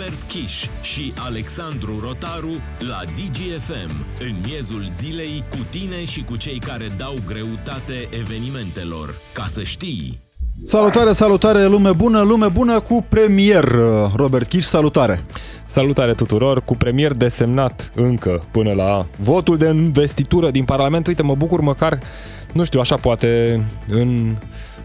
Robert 0.00 0.22
Kiș 0.22 0.66
și 0.82 1.12
Alexandru 1.16 1.98
Rotaru 2.02 2.50
la 2.78 3.00
DGFM, 3.04 4.06
în 4.20 4.34
miezul 4.46 4.84
zilei, 5.00 5.44
cu 5.50 5.56
tine 5.70 6.04
și 6.04 6.22
cu 6.22 6.36
cei 6.36 6.58
care 6.58 6.90
dau 6.96 7.14
greutate 7.26 8.08
evenimentelor. 8.20 9.14
Ca 9.32 9.44
să 9.48 9.62
știi! 9.62 10.20
Salutare, 10.66 11.12
salutare, 11.12 11.66
lume 11.66 11.92
bună, 11.92 12.20
lume 12.20 12.48
bună 12.48 12.80
cu 12.80 13.06
premier 13.08 13.64
Robert 14.14 14.48
Kiș, 14.48 14.64
salutare! 14.64 15.24
Salutare 15.66 16.14
tuturor, 16.14 16.64
cu 16.64 16.76
premier 16.76 17.12
desemnat 17.12 17.90
încă 17.94 18.44
până 18.50 18.72
la 18.72 19.06
votul 19.16 19.56
de 19.56 19.66
investitură 19.66 20.50
din 20.50 20.64
Parlament. 20.64 21.06
Uite, 21.06 21.22
mă 21.22 21.34
bucur 21.34 21.60
măcar, 21.60 21.98
nu 22.52 22.64
știu, 22.64 22.80
așa 22.80 22.94
poate 22.94 23.60
în 23.88 24.36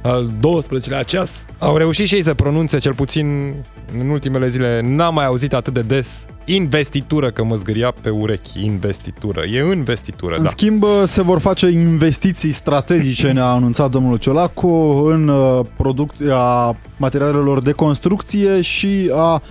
al 0.05 0.29
12-lea 0.29 1.05
ceas 1.05 1.45
au 1.57 1.77
reușit 1.77 2.07
și 2.07 2.15
ei 2.15 2.23
să 2.23 2.33
pronunțe, 2.33 2.77
cel 2.77 2.93
puțin 2.93 3.53
în 3.99 4.09
ultimele 4.09 4.49
zile, 4.49 4.81
n-am 4.83 5.13
mai 5.13 5.25
auzit 5.25 5.53
atât 5.53 5.73
de 5.73 5.81
des 5.81 6.25
investitură, 6.45 7.29
că 7.29 7.43
mă 7.43 7.55
zgâria 7.55 7.93
pe 8.01 8.09
urechi, 8.09 8.65
investitură. 8.65 9.41
E 9.41 9.71
investitură, 9.73 10.35
în 10.35 10.43
da. 10.43 10.49
schimb, 10.49 10.83
se 11.05 11.21
vor 11.21 11.39
face 11.39 11.67
investiții 11.67 12.51
strategice, 12.51 13.31
ne-a 13.31 13.45
anunțat 13.45 13.89
domnul 13.89 14.17
Ciolacu, 14.17 14.67
în 15.05 15.27
uh, 15.27 15.59
producția 15.77 16.75
materialelor 16.97 17.61
de 17.61 17.71
construcție 17.71 18.61
și 18.61 19.11
a 19.13 19.41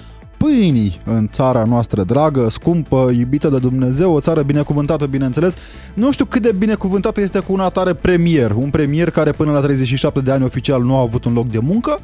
pâinii 0.45 1.01
în 1.05 1.29
țara 1.29 1.65
noastră 1.65 2.03
dragă, 2.03 2.49
scumpă, 2.49 3.11
iubită 3.17 3.49
de 3.49 3.59
Dumnezeu, 3.59 4.15
o 4.15 4.21
țară 4.21 4.43
binecuvântată, 4.43 5.07
bineînțeles. 5.07 5.57
Nu 5.95 6.13
știu 6.13 6.25
cât 6.25 6.43
de 6.43 6.53
binecuvântată 6.59 7.21
este 7.21 7.39
cu 7.39 7.53
un 7.53 7.61
atare 7.61 7.95
premier, 7.95 8.51
un 8.51 8.71
premier 8.71 9.11
care 9.11 9.31
până 9.31 9.53
la 9.53 9.61
37 9.61 10.21
de 10.21 10.31
ani 10.31 10.45
oficial 10.45 10.83
nu 10.83 10.97
a 10.97 11.01
avut 11.01 11.25
un 11.25 11.33
loc 11.33 11.47
de 11.47 11.59
muncă, 11.59 11.99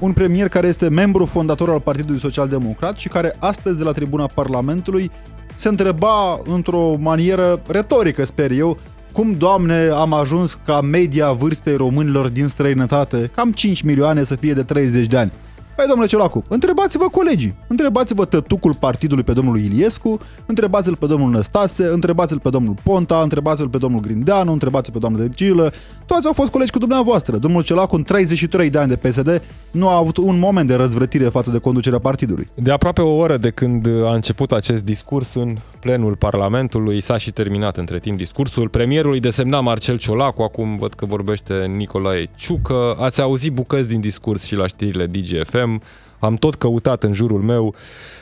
un 0.00 0.12
premier 0.12 0.48
care 0.48 0.66
este 0.66 0.88
membru 0.88 1.24
fondator 1.24 1.70
al 1.70 1.80
Partidului 1.80 2.20
Social 2.20 2.48
Democrat 2.48 2.98
și 2.98 3.08
care 3.08 3.34
astăzi 3.38 3.78
de 3.78 3.84
la 3.84 3.92
tribuna 3.92 4.26
Parlamentului 4.34 5.10
se 5.54 5.68
întreba 5.68 6.40
într-o 6.44 6.94
manieră 6.98 7.62
retorică, 7.68 8.24
sper 8.24 8.50
eu, 8.50 8.78
cum, 9.12 9.34
Doamne, 9.38 9.88
am 9.88 10.12
ajuns 10.12 10.58
ca 10.64 10.80
media 10.80 11.32
vârstei 11.32 11.76
românilor 11.76 12.28
din 12.28 12.46
străinătate, 12.46 13.30
cam 13.34 13.52
5 13.52 13.82
milioane 13.82 14.22
să 14.22 14.34
fie 14.34 14.52
de 14.52 14.62
30 14.62 15.06
de 15.06 15.16
ani. 15.16 15.32
Păi, 15.76 15.84
domnule 15.88 16.08
Ciolacu, 16.08 16.42
întrebați-vă 16.48 17.08
colegii, 17.08 17.54
întrebați-vă 17.66 18.24
tătucul 18.24 18.74
partidului 18.74 19.24
pe 19.24 19.32
domnul 19.32 19.58
Iliescu, 19.58 20.18
întrebați-l 20.46 20.96
pe 20.96 21.06
domnul 21.06 21.30
Năstase, 21.30 21.86
întrebați-l 21.86 22.38
pe 22.38 22.48
domnul 22.48 22.74
Ponta, 22.82 23.20
întrebați-l 23.22 23.68
pe 23.68 23.78
domnul 23.78 24.00
Grindeanu, 24.00 24.52
întrebați-l 24.52 24.92
pe 24.92 24.98
domnul 24.98 25.20
Decilă. 25.20 25.72
Toți 26.06 26.26
au 26.26 26.32
fost 26.32 26.50
colegi 26.50 26.70
cu 26.70 26.78
dumneavoastră. 26.78 27.36
Domnul 27.36 27.62
Ciolacu, 27.62 27.96
în 27.96 28.02
33 28.02 28.70
de 28.70 28.78
ani 28.78 28.88
de 28.88 29.08
PSD, 29.08 29.42
nu 29.70 29.88
a 29.88 29.96
avut 29.96 30.16
un 30.16 30.38
moment 30.38 30.68
de 30.68 30.74
răzvrătire 30.74 31.28
față 31.28 31.50
de 31.50 31.58
conducerea 31.58 31.98
partidului. 31.98 32.50
De 32.54 32.70
aproape 32.72 33.00
o 33.00 33.16
oră 33.16 33.36
de 33.36 33.50
când 33.50 33.86
a 34.04 34.14
început 34.14 34.52
acest 34.52 34.84
discurs 34.84 35.34
în 35.34 35.56
plenul 35.86 36.16
Parlamentului, 36.16 37.00
s-a 37.00 37.16
și 37.16 37.30
terminat 37.30 37.76
între 37.76 37.98
timp 37.98 38.18
discursul. 38.18 38.68
Premierul 38.68 39.12
îi 39.12 39.20
desemna 39.20 39.60
Marcel 39.60 39.98
Ciolacu, 39.98 40.42
acum 40.42 40.76
văd 40.76 40.94
că 40.94 41.06
vorbește 41.06 41.54
Nicolae 41.54 42.28
Ciucă. 42.34 42.96
Ați 43.00 43.20
auzit 43.20 43.52
bucăți 43.52 43.88
din 43.88 44.00
discurs 44.00 44.44
și 44.44 44.54
la 44.54 44.66
știrile 44.66 45.06
DGFM. 45.06 45.82
Am 46.18 46.34
tot 46.34 46.54
căutat 46.54 47.02
în 47.02 47.12
jurul 47.12 47.42
meu. 47.42 47.74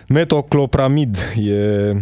Metoclopramid 0.09 1.17
e 1.37 1.93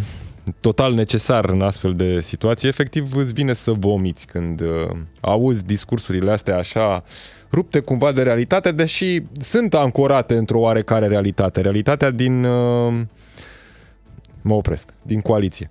total 0.60 0.94
necesar 0.94 1.44
în 1.44 1.60
astfel 1.60 1.94
de 1.94 2.20
situații. 2.20 2.68
Efectiv 2.68 3.16
îți 3.16 3.32
vine 3.32 3.52
să 3.52 3.72
vomiți 3.72 4.26
când 4.26 4.60
uh, 4.60 4.66
auzi 5.20 5.64
discursurile 5.64 6.30
astea 6.30 6.58
așa 6.58 7.04
rupte 7.52 7.80
cumva 7.80 8.12
de 8.12 8.22
realitate, 8.22 8.72
deși 8.72 9.20
sunt 9.40 9.74
ancorate 9.74 10.36
într-o 10.36 10.60
oarecare 10.60 11.06
realitate. 11.06 11.60
Realitatea 11.60 12.10
din... 12.10 12.44
Uh, 12.44 12.92
mă 14.42 14.54
opresc, 14.54 14.94
din 15.02 15.20
coaliție. 15.20 15.70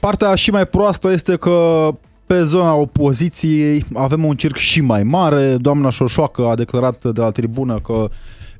Partea 0.00 0.34
și 0.34 0.50
mai 0.50 0.66
proastă 0.66 1.12
este 1.12 1.36
că 1.36 1.88
pe 2.26 2.44
zona 2.44 2.74
opoziției 2.74 3.84
avem 3.94 4.24
un 4.24 4.34
circ 4.34 4.56
și 4.56 4.80
mai 4.80 5.02
mare. 5.02 5.56
Doamna 5.56 5.90
Șoșoacă 5.90 6.46
a 6.46 6.54
declarat 6.54 7.04
de 7.04 7.20
la 7.20 7.30
tribună 7.30 7.80
că 7.80 8.08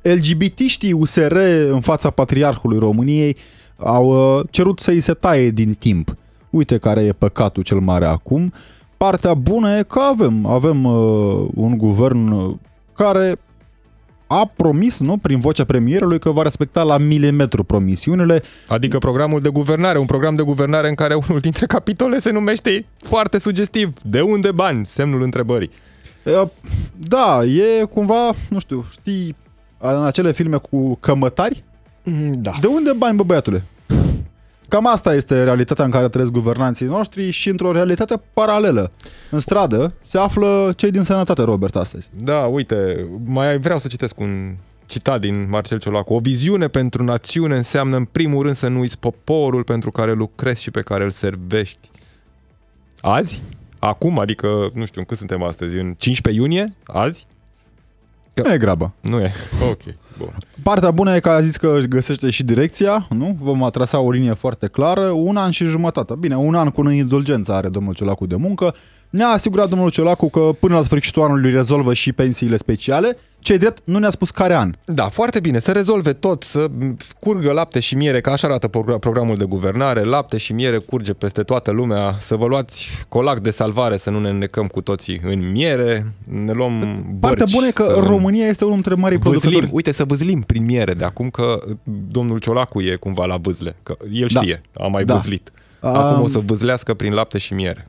LGBT-știi 0.01 0.93
USR 0.93 1.35
în 1.67 1.79
fața 1.79 2.09
Patriarhului 2.09 2.79
României 2.79 3.37
au 3.77 4.37
uh, 4.37 4.45
cerut 4.49 4.79
să-i 4.79 4.99
se 4.99 5.13
taie 5.13 5.49
din 5.49 5.73
timp. 5.73 6.15
Uite 6.49 6.77
care 6.77 7.01
e 7.01 7.11
păcatul 7.11 7.63
cel 7.63 7.79
mare 7.79 8.05
acum. 8.05 8.53
Partea 8.97 9.33
bună 9.33 9.77
e 9.77 9.83
că 9.83 9.99
avem, 9.99 10.45
avem 10.45 10.83
uh, 10.83 11.47
un 11.55 11.77
guvern 11.77 12.27
uh, 12.27 12.55
care 12.93 13.35
a 14.27 14.51
promis, 14.55 14.99
nu, 14.99 15.17
prin 15.17 15.39
vocea 15.39 15.63
premierului, 15.63 16.19
că 16.19 16.29
va 16.31 16.41
respecta 16.41 16.83
la 16.83 16.97
milimetru 16.97 17.63
promisiunile. 17.63 18.43
Adică 18.67 18.97
programul 18.97 19.41
de 19.41 19.49
guvernare, 19.49 19.99
un 19.99 20.05
program 20.05 20.35
de 20.35 20.41
guvernare 20.41 20.87
în 20.87 20.95
care 20.95 21.13
unul 21.13 21.39
dintre 21.39 21.65
capitole 21.65 22.19
se 22.19 22.31
numește 22.31 22.85
foarte 22.97 23.39
sugestiv. 23.39 23.93
De 24.01 24.21
unde 24.21 24.51
bani? 24.51 24.85
Semnul 24.85 25.21
întrebării. 25.21 25.69
Da, 26.97 27.43
e 27.43 27.83
cumva, 27.83 28.31
nu 28.49 28.59
știu, 28.59 28.85
știi, 28.91 29.35
în 29.77 30.03
acele 30.03 30.31
filme 30.31 30.57
cu 30.57 30.95
cămătari? 30.95 31.63
Da. 32.31 32.51
De 32.61 32.67
unde 32.67 32.91
bani, 32.97 33.15
bă, 33.15 33.23
băiatule? 33.23 33.63
Cam 34.69 34.87
asta 34.87 35.15
este 35.15 35.43
realitatea 35.43 35.85
în 35.85 35.91
care 35.91 36.09
trăiesc 36.09 36.31
guvernanții 36.31 36.85
noștri 36.85 37.29
și 37.29 37.49
într-o 37.49 37.71
realitate 37.71 38.21
paralelă. 38.33 38.91
În 39.29 39.39
stradă 39.39 39.93
se 40.07 40.17
află 40.17 40.73
cei 40.75 40.91
din 40.91 41.03
sănătate, 41.03 41.41
Robert, 41.41 41.75
astăzi. 41.75 42.09
Da, 42.13 42.39
uite, 42.39 43.07
mai 43.25 43.57
vreau 43.59 43.79
să 43.79 43.87
citesc 43.87 44.19
un 44.19 44.55
citat 44.85 45.19
din 45.19 45.49
Marcel 45.49 45.79
Ciolacu. 45.79 46.13
O 46.13 46.19
viziune 46.19 46.67
pentru 46.67 47.03
națiune 47.03 47.55
înseamnă 47.55 47.95
în 47.95 48.05
primul 48.05 48.43
rând 48.43 48.55
să 48.55 48.67
nu 48.67 48.79
uiți 48.79 48.99
poporul 48.99 49.63
pentru 49.63 49.91
care 49.91 50.13
lucrezi 50.13 50.61
și 50.61 50.71
pe 50.71 50.81
care 50.81 51.03
îl 51.03 51.11
servești. 51.11 51.89
Azi? 53.01 53.41
Acum? 53.79 54.19
Adică, 54.19 54.69
nu 54.73 54.85
știu, 54.85 55.03
cât 55.03 55.17
suntem 55.17 55.43
astăzi? 55.43 55.77
În 55.77 55.93
15 55.97 56.41
iunie? 56.41 56.75
Azi? 56.83 57.27
Nu 58.33 58.53
e 58.53 58.57
grabă. 58.57 58.93
Nu 59.01 59.19
e. 59.19 59.31
Ok, 59.69 59.81
bun. 60.17 60.37
Partea 60.63 60.91
bună 60.91 61.15
e 61.15 61.19
că 61.19 61.29
a 61.29 61.41
zis 61.41 61.57
că 61.57 61.75
își 61.77 61.87
găsește 61.87 62.29
și 62.29 62.43
direcția, 62.43 63.07
nu? 63.09 63.37
Vom 63.39 63.63
atrasa 63.63 63.99
o 63.99 64.11
linie 64.11 64.33
foarte 64.33 64.67
clară, 64.67 65.09
un 65.09 65.35
an 65.35 65.49
și 65.49 65.65
jumătate. 65.65 66.13
Bine, 66.19 66.37
un 66.37 66.55
an 66.55 66.69
cu 66.69 66.89
indulgență 66.89 67.53
are 67.53 67.69
domnul 67.69 67.93
Ciolacu 67.93 68.25
de 68.25 68.35
muncă. 68.35 68.75
Ne-a 69.09 69.27
asigurat 69.27 69.69
domnul 69.69 69.89
Ciolacu 69.91 70.29
că 70.29 70.49
până 70.59 70.75
la 70.75 70.81
sfârșitul 70.81 71.23
anului 71.23 71.51
rezolvă 71.51 71.93
și 71.93 72.13
pensiile 72.13 72.57
speciale. 72.57 73.17
Ce 73.39 73.57
drept, 73.57 73.81
nu 73.83 73.99
ne-a 73.99 74.09
spus 74.09 74.29
care 74.29 74.53
an. 74.55 74.73
Da, 74.85 75.03
foarte 75.03 75.39
bine, 75.39 75.59
să 75.59 75.71
rezolve 75.71 76.13
tot, 76.13 76.43
să 76.43 76.67
curgă 77.19 77.51
lapte 77.51 77.79
și 77.79 77.95
miere, 77.95 78.21
că 78.21 78.29
așa 78.29 78.47
arată 78.47 78.67
programul 78.99 79.35
de 79.35 79.43
guvernare, 79.43 80.03
lapte 80.03 80.37
și 80.37 80.53
miere 80.53 80.77
curge 80.77 81.13
peste 81.13 81.41
toată 81.43 81.71
lumea, 81.71 82.15
să 82.19 82.35
vă 82.35 82.45
luați 82.45 82.89
colac 83.09 83.39
de 83.39 83.49
salvare, 83.49 83.97
să 83.97 84.09
nu 84.09 84.19
ne 84.19 84.29
înnecăm 84.29 84.67
cu 84.67 84.81
toții 84.81 85.21
în 85.23 85.51
miere, 85.51 86.13
ne 86.29 86.51
luăm 86.51 86.79
bărci. 86.79 87.19
Partea 87.19 87.45
bună 87.53 87.67
e 87.67 87.71
că 87.71 87.83
să... 87.83 87.99
România 88.07 88.47
este 88.47 88.63
unul 88.63 88.75
dintre 88.75 88.93
marii 89.01 89.17
vâzlim, 89.17 89.39
producători. 89.39 89.69
uite, 89.73 89.91
să 89.91 90.03
vâzlim 90.05 90.41
prin 90.41 90.65
miere 90.65 90.93
de 90.93 91.03
acum 91.03 91.29
că 91.29 91.59
domnul 92.11 92.39
Ciolacu 92.39 92.81
e 92.81 92.95
cumva 92.95 93.25
la 93.25 93.37
vâzle, 93.37 93.75
că 93.83 93.97
el 94.11 94.27
Da. 94.33 94.39
știe, 94.41 94.61
a 94.79 94.87
mai 94.87 95.05
Da. 95.05 95.13
vâzlit. 95.13 95.51
Acum 95.79 96.17
Um, 96.17 96.21
o 96.23 96.27
să 96.27 96.39
vâzlească 96.39 96.93
prin 96.93 97.13
lapte 97.13 97.37
și 97.37 97.53
miere. 97.53 97.85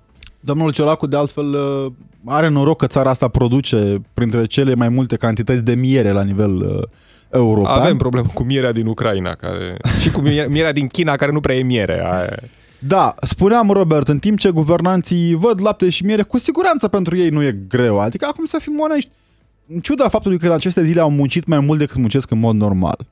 Domnul 0.46 0.72
Ciolacu, 0.72 1.06
de 1.06 1.16
altfel, 1.16 1.54
uh, 1.54 1.92
are 2.24 2.48
noroc 2.48 2.78
că 2.78 2.86
țara 2.86 3.10
asta 3.10 3.28
produce 3.28 4.00
printre 4.12 4.46
cele 4.46 4.74
mai 4.74 4.88
multe 4.88 5.16
cantități 5.16 5.64
de 5.64 5.74
miere 5.74 6.10
la 6.10 6.22
nivel 6.22 6.56
uh, 6.56 6.82
european. 7.30 7.80
Avem 7.80 7.96
problemă 7.96 8.26
cu 8.34 8.42
mierea 8.42 8.72
din 8.72 8.86
Ucraina 8.86 9.34
care... 9.34 9.76
și 10.00 10.10
cu 10.10 10.20
mie- 10.20 10.46
mierea 10.48 10.72
din 10.72 10.86
China 10.86 11.16
care 11.16 11.32
nu 11.32 11.40
prea 11.40 11.56
e 11.56 11.62
miere. 11.62 11.92
Aia... 11.92 12.24
e. 12.24 12.48
Da, 12.78 13.14
spuneam, 13.22 13.70
Robert, 13.70 14.08
în 14.08 14.18
timp 14.18 14.38
ce 14.38 14.50
guvernanții 14.50 15.34
văd 15.34 15.62
lapte 15.62 15.88
și 15.88 16.04
miere, 16.04 16.22
cu 16.22 16.38
siguranță 16.38 16.88
pentru 16.88 17.16
ei 17.16 17.28
nu 17.28 17.42
e 17.42 17.58
greu. 17.68 18.00
Adică 18.00 18.26
acum 18.28 18.44
să 18.44 18.58
fim 18.60 18.80
onești, 18.80 19.10
în 19.74 19.80
ciuda 19.80 20.08
faptului 20.08 20.38
că 20.38 20.46
în 20.46 20.52
aceste 20.52 20.84
zile 20.84 21.00
au 21.00 21.10
muncit 21.10 21.46
mai 21.46 21.60
mult 21.60 21.78
decât 21.78 21.96
muncesc 21.96 22.30
în 22.30 22.38
mod 22.38 22.54
normal. 22.54 23.06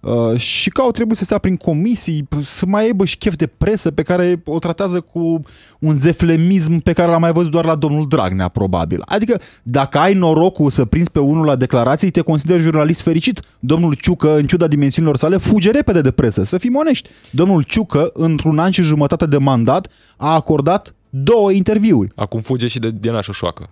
Uh, 0.00 0.36
și 0.36 0.70
că 0.70 0.80
au 0.80 0.90
trebuit 0.90 1.18
să 1.18 1.24
stea 1.24 1.38
prin 1.38 1.56
comisii, 1.56 2.22
p- 2.22 2.42
să 2.42 2.66
mai 2.66 2.84
aibă 2.84 3.04
și 3.04 3.16
chef 3.16 3.36
de 3.36 3.46
presă 3.46 3.90
pe 3.90 4.02
care 4.02 4.42
o 4.44 4.58
tratează 4.58 5.00
cu 5.00 5.40
un 5.78 5.94
zeflemism 5.94 6.78
pe 6.78 6.92
care 6.92 7.10
l-am 7.10 7.20
mai 7.20 7.32
văzut 7.32 7.50
doar 7.50 7.64
la 7.64 7.74
domnul 7.74 8.06
Dragnea, 8.08 8.48
probabil. 8.48 9.02
Adică, 9.04 9.40
dacă 9.62 9.98
ai 9.98 10.14
norocul 10.14 10.70
să 10.70 10.84
prinzi 10.84 11.10
pe 11.10 11.18
unul 11.18 11.44
la 11.44 11.56
declarații, 11.56 12.10
te 12.10 12.20
consideri 12.20 12.62
jurnalist 12.62 13.00
fericit. 13.00 13.40
Domnul 13.58 13.94
Ciucă, 13.94 14.36
în 14.36 14.46
ciuda 14.46 14.66
dimensiunilor 14.66 15.16
sale, 15.16 15.36
fuge 15.36 15.70
repede 15.70 16.00
de 16.00 16.10
presă, 16.10 16.42
să 16.42 16.58
fim 16.58 16.76
onești. 16.76 17.08
Domnul 17.30 17.62
Ciucă, 17.62 18.10
într-un 18.14 18.58
an 18.58 18.70
și 18.70 18.82
jumătate 18.82 19.26
de 19.26 19.38
mandat, 19.38 19.88
a 20.16 20.34
acordat 20.34 20.94
două 21.10 21.50
interviuri. 21.50 22.12
Acum 22.14 22.40
fuge 22.40 22.66
și 22.66 22.78
de 22.78 22.90
Diana 22.90 23.20
Șoșoacă. 23.20 23.70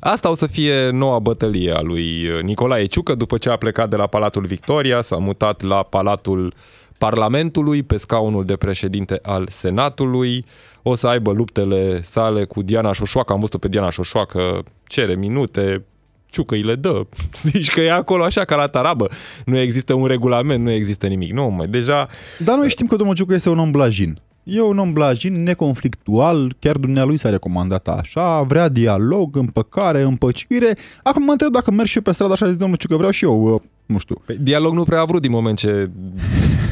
Asta 0.00 0.30
o 0.30 0.34
să 0.34 0.46
fie 0.46 0.90
noua 0.90 1.18
bătălie 1.18 1.72
a 1.72 1.80
lui 1.80 2.28
Nicolae 2.42 2.86
Ciucă 2.86 3.14
după 3.14 3.38
ce 3.38 3.50
a 3.50 3.56
plecat 3.56 3.90
de 3.90 3.96
la 3.96 4.06
Palatul 4.06 4.44
Victoria, 4.44 5.00
s-a 5.00 5.16
mutat 5.16 5.62
la 5.62 5.82
Palatul 5.82 6.54
Parlamentului, 6.98 7.82
pe 7.82 7.96
scaunul 7.96 8.44
de 8.44 8.56
președinte 8.56 9.18
al 9.22 9.48
Senatului. 9.50 10.44
O 10.82 10.94
să 10.94 11.06
aibă 11.06 11.32
luptele 11.32 12.02
sale 12.02 12.44
cu 12.44 12.62
Diana 12.62 12.92
Șoșoacă. 12.92 13.32
Am 13.32 13.40
văzut 13.40 13.60
pe 13.60 13.68
Diana 13.68 13.90
Șoșoacă, 13.90 14.62
cere 14.86 15.14
minute, 15.14 15.84
Ciucă 16.26 16.54
îi 16.54 16.62
le 16.62 16.74
dă. 16.74 17.06
Zici 17.50 17.70
că 17.70 17.80
e 17.80 17.92
acolo 17.92 18.24
așa 18.24 18.44
ca 18.44 18.56
la 18.56 18.66
tarabă. 18.66 19.08
Nu 19.44 19.58
există 19.58 19.94
un 19.94 20.06
regulament, 20.06 20.64
nu 20.64 20.70
există 20.70 21.06
nimic. 21.06 21.32
Nu, 21.32 21.48
mai 21.48 21.66
deja... 21.66 22.08
Dar 22.38 22.56
noi 22.56 22.68
știm 22.68 22.86
că 22.86 22.96
domnul 22.96 23.14
Ciucă 23.14 23.34
este 23.34 23.48
un 23.48 23.58
om 23.58 23.70
blajin. 23.70 24.18
E 24.48 24.60
un 24.60 24.78
om 24.78 24.92
blajin, 24.92 25.42
neconflictual, 25.42 26.56
chiar 26.58 26.76
dumnealui 26.76 27.18
s-a 27.18 27.30
recomandat 27.30 27.88
așa, 27.88 28.42
vrea 28.42 28.68
dialog, 28.68 29.36
împăcare, 29.36 30.02
împăcire. 30.02 30.76
Acum 31.02 31.24
mă 31.24 31.30
întreb 31.30 31.52
dacă 31.52 31.70
merg 31.70 31.88
și 31.88 31.96
eu 31.96 32.02
pe 32.02 32.12
stradă 32.12 32.32
așa, 32.32 32.46
zic 32.46 32.58
domnul 32.58 32.76
Ciucă, 32.76 32.96
vreau 32.96 33.10
și 33.10 33.24
eu, 33.24 33.54
uh, 33.54 33.60
nu 33.86 33.98
știu. 33.98 34.22
Păi, 34.24 34.36
dialog 34.40 34.72
nu 34.72 34.84
prea 34.84 35.00
a 35.00 35.04
vrut 35.04 35.22
din 35.22 35.30
moment 35.30 35.58
ce 35.58 35.90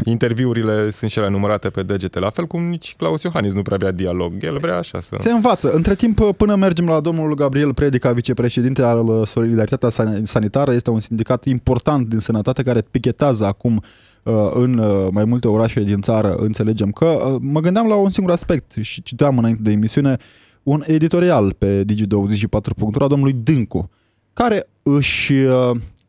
interviurile 0.05 0.90
sunt 0.90 1.11
și 1.11 1.19
ele 1.19 1.28
numărate 1.28 1.69
pe 1.69 1.82
degete, 1.82 2.19
la 2.19 2.31
fel 2.31 2.46
cum 2.46 2.62
nici 2.62 2.94
Claus 2.96 3.22
Iohannis 3.22 3.52
nu 3.52 3.62
prea 3.62 3.76
vrea 3.76 3.90
dialog. 3.90 4.32
El 4.40 4.58
vrea 4.58 4.78
așa 4.78 5.00
să... 5.00 5.16
Se 5.19 5.31
învață. 5.31 5.72
Între 5.72 5.94
timp, 5.94 6.20
până 6.37 6.55
mergem 6.55 6.87
la 6.87 7.00
domnul 7.00 7.34
Gabriel 7.34 7.75
Predica, 7.75 8.12
vicepreședinte 8.12 8.82
al 8.82 9.06
uh, 9.06 9.26
Solidaritatea 9.26 9.88
Sanitară, 10.22 10.72
este 10.72 10.90
un 10.90 11.00
sindicat 11.00 11.44
important 11.44 12.08
din 12.08 12.19
sănătate 12.19 12.62
care 12.62 12.82
pichetează 12.90 13.46
acum 13.46 13.82
uh, 14.22 14.50
în 14.55 14.78
uh, 14.78 15.08
mai 15.10 15.25
multe 15.25 15.49
orașe 15.49 15.81
din 15.81 16.00
țară, 16.00 16.34
înțelegem 16.34 16.90
că 16.90 17.37
mă 17.40 17.60
gândeam 17.60 17.87
la 17.87 17.94
un 17.94 18.08
singur 18.08 18.32
aspect 18.32 18.72
și 18.81 19.02
citeam 19.02 19.38
înainte 19.38 19.62
de 19.62 19.70
emisiune 19.70 20.17
un 20.62 20.82
editorial 20.87 21.52
pe 21.52 21.84
Digi24.ro 21.84 23.05
a 23.05 23.06
domnului 23.06 23.37
Dâncu, 23.43 23.90
care 24.32 24.69
își, 24.82 25.32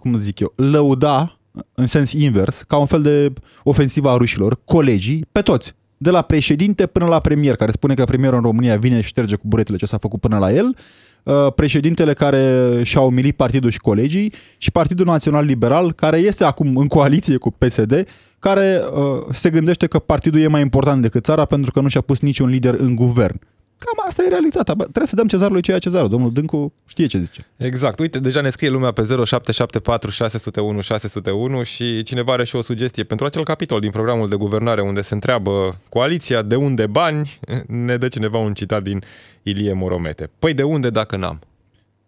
cum 0.05 0.17
zic 0.17 0.39
eu, 0.39 0.53
lăuda 0.55 1.39
în 1.73 1.87
sens 1.87 2.11
invers, 2.11 2.61
ca 2.61 2.77
un 2.77 2.85
fel 2.85 3.01
de 3.01 3.33
ofensivă 3.63 4.09
a 4.09 4.17
rușilor, 4.17 4.59
colegii, 4.65 5.25
pe 5.31 5.41
toți. 5.41 5.75
De 5.97 6.09
la 6.09 6.21
președinte 6.21 6.85
până 6.85 7.05
la 7.05 7.19
premier, 7.19 7.55
care 7.55 7.71
spune 7.71 7.93
că 7.93 8.03
premierul 8.03 8.37
în 8.37 8.43
România 8.43 8.77
vine 8.77 9.01
și 9.01 9.07
șterge 9.07 9.35
cu 9.35 9.43
buretele 9.47 9.77
ce 9.77 9.85
s-a 9.85 9.97
făcut 9.97 10.19
până 10.19 10.37
la 10.37 10.51
el, 10.51 10.75
uh, 11.23 11.53
președintele 11.55 12.13
care 12.13 12.79
și-a 12.83 13.01
umilit 13.01 13.35
partidul 13.35 13.69
și 13.69 13.79
colegii 13.79 14.33
și 14.57 14.71
Partidul 14.71 15.05
Național 15.05 15.45
Liberal, 15.45 15.93
care 15.93 16.17
este 16.17 16.43
acum 16.43 16.77
în 16.77 16.87
coaliție 16.87 17.37
cu 17.37 17.51
PSD, 17.51 18.07
care 18.39 18.81
uh, 18.93 19.33
se 19.33 19.49
gândește 19.49 19.87
că 19.87 19.99
partidul 19.99 20.39
e 20.39 20.47
mai 20.47 20.61
important 20.61 21.01
decât 21.01 21.23
țara 21.23 21.45
pentru 21.45 21.71
că 21.71 21.79
nu 21.79 21.87
și-a 21.87 22.01
pus 22.01 22.19
niciun 22.19 22.49
lider 22.49 22.73
în 22.73 22.95
guvern. 22.95 23.39
Cam 23.77 24.07
asta 24.07 24.23
e 24.23 24.27
realitatea. 24.27 24.73
Bă, 24.73 24.83
trebuie 24.83 25.07
să 25.07 25.15
dăm 25.15 25.27
cezarului 25.27 25.61
ceea 25.61 25.79
cezarul. 25.79 26.09
Domnul 26.09 26.31
Dâncu 26.31 26.73
știe 26.87 27.05
ce 27.05 27.19
zice. 27.19 27.47
Exact. 27.57 27.99
Uite, 27.99 28.19
deja 28.19 28.41
ne 28.41 28.49
scrie 28.49 28.69
lumea 28.69 28.91
pe 28.91 29.01
0774 29.01 30.09
601 30.09 30.81
601 30.81 31.63
și 31.63 32.03
cineva 32.03 32.33
are 32.33 32.43
și 32.43 32.55
o 32.55 32.61
sugestie 32.61 33.03
pentru 33.03 33.25
acel 33.25 33.43
capitol 33.43 33.79
din 33.79 33.91
programul 33.91 34.29
de 34.29 34.35
guvernare 34.35 34.81
unde 34.81 35.01
se 35.01 35.13
întreabă 35.13 35.79
coaliția 35.89 36.41
de 36.41 36.55
unde 36.55 36.87
bani, 36.87 37.39
ne 37.67 37.97
dă 37.97 38.07
cineva 38.07 38.37
un 38.37 38.53
citat 38.53 38.83
din 38.83 39.03
Ilie 39.43 39.73
Moromete. 39.73 40.29
Păi 40.39 40.53
de 40.53 40.63
unde 40.63 40.89
dacă 40.89 41.17
n-am? 41.17 41.39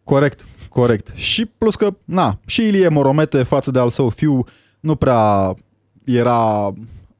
Corect, 0.03 0.45
corect. 0.69 1.11
Și 1.15 1.45
plus 1.45 1.75
că, 1.75 1.97
na, 2.05 2.39
și 2.45 2.67
Ilie 2.67 2.87
Moromete 2.87 3.43
față 3.43 3.71
de 3.71 3.79
al 3.79 3.89
său 3.89 4.09
fiu 4.09 4.43
nu 4.79 4.95
prea 4.95 5.53
era 6.03 6.73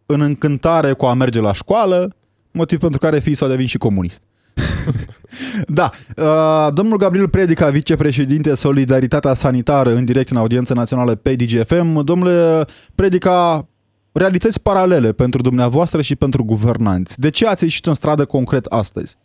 în 0.06 0.22
încântare 0.22 0.94
cu 0.94 1.06
a 1.06 1.14
merge 1.14 1.40
la 1.40 1.54
școală, 1.54 2.16
motiv 2.52 2.80
pentru 2.80 3.00
care 3.00 3.20
fiul 3.20 3.36
s-a 3.36 3.48
devenit 3.48 3.70
și 3.70 3.78
comunist. 3.78 4.22
da. 5.80 5.90
Uh, 6.18 6.74
domnul 6.74 6.98
Gabriel 6.98 7.30
Predica, 7.30 7.70
vicepreședinte 7.70 8.56
Solidaritatea 8.56 9.34
Sanitară, 9.34 9.90
în 9.90 10.06
direct 10.06 10.30
în 10.30 10.38
audiență 10.38 10.74
națională 10.74 11.16
pe 11.16 11.36
DGFM. 11.36 12.04
Domnule 12.04 12.66
Predica, 12.96 13.68
realități 14.12 14.64
paralele 14.64 15.12
pentru 15.12 15.42
dumneavoastră 15.42 16.02
și 16.02 16.16
pentru 16.16 16.44
guvernanți. 16.44 17.20
De 17.20 17.30
ce 17.30 17.48
ați 17.48 17.64
ieșit 17.64 17.86
în 17.86 17.94
stradă 17.94 18.26
concret 18.26 18.66
astăzi? 18.66 19.18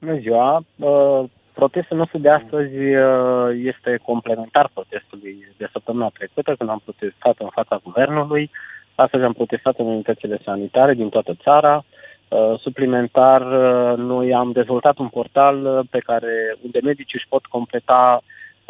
Bună 0.00 0.18
ziua! 0.18 0.64
Uh, 0.76 1.24
protestul 1.54 1.96
nostru 1.96 2.18
de 2.18 2.30
astăzi 2.30 2.76
uh, 2.76 3.48
este 3.64 4.00
complementar 4.02 4.70
protestului 4.74 5.54
de 5.56 5.68
săptămâna 5.72 6.08
trecută, 6.08 6.54
când 6.58 6.70
am 6.70 6.82
protestat 6.84 7.36
în 7.38 7.48
fața 7.52 7.80
guvernului. 7.82 8.50
Astăzi 8.94 9.24
am 9.24 9.32
protestat 9.32 9.78
în 9.78 9.86
unitățile 9.86 10.40
sanitare 10.44 10.94
din 10.94 11.08
toată 11.08 11.36
țara. 11.42 11.84
Uh, 12.28 12.58
suplimentar, 12.60 13.40
uh, 13.42 13.98
noi 13.98 14.34
am 14.34 14.52
dezvoltat 14.52 14.98
un 14.98 15.08
portal 15.08 15.64
uh, 15.64 15.86
pe 15.90 15.98
care 15.98 16.56
unde 16.62 16.78
medicii 16.82 17.18
își 17.18 17.28
pot 17.28 17.46
completa 17.46 18.22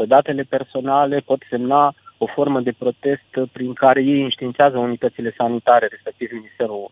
datele 0.07 0.43
personale, 0.43 1.19
pot 1.25 1.43
semna 1.51 1.95
o 2.19 2.27
formă 2.27 2.61
de 2.61 2.73
protest 2.79 3.31
prin 3.53 3.73
care 3.73 4.03
ei 4.03 4.23
înștiințează 4.23 4.79
unitățile 4.79 5.35
sanitare, 5.37 5.87
respectiv 5.91 6.31
Ministerul 6.33 6.91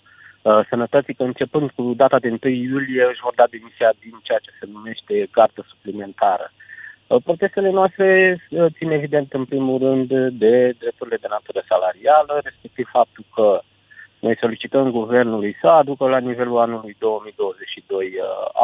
Sănătății, 0.69 1.14
că 1.14 1.22
începând 1.22 1.70
cu 1.70 1.93
data 1.96 2.19
de 2.19 2.28
1 2.44 2.52
iulie 2.52 3.05
își 3.10 3.20
vor 3.22 3.32
da 3.37 3.46
demisia 3.50 3.93
din 4.00 4.20
ceea 4.22 4.38
ce 4.38 4.50
se 4.58 4.67
numește 4.72 5.28
gardă 5.32 5.64
suplimentară. 5.69 6.52
Protestele 7.25 7.70
noastre 7.70 8.38
țin 8.76 8.90
evident 8.90 9.32
în 9.32 9.44
primul 9.44 9.78
rând 9.78 10.08
de 10.43 10.75
drepturile 10.78 11.19
de 11.20 11.26
natură 11.31 11.62
salarială, 11.69 12.40
respectiv 12.43 12.88
faptul 12.93 13.25
că 13.34 13.60
noi 14.26 14.37
solicităm 14.41 14.91
guvernului 14.91 15.56
să 15.61 15.69
aducă 15.69 16.05
la 16.09 16.19
nivelul 16.19 16.59
anului 16.59 16.97
2022 16.99 18.06
uh, 18.06 18.12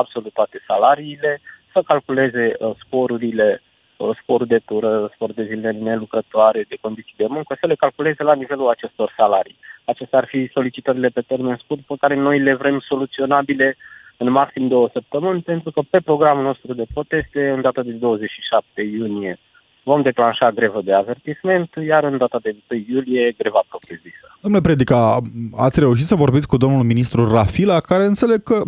absolut 0.01 0.33
toate 0.33 0.59
salariile, 0.67 1.41
să 1.73 1.83
calculeze 1.91 2.45
uh, 2.59 2.71
sporurile, 2.83 3.63
uh, 3.97 4.17
sporul 4.21 4.47
de 4.47 4.61
tură, 4.67 5.11
spor 5.15 5.33
de 5.33 5.45
zile 5.45 5.71
nelucrătoare, 5.71 6.65
de 6.69 6.77
condiții 6.81 7.15
de 7.23 7.27
muncă, 7.29 7.57
să 7.61 7.67
le 7.67 7.75
calculeze 7.75 8.23
la 8.23 8.35
nivelul 8.35 8.69
acestor 8.69 9.13
salarii. 9.17 9.59
Acestea 9.85 10.19
ar 10.19 10.27
fi 10.27 10.51
solicitările 10.53 11.09
pe 11.09 11.21
termen 11.21 11.57
scurt 11.63 11.81
pe 11.81 11.95
care 12.01 12.15
noi 12.15 12.39
le 12.39 12.55
vrem 12.55 12.79
soluționabile 12.81 13.77
în 14.17 14.31
maxim 14.31 14.69
două 14.69 14.89
săptămâni, 14.93 15.43
pentru 15.43 15.71
că 15.71 15.81
pe 15.91 16.01
programul 16.01 16.43
nostru 16.43 16.75
de 16.75 16.87
proteste, 16.95 17.51
în 17.51 17.61
data 17.61 17.83
de 17.83 17.91
27 17.91 18.83
iunie, 18.83 19.39
vom 19.83 20.03
declanșa 20.03 20.51
grevă 20.51 20.81
de 20.85 20.95
avertisment, 20.95 21.71
iar 21.87 22.05
în 22.05 22.19
data 22.19 22.39
de 22.43 22.57
1 22.71 22.81
iulie 22.89 23.35
greva 23.39 23.63
propriu-zisă. 23.69 24.37
Domnule 24.41 24.63
Predica, 24.63 25.19
ați 25.57 25.81
reușit 25.81 26.05
să 26.05 26.15
vorbiți 26.15 26.49
cu 26.49 26.57
domnul 26.57 26.83
ministru 26.83 27.31
Rafila, 27.33 27.81
care 27.81 28.05
înțeleg 28.05 28.43
că 28.43 28.63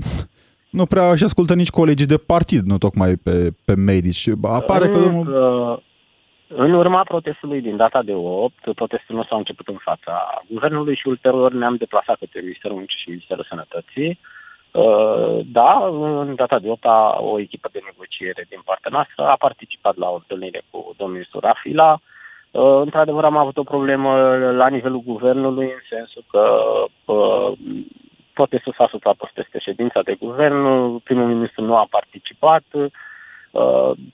nu 0.71 0.87
prea 0.87 1.11
își 1.11 1.25
ascultă 1.25 1.55
nici 1.55 1.71
colegii 1.71 2.07
de 2.07 2.23
partid, 2.27 2.63
nu 2.65 2.79
tocmai 2.79 3.15
pe, 3.17 3.51
pe 3.65 3.75
medici. 3.75 4.29
Apare 4.43 4.85
în, 4.85 4.91
că 4.91 4.99
domnul... 4.99 5.83
În 6.55 6.73
urma 6.73 7.03
protestului 7.03 7.61
din 7.61 7.77
data 7.77 8.03
de 8.03 8.13
8, 8.15 8.55
protestul 8.75 9.17
nostru 9.17 9.35
a 9.35 9.39
început 9.39 9.69
în 9.69 9.81
fața 9.81 10.43
guvernului 10.51 10.97
și 10.97 11.09
ulterior 11.09 11.53
ne-am 11.53 11.77
deplasat 11.77 12.17
către 12.19 12.41
Ministerul 12.41 12.77
Muncii 12.77 12.99
și 13.03 13.09
Ministerul 13.09 13.47
Sănătății 13.49 14.09
Uh, 14.09 14.42
da, 15.45 15.87
în 16.21 16.35
data 16.35 16.59
de 16.59 16.69
8 16.69 16.85
o 17.17 17.39
echipă 17.41 17.69
de 17.73 17.81
negociere 17.85 18.45
din 18.49 18.61
partea 18.65 18.91
noastră 18.91 19.27
a 19.27 19.37
participat 19.39 19.97
la 19.97 20.09
o 20.09 20.15
întâlnire 20.15 20.63
cu 20.71 20.95
domnul 20.97 21.17
ministru 21.17 21.41
Rafila. 21.41 22.01
Uh, 22.51 22.81
într-adevăr, 22.85 23.25
am 23.25 23.37
avut 23.37 23.57
o 23.57 23.63
problemă 23.63 24.37
la 24.37 24.69
nivelul 24.69 25.03
guvernului, 25.03 25.65
în 25.65 25.83
sensul 25.89 26.25
că 26.31 26.45
uh, 27.13 27.53
protestul 28.33 28.75
s-a 28.77 28.87
suprapus 28.91 29.31
peste 29.35 29.59
ședința 29.59 30.03
de 30.03 30.15
guvern, 30.15 30.99
primul 30.99 31.27
ministru 31.27 31.65
nu 31.65 31.77
a 31.77 31.87
participat, 31.91 32.65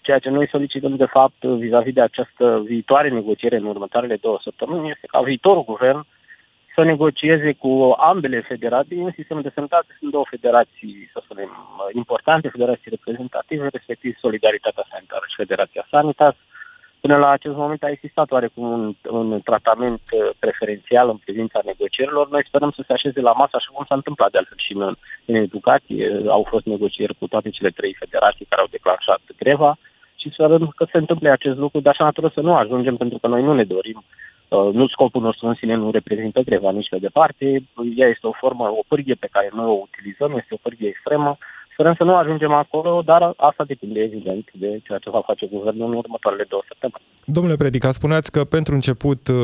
ceea 0.00 0.19
ce 0.19 0.29
noi 0.29 0.49
solicităm, 0.49 0.97
de 0.97 1.05
fapt, 1.05 1.45
vis-a-vis 1.45 1.93
de 1.95 2.00
această 2.00 2.62
viitoare 2.65 3.09
negociere 3.09 3.57
în 3.57 3.65
următoarele 3.65 4.17
două 4.17 4.38
săptămâni, 4.43 4.91
este 4.91 5.07
ca 5.07 5.21
viitorul 5.21 5.65
guvern 5.65 6.07
să 6.78 6.85
negocieze 6.85 7.50
cu 7.62 7.73
ambele 8.11 8.40
federații. 8.40 8.97
În 9.06 9.12
sistemul 9.18 9.42
de 9.42 9.54
sănătate 9.54 9.90
sunt 9.99 10.11
două 10.11 10.26
federații, 10.35 11.11
să 11.12 11.18
spunem, 11.25 11.50
importante, 11.92 12.54
federații 12.56 12.94
reprezentative, 12.97 13.68
respectiv 13.76 14.12
Solidaritatea 14.25 14.85
Sanitară 14.90 15.25
și 15.28 15.40
Federația 15.42 15.85
Sanitas. 15.90 16.35
Până 17.04 17.16
la 17.16 17.30
acest 17.30 17.56
moment 17.62 17.82
a 17.82 17.94
existat 17.97 18.28
oarecum 18.30 18.64
un, 18.76 18.85
un 19.18 19.40
tratament 19.49 20.02
preferențial 20.38 21.06
în 21.08 21.18
privința 21.25 21.58
negocierilor. 21.64 22.28
Noi 22.28 22.49
sperăm 22.49 22.73
să 22.76 22.82
se 22.87 22.92
așeze 22.92 23.20
la 23.20 23.32
masă, 23.40 23.54
așa 23.56 23.70
cum 23.73 23.85
s-a 23.88 24.00
întâmplat 24.00 24.30
de 24.30 24.38
altfel 24.38 24.61
și 24.66 24.73
în, 24.73 24.94
în 25.30 25.35
educație. 25.35 26.04
Au 26.37 26.42
fost 26.52 26.64
negocieri 26.75 27.18
cu 27.20 27.26
toate 27.32 27.49
cele 27.56 27.70
trei 27.78 27.94
federații 28.02 28.49
care 28.49 28.61
au 28.61 28.75
declanșat 28.76 29.20
greva 29.42 29.73
și 30.20 30.32
sperăm 30.32 30.73
că 30.76 30.85
se 30.92 30.99
întâmple 30.99 31.30
acest 31.30 31.58
lucru 31.58 31.80
de 31.80 31.88
așa 31.88 32.04
natură 32.04 32.28
să 32.35 32.40
nu 32.40 32.54
ajungem, 32.54 32.97
pentru 32.97 33.18
că 33.18 33.26
noi 33.26 33.42
nu 33.42 33.52
ne 33.54 33.64
dorim 33.64 33.99
Uh, 34.02 34.28
nu 34.49 34.87
scopul 34.88 35.23
nostru 35.23 35.47
în 35.47 35.55
sine 35.55 35.75
nu 35.75 35.90
reprezintă 35.90 36.40
greva 36.40 36.71
nici 36.71 36.88
pe 36.88 36.99
departe. 36.99 37.45
Ea 37.97 38.09
este 38.09 38.26
o 38.26 38.38
formă, 38.40 38.64
o 38.64 38.83
pârghie 38.88 39.14
pe 39.14 39.28
care 39.33 39.50
noi 39.55 39.67
o 39.67 39.83
utilizăm, 39.88 40.37
este 40.37 40.55
o 40.55 40.62
pârghie 40.62 40.88
extremă. 40.88 41.38
Sperăm 41.73 41.95
să 41.95 42.05
nu 42.05 42.14
ajungem 42.14 42.52
acolo, 42.52 43.02
dar 43.05 43.33
asta 43.37 43.64
depinde 43.64 44.00
evident 44.00 44.50
de 44.52 44.81
ceea 44.85 44.99
ce 44.99 45.11
va 45.11 45.21
face 45.21 45.47
guvernul 45.47 45.90
în 45.90 45.97
următoarele 45.97 46.45
două 46.49 46.62
săptămâni. 46.69 47.05
Domnule 47.25 47.57
Predica, 47.57 47.90
spuneați 47.90 48.33
că 48.33 48.45
pentru 48.45 48.75
început 48.75 49.28
uh, 49.28 49.37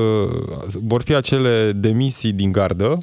vor 0.83 1.03
fi 1.03 1.15
acele 1.15 1.73
demisii 1.75 2.33
din 2.33 2.53
gardă, 2.53 2.99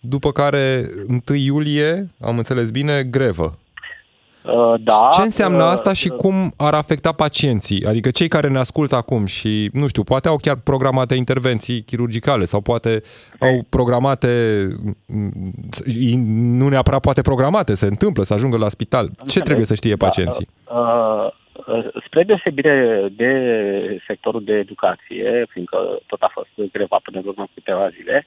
după 0.00 0.30
care 0.32 0.82
1 1.28 1.36
iulie, 1.36 2.10
am 2.20 2.36
înțeles 2.36 2.70
bine, 2.70 3.02
grevă. 3.02 3.50
Uh, 4.42 4.74
da. 4.78 5.08
Ce 5.12 5.22
înseamnă 5.22 5.62
uh, 5.62 5.70
asta 5.70 5.92
și 5.92 6.08
cum 6.08 6.52
ar 6.56 6.74
afecta 6.74 7.12
pacienții? 7.12 7.84
Adică 7.86 8.10
cei 8.10 8.28
care 8.28 8.48
ne 8.48 8.58
ascultă 8.58 8.96
acum 8.96 9.26
și, 9.26 9.70
nu 9.72 9.86
știu, 9.86 10.02
poate 10.02 10.28
au 10.28 10.36
chiar 10.36 10.56
programate 10.64 11.14
intervenții 11.14 11.82
chirurgicale 11.82 12.44
sau 12.44 12.60
poate 12.60 13.02
au 13.38 13.66
programate, 13.68 14.28
nu 16.24 16.68
neapărat 16.68 17.00
poate 17.00 17.20
programate, 17.20 17.74
se 17.74 17.86
întâmplă 17.86 18.22
să 18.22 18.34
ajungă 18.34 18.56
la 18.56 18.68
spital. 18.68 19.10
Ce 19.26 19.40
trebuie 19.40 19.66
să 19.66 19.74
știe 19.74 19.94
da, 19.94 20.04
pacienții? 20.06 20.46
Uh, 20.64 21.38
Spre 22.06 22.24
deosebire 22.24 23.08
de 23.16 23.32
sectorul 24.06 24.44
de 24.44 24.52
educație, 24.52 25.46
fiindcă 25.48 25.78
tot 26.06 26.22
a 26.22 26.30
fost 26.32 26.72
greva 26.72 27.00
până 27.02 27.18
în 27.18 27.26
urmă 27.26 27.48
câteva 27.54 27.88
zile, 27.88 28.26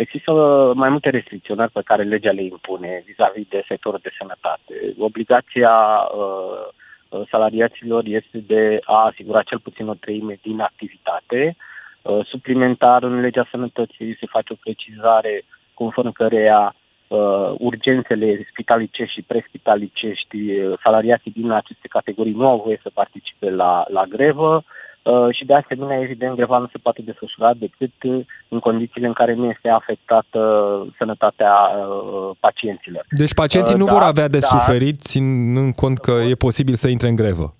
există 0.00 0.32
mai 0.74 0.88
multe 0.88 1.10
restricționări 1.10 1.70
pe 1.72 1.80
care 1.84 2.02
legea 2.02 2.30
le 2.30 2.42
impune 2.42 3.02
vis-a-vis 3.06 3.48
de 3.48 3.64
sectorul 3.68 4.00
de 4.02 4.10
sănătate. 4.18 4.74
Obligația 4.98 5.74
uh, 6.20 7.26
salariaților 7.30 8.02
este 8.06 8.38
de 8.46 8.80
a 8.84 9.04
asigura 9.04 9.42
cel 9.42 9.58
puțin 9.58 9.88
o 9.88 9.94
treime 9.94 10.38
din 10.42 10.60
activitate. 10.60 11.56
Uh, 12.02 12.26
suplimentar, 12.26 13.02
în 13.02 13.20
legea 13.20 13.48
sănătății 13.50 14.16
se 14.20 14.26
face 14.26 14.52
o 14.52 14.62
precizare 14.62 15.44
conform 15.74 16.12
căreia 16.12 16.74
uh, 17.08 17.52
urgențele 17.58 18.46
spitalicești 18.50 19.14
și 19.14 19.22
prespitalicești, 19.22 20.36
uh, 20.50 20.78
salariații 20.82 21.30
din 21.30 21.50
aceste 21.50 21.88
categorii 21.88 22.32
nu 22.32 22.48
au 22.48 22.60
voie 22.64 22.80
să 22.82 22.90
participe 22.94 23.50
la, 23.50 23.84
la 23.88 24.04
grevă 24.04 24.54
uh, 24.54 24.62
și 25.30 25.44
de 25.44 25.54
asemenea, 25.54 26.00
evident, 26.00 26.36
greva 26.36 26.58
nu 26.58 26.66
se 26.66 26.78
poate 26.78 27.02
desfășura 27.02 27.54
decât 27.54 27.92
uh, 28.02 28.24
în 28.48 28.58
condițiile 28.58 29.06
în 29.06 29.12
care 29.12 29.34
nu 29.34 29.46
este 29.46 29.68
afectată 29.68 30.40
sănătatea 30.98 31.52
uh, 31.52 32.36
pacienților. 32.40 33.04
Deci 33.10 33.34
pacienții 33.34 33.74
uh, 33.74 33.80
nu 33.80 33.86
da, 33.86 33.92
vor 33.92 34.02
avea 34.02 34.28
de 34.28 34.38
da, 34.38 34.46
suferit, 34.46 35.00
ținând 35.00 35.74
cont 35.74 35.98
că 35.98 36.10
e 36.10 36.34
posibil 36.34 36.74
să 36.74 36.88
intre 36.88 37.08
în 37.08 37.14
grevă. 37.14 37.50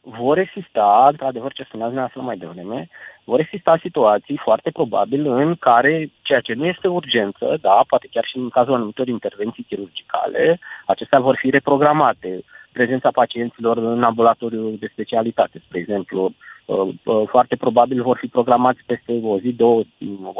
Vor 0.00 0.38
exista, 0.38 1.06
într-adevăr, 1.10 1.52
ce 1.52 1.62
spuneați 1.62 1.92
dumneavoastră 1.92 2.20
mai 2.22 2.36
devreme, 2.36 2.88
vor 3.24 3.40
exista 3.40 3.78
situații 3.82 4.40
foarte 4.46 4.70
probabil 4.70 5.26
în 5.26 5.54
care 5.54 6.10
ceea 6.22 6.40
ce 6.40 6.52
nu 6.54 6.64
este 6.66 6.88
urgență, 6.88 7.58
da, 7.60 7.84
poate 7.88 8.08
chiar 8.10 8.24
și 8.24 8.36
în 8.36 8.48
cazul 8.48 8.74
anumitor 8.74 9.08
intervenții 9.08 9.66
chirurgicale, 9.68 10.58
acestea 10.86 11.20
vor 11.20 11.36
fi 11.40 11.50
reprogramate. 11.50 12.44
Prezența 12.78 13.10
pacienților 13.10 13.76
în 13.76 14.02
ambulatoriu 14.02 14.64
de 14.82 14.88
specialitate, 14.92 15.62
spre 15.64 15.78
exemplu, 15.78 16.20
uh, 16.24 16.88
uh, 17.04 17.22
foarte 17.28 17.56
probabil 17.56 18.02
vor 18.02 18.16
fi 18.20 18.26
programați 18.26 18.80
peste 18.86 19.12
o 19.22 19.38
zi, 19.38 19.52
două, 19.52 19.82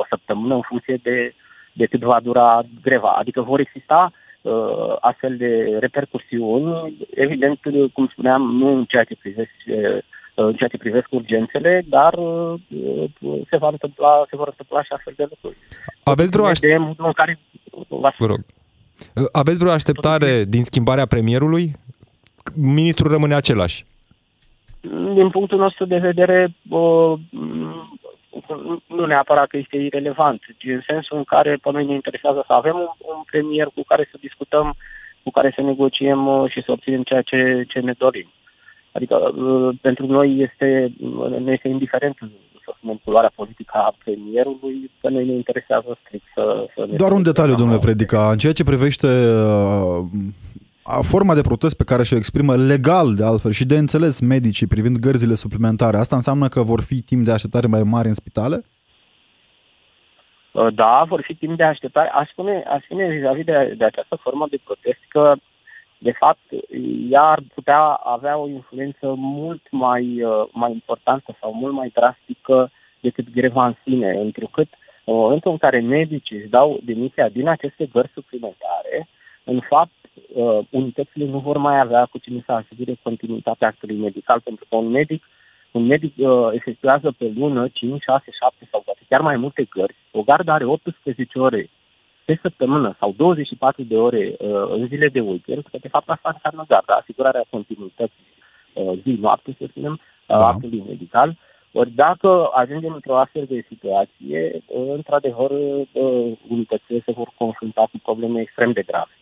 o 0.01 0.05
săptămână 0.09 0.55
în 0.55 0.61
funcție 0.61 0.99
de, 1.03 1.35
de 1.73 1.87
cât 1.87 2.01
va 2.01 2.21
dura 2.23 2.63
greva. 2.83 3.13
Adică 3.19 3.41
vor 3.41 3.61
exista 3.61 4.13
uh, 4.43 4.97
astfel 5.01 5.37
de 5.37 5.77
repercusiuni, 5.81 6.97
evident, 7.15 7.59
cum 7.93 8.07
spuneam, 8.07 8.43
nu 8.43 8.77
în 8.77 8.85
ceea 8.85 9.05
ce 9.05 9.17
privește 9.17 10.05
în 10.35 10.55
ceea 10.55 10.69
ce 10.69 10.77
privesc 10.77 11.07
urgențele, 11.11 11.85
dar 11.89 12.15
uh, 12.15 12.55
se, 13.51 13.57
va 13.57 13.69
întâmpla, 13.69 14.25
se 14.31 14.37
vor 14.37 14.49
întâmpla 14.49 14.83
și 14.83 14.93
astfel 14.93 15.15
de 15.17 15.27
lucruri. 15.31 15.57
Aveți 16.03 16.31
vreo, 16.31 16.45
aș... 16.45 16.59
în 16.97 17.13
care... 17.13 17.39
Vă 18.19 18.27
rog. 18.27 18.41
Aveți 19.33 19.59
vreo 19.59 19.71
așteptare 19.71 20.45
din 20.45 20.63
schimbarea 20.63 21.07
premierului? 21.07 21.73
Ministrul 22.55 23.11
rămâne 23.11 23.35
același. 23.35 23.85
Din 25.15 25.31
punctul 25.31 25.59
nostru 25.59 25.85
de 25.85 25.99
vedere, 25.99 26.55
nu 28.87 29.07
neapărat 29.07 29.47
că 29.49 29.57
este 29.57 29.77
irelevant, 29.77 30.41
în 30.63 30.81
sensul 30.87 31.17
în 31.17 31.25
care 31.25 31.59
pe 31.63 31.71
noi 31.71 31.85
ne 31.85 31.95
interesează 31.95 32.45
să 32.47 32.53
avem 32.53 32.75
un, 32.75 32.89
un 32.99 33.23
premier 33.31 33.67
cu 33.75 33.83
care 33.87 34.09
să 34.11 34.17
discutăm, 34.21 34.75
cu 35.23 35.31
care 35.31 35.53
să 35.55 35.61
negociem 35.61 36.27
uh, 36.27 36.51
și 36.51 36.63
să 36.65 36.73
obținem 36.73 37.03
ceea 37.03 37.23
ce, 37.23 37.65
ce 37.69 37.79
ne 37.81 37.95
dorim. 37.99 38.29
Adică 38.93 39.15
uh, 39.17 39.77
pentru 39.81 40.07
noi 40.07 40.49
este, 40.49 40.93
ne 41.39 41.53
este 41.53 41.69
indiferent 41.69 42.17
să 42.65 42.75
spunem, 42.77 43.01
culoarea 43.05 43.33
politică 43.35 43.73
a 43.73 43.95
premierului, 44.05 44.91
că 45.01 45.09
noi 45.09 45.27
ne 45.27 45.33
interesează 45.33 45.99
strict 46.05 46.25
să... 46.35 46.67
să 46.75 46.87
ne 46.91 46.97
Doar 46.97 47.13
un 47.13 47.23
detaliu, 47.23 47.55
domnule 47.55 47.79
Predica, 47.79 48.31
în 48.31 48.39
ceea 48.39 48.53
ce 48.53 48.65
privește 48.65 49.07
uh, 49.07 50.05
forma 51.03 51.35
de 51.35 51.41
protest 51.41 51.77
pe 51.77 51.85
care 51.85 52.03
și-o 52.03 52.17
exprimă 52.17 52.57
legal, 52.57 53.15
de 53.15 53.25
altfel, 53.25 53.53
și 53.53 53.65
de 53.67 53.77
înțeles 53.77 54.21
medicii 54.21 54.67
privind 54.67 54.97
gărzile 54.97 55.35
suplimentare, 55.35 55.97
asta 55.97 56.17
înseamnă 56.17 56.49
că 56.49 56.63
vor 56.63 56.81
fi 56.81 57.03
timp 57.03 57.25
de 57.25 57.33
așteptare 57.33 57.67
mai 57.67 57.83
mari 57.83 58.09
în 58.09 58.15
spitale? 58.15 58.65
Uh, 60.53 60.75
da, 60.75 61.05
vor 61.09 61.21
fi 61.23 61.35
timp 61.35 61.57
de 61.57 61.63
așteptare. 61.63 62.11
Aș 62.15 62.29
spune, 62.31 62.65
aș 62.69 62.85
spune 62.85 63.09
vis-a-vis 63.09 63.45
de, 63.45 63.75
de 63.79 63.85
această 63.85 64.19
formă 64.23 64.47
de 64.51 64.59
protest 64.65 65.01
că 65.09 65.35
de 65.99 66.13
fapt, 66.13 66.41
ea 67.11 67.23
ar 67.23 67.41
putea 67.55 67.81
avea 67.89 68.37
o 68.37 68.49
influență 68.49 69.15
mult 69.17 69.63
mai, 69.71 70.23
uh, 70.23 70.45
mai 70.53 70.73
importantă 70.73 71.37
sau 71.41 71.53
mult 71.53 71.73
mai 71.73 71.91
drastică 71.95 72.71
decât 73.01 73.31
greva 73.31 73.67
în 73.67 73.75
sine, 73.85 74.11
întrucât 74.11 74.69
în 75.05 75.15
momentul 75.15 75.51
în 75.51 75.57
care 75.57 75.81
medicii 75.81 76.37
își 76.37 76.49
dau 76.49 76.79
demisia 76.85 77.29
din 77.29 77.49
aceste 77.49 77.87
gări 77.87 78.11
suplimentare, 78.15 79.09
în 79.45 79.61
fapt, 79.69 79.98
uh, 80.35 80.59
unitățile 80.71 81.25
nu 81.25 81.39
vor 81.39 81.57
mai 81.57 81.81
avea 81.81 82.05
cu 82.05 82.19
cine 82.19 82.43
să 82.47 82.53
asigure 82.53 82.97
continuitatea 83.03 83.69
actului 83.69 83.97
medical, 83.97 84.41
pentru 84.41 84.65
că 84.69 84.77
un 84.77 84.89
medic, 84.89 85.25
un 85.71 85.87
medic 85.87 86.15
uh, 86.17 86.49
efectuează 86.53 87.15
pe 87.19 87.33
lună 87.37 87.69
5, 87.69 88.03
6, 88.03 88.25
7 88.41 88.69
sau 88.71 88.83
poate 88.85 89.01
chiar 89.09 89.21
mai 89.21 89.37
multe 89.37 89.67
gări. 89.71 89.95
O 90.11 90.23
gardă 90.23 90.51
are 90.51 90.65
18 90.65 91.39
ore 91.39 91.71
pe 92.25 92.39
săptămână 92.43 92.97
sau 92.99 93.15
24 93.17 93.83
de 93.83 93.97
ore 93.97 94.35
uh, 94.39 94.71
în 94.71 94.87
zile 94.87 95.09
de 95.09 95.21
weekend, 95.21 95.63
că 95.71 95.79
de 95.81 95.89
fapt 95.89 96.09
asta 96.09 96.31
înseamnă 96.33 96.65
garda, 96.69 96.95
asigurarea 96.95 97.45
continuității 97.51 98.27
uh, 98.73 98.93
zi-noapte, 99.03 99.57
să 99.59 99.65
spunem, 99.71 99.93
uh, 99.93 99.99
da. 100.27 100.49
actului 100.49 100.85
medical. 100.89 101.37
Ori 101.73 101.91
dacă 101.91 102.51
ajungem 102.55 102.93
într-o 102.93 103.19
astfel 103.19 103.45
de 103.49 103.65
situație, 103.69 104.63
uh, 104.67 104.93
într-adevăr, 104.95 105.51
uh, 105.51 106.33
unitățile 106.49 107.03
se 107.05 107.13
vor 107.13 107.31
confrunta 107.39 107.81
cu 107.81 107.99
probleme 108.03 108.41
extrem 108.41 108.73
de 108.73 108.83
grave. 108.83 109.18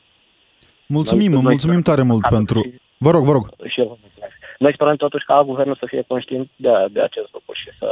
Mulțumim, 0.87 1.33
noi, 1.33 1.43
mulțumim 1.43 1.83
tare 1.83 2.03
mult 2.03 2.27
pentru... 2.29 2.61
Și, 2.63 2.81
vă 2.99 3.11
rog, 3.11 3.25
vă 3.25 3.33
rog. 3.33 3.47
Și 3.67 3.81
eu 3.81 3.87
vă 3.87 3.97
mulțumesc. 4.01 4.35
Noi 4.59 4.73
sperăm 4.73 4.97
totuși 4.97 5.25
ca 5.25 5.43
guvernul 5.43 5.77
să 5.81 5.87
fie 5.87 6.05
conștient 6.07 6.49
de, 6.57 6.71
de 6.91 7.01
acest 7.01 7.29
lucru 7.33 7.53
și 7.53 7.69
să, 7.79 7.91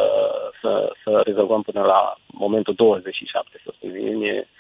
să, 0.61 0.93
să 1.05 1.21
rezolvăm 1.25 1.63
până 1.63 1.81
la 1.81 2.17
momentul 2.27 2.75
27, 2.75 3.61
să 3.65 3.71
spunem, 3.75 4.07
iunie, 4.07 4.39
Uh, 4.39 4.55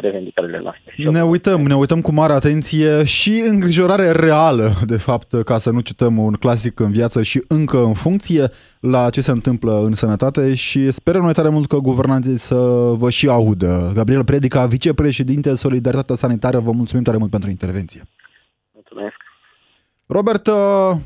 revendicările 0.00 0.60
noastre. 0.62 0.94
Ne 1.10 1.22
uităm, 1.22 1.60
ne 1.60 1.74
uităm 1.74 2.00
cu 2.00 2.12
mare 2.12 2.32
atenție 2.32 3.04
și 3.04 3.42
îngrijorare 3.46 4.10
reală, 4.10 4.72
de 4.86 4.96
fapt, 4.96 5.42
ca 5.44 5.58
să 5.58 5.70
nu 5.70 5.80
cităm 5.80 6.18
un 6.18 6.32
clasic 6.32 6.80
în 6.80 6.92
viață 6.92 7.22
și 7.22 7.44
încă 7.48 7.82
în 7.82 7.92
funcție 7.92 8.48
la 8.80 9.10
ce 9.10 9.20
se 9.20 9.30
întâmplă 9.30 9.82
în 9.84 9.92
sănătate 9.92 10.54
și 10.54 10.90
sperăm 10.90 11.22
noi 11.22 11.32
tare 11.32 11.48
mult 11.48 11.68
că 11.68 11.76
guvernanții 11.76 12.36
să 12.36 12.56
vă 12.96 13.10
și 13.10 13.28
audă. 13.28 13.92
Gabriel 13.94 14.24
Predica, 14.24 14.66
vicepreședinte 14.66 15.54
Solidaritatea 15.54 16.14
Sanitară, 16.14 16.58
vă 16.58 16.70
mulțumim 16.70 17.04
tare 17.04 17.16
mult 17.16 17.30
pentru 17.30 17.50
intervenție. 17.50 18.02
Mulțumesc. 18.72 19.29
Robert, 20.12 20.46
uh, 20.46 20.54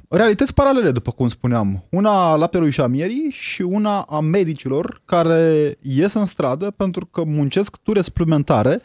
realități 0.08 0.54
paralele, 0.54 0.90
după 0.90 1.10
cum 1.10 1.28
spuneam. 1.28 1.84
Una 1.90 2.36
la 2.36 2.46
Pelui 2.46 2.70
și 2.70 2.80
a 2.80 2.86
Mierii 2.86 3.30
și 3.30 3.62
una 3.62 4.00
a 4.00 4.20
medicilor 4.20 5.02
care 5.04 5.76
ies 5.82 6.12
în 6.12 6.26
stradă 6.26 6.70
pentru 6.76 7.06
că 7.06 7.24
muncesc 7.24 7.76
ture 7.76 8.00
suplimentare 8.00 8.80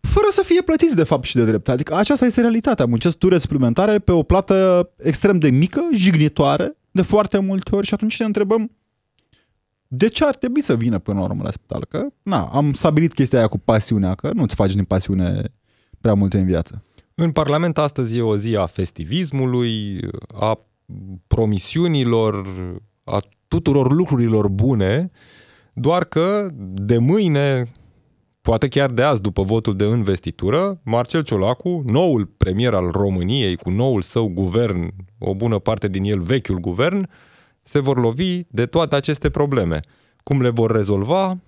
fără 0.00 0.26
să 0.30 0.42
fie 0.44 0.62
plătiți 0.62 0.96
de 0.96 1.04
fapt 1.04 1.24
și 1.24 1.34
de 1.34 1.44
drept. 1.44 1.68
Adică 1.68 1.94
aceasta 1.94 2.24
este 2.24 2.40
realitatea. 2.40 2.86
Muncesc 2.86 3.16
ture 3.16 3.38
suplimentare 3.38 3.98
pe 3.98 4.12
o 4.12 4.22
plată 4.22 4.90
extrem 4.96 5.38
de 5.38 5.50
mică, 5.50 5.88
jignitoare, 5.92 6.76
de 6.90 7.02
foarte 7.02 7.38
multe 7.38 7.74
ori 7.74 7.86
și 7.86 7.94
atunci 7.94 8.18
ne 8.18 8.26
întrebăm 8.26 8.70
de 9.86 10.08
ce 10.08 10.24
ar 10.24 10.36
trebui 10.36 10.62
să 10.62 10.76
vină 10.76 10.98
până 10.98 11.18
la 11.18 11.24
urmă 11.24 11.42
la 11.42 11.50
spital? 11.50 11.84
Că, 11.84 12.06
na, 12.22 12.50
am 12.52 12.72
stabilit 12.72 13.12
chestia 13.12 13.38
aia 13.38 13.48
cu 13.48 13.58
pasiunea, 13.58 14.14
că 14.14 14.30
nu-ți 14.34 14.54
faci 14.54 14.74
din 14.74 14.84
pasiune 14.84 15.52
prea 16.00 16.14
multe 16.14 16.38
în 16.38 16.44
viață. 16.44 16.82
În 17.20 17.30
Parlament 17.30 17.78
astăzi 17.78 18.16
e 18.16 18.22
o 18.22 18.36
zi 18.36 18.56
a 18.56 18.66
festivismului, 18.66 20.00
a 20.34 20.60
promisiunilor, 21.26 22.46
a 23.04 23.22
tuturor 23.48 23.92
lucrurilor 23.92 24.48
bune, 24.48 25.10
doar 25.72 26.04
că 26.04 26.48
de 26.60 26.98
mâine, 26.98 27.66
poate 28.40 28.68
chiar 28.68 28.90
de 28.90 29.02
azi, 29.02 29.20
după 29.20 29.42
votul 29.42 29.76
de 29.76 29.84
investitură, 29.84 30.80
Marcel 30.84 31.22
Ciolacu, 31.22 31.82
noul 31.86 32.26
premier 32.26 32.74
al 32.74 32.90
României, 32.90 33.56
cu 33.56 33.70
noul 33.70 34.02
său 34.02 34.28
guvern, 34.28 34.94
o 35.18 35.34
bună 35.34 35.58
parte 35.58 35.88
din 35.88 36.04
el 36.04 36.20
vechiul 36.20 36.58
guvern, 36.58 37.08
se 37.62 37.78
vor 37.78 38.00
lovi 38.00 38.42
de 38.48 38.66
toate 38.66 38.96
aceste 38.96 39.30
probleme. 39.30 39.80
Cum 40.22 40.42
le 40.42 40.48
vor 40.50 40.70
rezolva? 40.70 41.38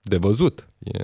De 0.00 0.16
văzut. 0.16 0.66
E... 0.78 1.02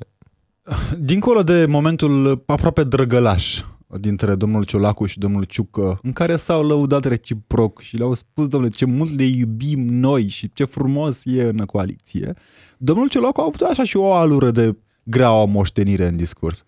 Dincolo 0.98 1.42
de 1.42 1.66
momentul 1.66 2.42
aproape 2.46 2.84
drăgălaș 2.84 3.62
dintre 3.86 4.34
domnul 4.34 4.64
Ciolacu 4.64 5.06
și 5.06 5.18
domnul 5.18 5.44
Ciucă, 5.44 5.98
în 6.02 6.12
care 6.12 6.36
s-au 6.36 6.66
lăudat 6.66 7.04
reciproc 7.04 7.80
și 7.80 7.96
le-au 7.96 8.14
spus, 8.14 8.48
domnule, 8.48 8.72
ce 8.72 8.84
mult 8.84 9.18
le 9.18 9.24
iubim 9.24 9.86
noi 9.88 10.28
și 10.28 10.50
ce 10.52 10.64
frumos 10.64 11.24
e 11.24 11.42
în 11.42 11.56
coaliție, 11.56 12.34
domnul 12.78 13.08
Ciolacu 13.08 13.40
a 13.40 13.44
avut 13.44 13.60
așa 13.60 13.84
și 13.84 13.96
o 13.96 14.12
alură 14.12 14.50
de 14.50 14.76
greaua 15.02 15.44
moștenire 15.44 16.06
în 16.06 16.16
discurs. 16.16 16.64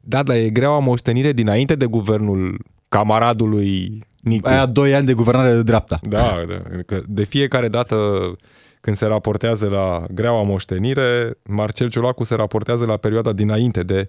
Da, 0.00 0.22
dar 0.22 0.36
e 0.36 0.50
greaua 0.50 0.78
moștenire 0.78 1.32
dinainte 1.32 1.74
de 1.74 1.86
guvernul 1.86 2.64
camaradului 2.88 4.02
Nicu. 4.24 4.48
Aia 4.48 4.66
doi 4.66 4.94
ani 4.94 5.06
de 5.06 5.12
guvernare 5.12 5.54
de 5.54 5.62
dreapta. 5.62 5.98
Da, 6.02 6.44
da 6.48 6.82
că 6.86 7.02
de 7.06 7.24
fiecare 7.24 7.68
dată 7.68 7.96
când 8.80 8.96
se 8.96 9.06
raportează 9.06 9.68
la 9.68 10.04
greaua 10.10 10.42
moștenire, 10.42 11.38
Marcel 11.48 11.88
Ciolacu 11.88 12.24
se 12.24 12.34
raportează 12.34 12.84
la 12.84 12.96
perioada 12.96 13.32
dinainte 13.32 13.82
de 13.82 14.08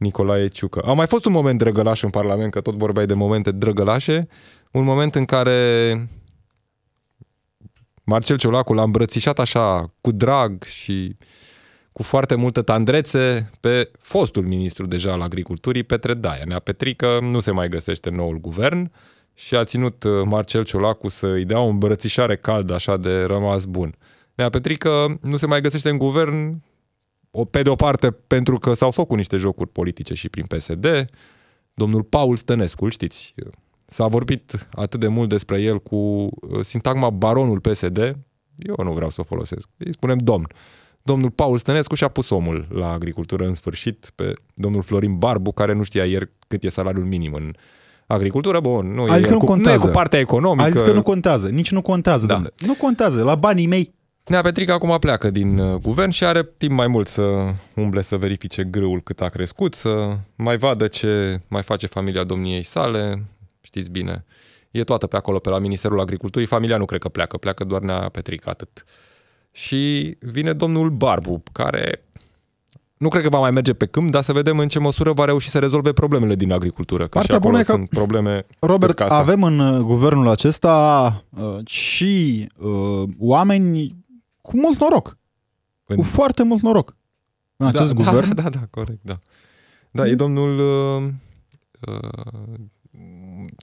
Nicolae 0.00 0.48
Ciucă. 0.48 0.80
A 0.80 0.92
mai 0.92 1.06
fost 1.06 1.24
un 1.24 1.32
moment 1.32 1.58
drăgălaș 1.58 2.02
în 2.02 2.10
Parlament, 2.10 2.52
că 2.52 2.60
tot 2.60 2.74
vorbeai 2.74 3.06
de 3.06 3.14
momente 3.14 3.50
drăgălașe, 3.50 4.28
un 4.70 4.84
moment 4.84 5.14
în 5.14 5.24
care 5.24 6.08
Marcel 8.04 8.36
Ciolacu 8.36 8.72
l-a 8.72 8.82
îmbrățișat 8.82 9.38
așa 9.38 9.94
cu 10.00 10.12
drag 10.12 10.62
și 10.62 11.16
cu 11.92 12.02
foarte 12.02 12.34
multă 12.34 12.62
tandrețe 12.62 13.50
pe 13.60 13.90
fostul 13.98 14.42
ministru 14.42 14.86
deja 14.86 15.12
al 15.12 15.20
agriculturii, 15.20 15.82
Petre 15.82 16.14
Daia. 16.14 16.42
Nea 16.46 16.58
Petrică 16.58 17.18
nu 17.20 17.40
se 17.40 17.50
mai 17.50 17.68
găsește 17.68 18.08
în 18.08 18.16
noul 18.16 18.40
guvern 18.40 18.92
și 19.34 19.56
a 19.56 19.64
ținut 19.64 20.02
uh, 20.02 20.22
Marcel 20.24 20.64
Ciolacu 20.64 21.08
să 21.08 21.26
îi 21.26 21.44
dea 21.44 21.60
o 21.60 21.68
îmbrățișare 21.68 22.36
caldă 22.36 22.74
așa 22.74 22.96
de 22.96 23.22
rămas 23.22 23.64
bun. 23.64 23.94
Nea 24.34 24.50
Petrică 24.50 25.18
nu 25.20 25.36
se 25.36 25.46
mai 25.46 25.60
găsește 25.60 25.88
în 25.88 25.96
guvern 25.96 26.62
pe 27.50 27.62
de 27.62 27.68
o 27.70 27.74
parte 27.74 28.10
pentru 28.10 28.58
că 28.58 28.74
s-au 28.74 28.90
făcut 28.90 29.16
niște 29.16 29.36
jocuri 29.36 29.68
politice 29.68 30.14
și 30.14 30.28
prin 30.28 30.44
PSD, 30.44 30.86
domnul 31.74 32.02
Paul 32.02 32.36
Stănescu, 32.36 32.84
îl 32.84 32.90
știți, 32.90 33.34
s-a 33.86 34.06
vorbit 34.06 34.68
atât 34.72 35.00
de 35.00 35.08
mult 35.08 35.28
despre 35.28 35.60
el 35.60 35.78
cu 35.80 35.96
uh, 35.96 36.28
sintagma 36.60 37.10
baronul 37.10 37.60
PSD, 37.60 37.96
eu 38.56 38.74
nu 38.84 38.92
vreau 38.92 39.10
să 39.10 39.20
o 39.20 39.24
folosesc, 39.24 39.68
îi 39.76 39.92
spunem 39.92 40.18
domn. 40.18 40.46
Domnul 41.02 41.30
Paul 41.30 41.58
Stănescu 41.58 41.94
și-a 41.94 42.08
pus 42.08 42.30
omul 42.30 42.66
la 42.70 42.90
agricultură 42.92 43.44
în 43.46 43.54
sfârșit 43.54 44.10
pe 44.14 44.32
domnul 44.54 44.82
Florin 44.82 45.18
Barbu, 45.18 45.52
care 45.52 45.72
nu 45.72 45.82
știa 45.82 46.04
ieri 46.04 46.30
cât 46.48 46.62
e 46.64 46.68
salariul 46.68 47.04
minim 47.04 47.32
în 47.32 47.50
agricultură. 48.06 48.60
Bun, 48.60 48.92
nu, 48.92 49.02
A 49.02 49.16
zis 49.16 49.24
e, 49.24 49.28
că 49.28 49.32
nu 49.32 49.38
cu, 49.38 49.44
contează. 49.46 49.76
nu 49.76 49.82
e 49.82 49.86
cu 49.86 49.90
partea 49.90 50.18
economică. 50.18 50.66
A 50.66 50.70
zis 50.70 50.80
că 50.80 50.92
nu 50.92 51.02
contează, 51.02 51.48
nici 51.48 51.70
nu 51.70 51.82
contează, 51.82 52.26
Da. 52.26 52.32
domnule. 52.32 52.54
Nu 52.66 52.74
contează, 52.74 53.22
la 53.22 53.34
banii 53.34 53.66
mei. 53.66 53.94
Nea 54.26 54.42
Petrică 54.42 54.72
acum 54.72 54.98
pleacă 54.98 55.30
din 55.30 55.58
uh, 55.58 55.80
guvern 55.80 56.10
și 56.10 56.24
are 56.24 56.48
timp 56.56 56.72
mai 56.72 56.86
mult 56.86 57.08
să 57.08 57.22
umble 57.74 58.02
să 58.02 58.16
verifice 58.16 58.64
grâul 58.64 59.00
cât 59.02 59.20
a 59.20 59.28
crescut, 59.28 59.74
să 59.74 60.16
mai 60.36 60.56
vadă 60.56 60.86
ce 60.86 61.40
mai 61.48 61.62
face 61.62 61.86
familia 61.86 62.24
domniei 62.24 62.62
sale, 62.62 63.24
știți 63.60 63.90
bine. 63.90 64.24
E 64.70 64.84
toată 64.84 65.06
pe 65.06 65.16
acolo, 65.16 65.38
pe 65.38 65.48
la 65.48 65.58
Ministerul 65.58 66.00
Agriculturii. 66.00 66.46
Familia 66.46 66.76
nu 66.76 66.84
cred 66.84 67.00
că 67.00 67.08
pleacă, 67.08 67.36
pleacă 67.36 67.64
doar 67.64 67.80
Nea 67.80 68.08
Petrică, 68.12 68.50
atât. 68.50 68.84
Și 69.52 70.16
vine 70.20 70.52
domnul 70.52 70.90
Barbu, 70.90 71.42
care 71.52 72.04
nu 72.96 73.08
cred 73.08 73.22
că 73.22 73.28
va 73.28 73.38
mai 73.38 73.50
merge 73.50 73.72
pe 73.72 73.86
câmp, 73.86 74.10
dar 74.10 74.22
să 74.22 74.32
vedem 74.32 74.58
în 74.58 74.68
ce 74.68 74.78
măsură 74.78 75.12
va 75.12 75.24
reuși 75.24 75.48
să 75.48 75.58
rezolve 75.58 75.92
problemele 75.92 76.34
din 76.34 76.52
agricultură. 76.52 77.02
Că 77.02 77.08
Partea 77.18 77.34
și 77.36 77.40
acolo 77.40 77.50
bună 77.50 77.62
e 77.62 77.66
că- 77.66 77.72
sunt 77.72 77.88
probleme 77.88 78.46
Robert, 78.58 78.94
cât 78.96 79.06
casa. 79.06 79.18
avem 79.20 79.42
în 79.42 79.58
uh, 79.58 79.80
guvernul 79.80 80.28
acesta 80.28 81.24
uh, 81.40 81.66
și 81.66 82.46
uh, 82.58 83.02
oameni 83.18 83.96
cu 84.40 84.56
mult 84.58 84.78
noroc. 84.80 85.16
În- 85.86 85.96
Cu 85.96 86.02
foarte 86.02 86.42
mult 86.42 86.62
noroc. 86.62 86.96
În 87.56 87.66
acest 87.66 87.92
da, 87.94 88.02
guvern. 88.02 88.34
Da, 88.34 88.42
da, 88.42 88.48
da, 88.48 88.60
corect, 88.70 89.00
da. 89.02 89.18
Da, 89.90 90.06
e 90.06 90.14
domnul 90.14 90.58
uh, 90.58 91.08
uh, 91.88 92.54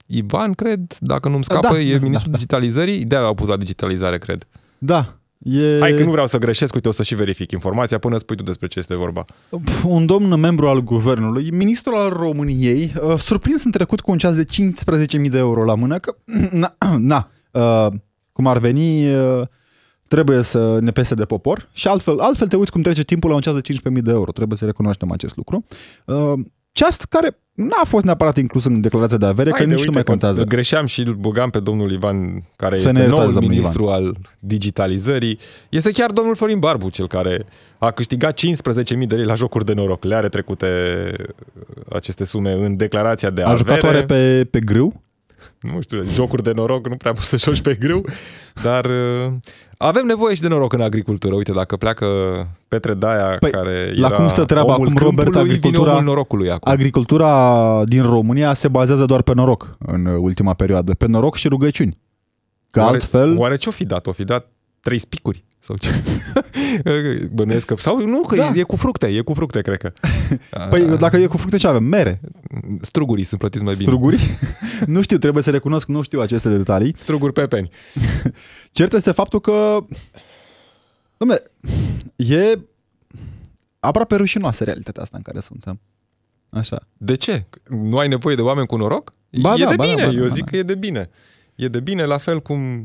Ivan, 0.06 0.52
cred, 0.52 0.96
dacă 1.00 1.28
nu-mi 1.28 1.44
scapă, 1.44 1.72
Da, 1.72 1.78
e 1.80 1.92
da, 1.92 1.98
ministrul 1.98 2.12
da, 2.12 2.30
da. 2.30 2.36
digitalizării. 2.36 3.04
De-aia 3.04 3.24
l-au 3.24 3.34
pus 3.34 3.48
la 3.48 3.56
digitalizare, 3.56 4.18
cred. 4.18 4.46
Da. 4.78 5.12
E 5.38 5.78
Hai 5.80 5.94
că 5.94 6.04
nu 6.04 6.10
vreau 6.10 6.26
să 6.26 6.38
greșesc, 6.38 6.74
uite, 6.74 6.88
o 6.88 6.92
să 6.92 7.02
și 7.02 7.14
verific 7.14 7.50
informația 7.50 7.98
până 7.98 8.18
spui 8.18 8.36
tu 8.36 8.42
despre 8.42 8.66
ce 8.66 8.78
este 8.78 8.94
vorba. 8.96 9.22
Pf, 9.64 9.84
un 9.84 10.06
domn 10.06 10.40
membru 10.40 10.68
al 10.68 10.80
guvernului, 10.80 11.50
ministrul 11.50 11.94
al 11.94 12.08
României, 12.10 12.92
uh, 13.02 13.18
surprins 13.18 13.64
în 13.64 13.70
trecut 13.70 14.00
cu 14.00 14.10
un 14.10 14.18
ceas 14.18 14.34
de 14.34 14.44
15.000 14.44 15.30
de 15.30 15.38
euro 15.38 15.64
la 15.64 15.74
mână, 15.74 15.96
că, 15.96 16.16
na, 16.62 16.74
na 16.98 17.30
uh, 17.52 17.92
cum 18.32 18.46
ar 18.46 18.58
veni, 18.58 19.14
uh, 19.14 19.42
trebuie 20.08 20.42
să 20.42 20.78
ne 20.80 20.90
pese 20.90 21.14
de 21.14 21.24
popor 21.24 21.68
și 21.72 21.88
altfel, 21.88 22.18
altfel 22.18 22.48
te 22.48 22.56
uiți 22.56 22.72
cum 22.72 22.82
trece 22.82 23.02
timpul 23.02 23.28
la 23.28 23.34
un 23.34 23.40
ceas 23.40 23.54
de 23.54 23.72
15.000 23.90 24.02
de 24.02 24.10
euro. 24.10 24.30
Trebuie 24.32 24.58
să 24.58 24.64
recunoaștem 24.64 25.12
acest 25.12 25.36
lucru. 25.36 25.64
Uh, 26.04 26.32
ceas 26.72 26.96
care 26.96 27.38
n-a 27.52 27.84
fost 27.84 28.04
neapărat 28.04 28.36
inclus 28.36 28.64
în 28.64 28.80
declarația 28.80 29.16
de 29.16 29.26
avere, 29.26 29.50
că 29.50 29.56
Haide, 29.56 29.74
nici 29.74 29.84
nu 29.84 29.92
mai 29.92 30.02
că 30.02 30.10
contează. 30.10 30.44
Greșeam 30.44 30.86
și 30.86 31.00
îl 31.00 31.14
băgam 31.14 31.50
pe 31.50 31.60
domnul 31.60 31.92
Ivan, 31.92 32.42
care 32.56 32.76
Să 32.76 32.90
ne 32.90 32.98
este 32.98 33.00
iertați, 33.00 33.20
noul 33.20 33.32
domnul 33.32 33.50
ministru 33.50 33.88
al 33.88 34.16
digitalizării. 34.38 35.38
Este 35.68 35.90
chiar 35.90 36.10
domnul 36.10 36.34
Florin 36.34 36.58
Barbu, 36.58 36.88
cel 36.88 37.06
care 37.08 37.44
a 37.78 37.90
câștigat 37.90 38.40
15.000 38.40 39.06
de 39.06 39.14
lei 39.14 39.24
la 39.24 39.34
jocuri 39.34 39.64
de 39.64 39.72
noroc. 39.72 40.04
Le 40.04 40.14
are 40.14 40.28
trecute 40.28 40.66
aceste 41.92 42.24
sume 42.24 42.52
în 42.52 42.76
declarația 42.76 43.30
de 43.30 43.42
A 43.42 43.54
jucat 43.54 43.78
avere. 43.78 43.86
oare 43.86 44.04
pe, 44.04 44.44
pe 44.50 44.60
grâu? 44.60 45.00
nu 45.72 45.80
știu, 45.80 46.02
jocuri 46.02 46.42
de 46.42 46.52
noroc, 46.52 46.88
nu 46.88 46.96
prea 46.96 47.12
poți 47.12 47.28
să 47.28 47.36
joci 47.36 47.60
pe 47.60 47.74
grâu, 47.74 48.04
dar 48.62 48.84
uh, 48.84 49.32
avem 49.76 50.06
nevoie 50.06 50.34
și 50.34 50.40
de 50.40 50.48
noroc 50.48 50.72
în 50.72 50.80
agricultură. 50.80 51.34
Uite, 51.34 51.52
dacă 51.52 51.76
pleacă 51.76 52.06
Petre 52.68 52.94
Daia, 52.94 53.36
Păi, 53.40 53.50
care 53.50 53.92
la 53.94 54.06
era 54.06 54.16
cum 54.16 54.28
stă 54.28 54.44
treaba 54.44 54.74
omul 54.74 54.86
acum, 54.86 54.96
Robert, 54.96 55.30
câmpului, 55.30 55.48
vine 55.48 55.56
agricultura- 55.56 55.92
omul 55.92 56.04
norocului 56.04 56.50
acum. 56.50 56.72
Agricultura 56.72 57.82
din 57.84 58.02
România 58.02 58.54
se 58.54 58.68
bazează 58.68 59.04
doar 59.04 59.22
pe 59.22 59.34
noroc 59.34 59.76
în 59.78 60.06
ultima 60.06 60.54
perioadă. 60.54 60.94
Pe 60.94 61.06
noroc 61.06 61.36
și 61.36 61.48
rugăciuni. 61.48 61.98
Că 62.70 62.80
oare, 62.80 62.92
altfel... 62.92 63.36
Oare 63.38 63.56
ce-o 63.56 63.72
fi 63.72 63.84
dat? 63.84 64.06
O 64.06 64.12
fi 64.12 64.24
dat 64.24 64.46
trei 64.80 64.98
spicuri? 64.98 65.44
Sau 65.68 65.76
ce? 65.76 66.02
Bănuiesc 67.34 67.66
că... 67.66 67.74
Sau 67.78 68.06
nu, 68.06 68.20
că 68.20 68.36
Da. 68.36 68.52
e, 68.54 68.58
e 68.58 68.62
cu 68.62 68.76
fructe, 68.76 69.06
e 69.06 69.20
cu 69.20 69.34
fructe, 69.34 69.60
cred 69.60 69.76
că. 69.76 69.92
Păi 70.70 70.96
dacă 70.98 71.16
e 71.16 71.26
cu 71.26 71.36
fructe 71.36 71.56
ce 71.56 71.66
avem? 71.66 71.84
Mere? 71.84 72.20
Strugurii 72.80 73.24
sunt 73.24 73.40
plătiți 73.40 73.64
mai 73.64 73.74
bine. 73.74 73.86
Struguri? 73.86 74.38
nu 74.86 75.00
știu, 75.00 75.18
trebuie 75.18 75.42
să 75.42 75.50
recunosc, 75.50 75.88
nu 75.88 76.02
știu 76.02 76.20
aceste 76.20 76.48
detalii. 76.48 76.94
Struguri 76.96 77.32
pepeni. 77.32 77.70
Cert 78.72 78.92
este 78.92 79.12
faptul 79.12 79.40
că... 79.40 79.84
Dom'le, 81.16 81.42
e 82.16 82.58
aproape 83.80 84.16
rușinoasă 84.16 84.64
realitatea 84.64 85.02
asta 85.02 85.16
în 85.16 85.22
care 85.22 85.40
suntem. 85.40 85.80
Așa. 86.48 86.80
De 86.96 87.14
ce? 87.14 87.46
Nu 87.68 87.98
ai 87.98 88.08
nevoie 88.08 88.34
de 88.34 88.42
oameni 88.42 88.66
cu 88.66 88.76
noroc? 88.76 89.12
Ba 89.40 89.54
e 89.54 89.64
da, 89.64 89.68
de 89.68 89.74
ba 89.74 89.84
da, 89.84 89.90
bine, 89.90 90.04
ba 90.04 90.10
da, 90.10 90.16
eu 90.16 90.22
ba 90.22 90.28
zic 90.28 90.44
da. 90.44 90.50
că 90.50 90.56
e 90.56 90.62
de 90.62 90.74
bine. 90.74 91.10
E 91.54 91.68
de 91.68 91.80
bine, 91.80 92.04
la 92.04 92.18
fel 92.18 92.40
cum 92.42 92.78
uh, 92.78 92.82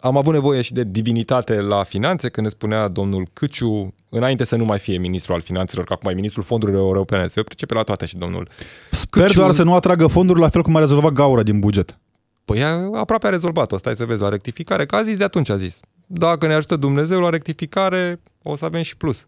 am 0.00 0.16
avut 0.16 0.32
nevoie 0.32 0.60
și 0.62 0.72
de 0.72 0.84
divinitate 0.84 1.60
la 1.60 1.82
finanțe, 1.82 2.28
când 2.28 2.46
ne 2.46 2.52
spunea 2.52 2.88
domnul 2.88 3.28
Câciu, 3.32 3.94
înainte 4.08 4.44
să 4.44 4.56
nu 4.56 4.64
mai 4.64 4.78
fie 4.78 4.98
ministru 4.98 5.32
al 5.32 5.40
finanțelor, 5.40 5.84
că 5.84 5.92
acum 5.92 6.10
e 6.10 6.14
ministrul 6.14 6.42
fondurilor 6.42 6.80
europene, 6.82 7.26
se 7.26 7.42
pricepe 7.42 7.74
la 7.74 7.82
toate 7.82 8.06
și 8.06 8.16
domnul. 8.16 8.48
Sper 8.90 9.22
Câciu- 9.26 9.38
doar 9.38 9.52
să 9.52 9.62
nu 9.62 9.74
atragă 9.74 10.06
fonduri 10.06 10.40
la 10.40 10.48
fel 10.48 10.62
cum 10.62 10.76
a 10.76 10.80
rezolvat 10.80 11.12
gaura 11.12 11.42
din 11.42 11.60
buget. 11.60 11.98
Păi 12.44 12.62
a- 12.64 12.90
aproape 12.94 13.26
a 13.26 13.30
rezolvat-o, 13.30 13.78
stai 13.78 13.94
să 13.96 14.04
vezi 14.04 14.20
la 14.20 14.28
rectificare, 14.28 14.86
că 14.86 14.96
a 14.96 15.02
zis 15.02 15.16
de 15.16 15.24
atunci 15.24 15.50
a 15.50 15.56
zis. 15.56 15.80
Dacă 16.06 16.46
ne 16.46 16.54
ajută 16.54 16.76
Dumnezeu 16.76 17.20
la 17.20 17.28
rectificare, 17.28 18.20
o 18.42 18.56
să 18.56 18.64
avem 18.64 18.82
și 18.82 18.96
plus. 18.96 19.26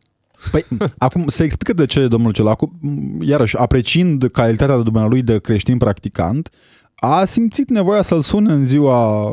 Păi, 0.51 0.65
acum 0.99 1.25
se 1.29 1.45
explică 1.45 1.73
de 1.73 1.87
ce 1.87 2.07
domnul 2.07 2.33
Ciolacu, 2.33 2.73
m, 2.81 3.23
iarăși, 3.23 3.57
apreciind 3.57 4.29
calitatea 4.33 4.77
de 4.77 4.83
dumnealui 4.83 5.23
de 5.23 5.39
creștin 5.39 5.79
practicant, 5.79 6.51
a 6.97 7.25
simțit 7.25 7.71
nevoia 7.71 8.03
să-l 8.03 8.23
sune 8.23 8.53
în 8.53 8.67
ziua 8.67 9.29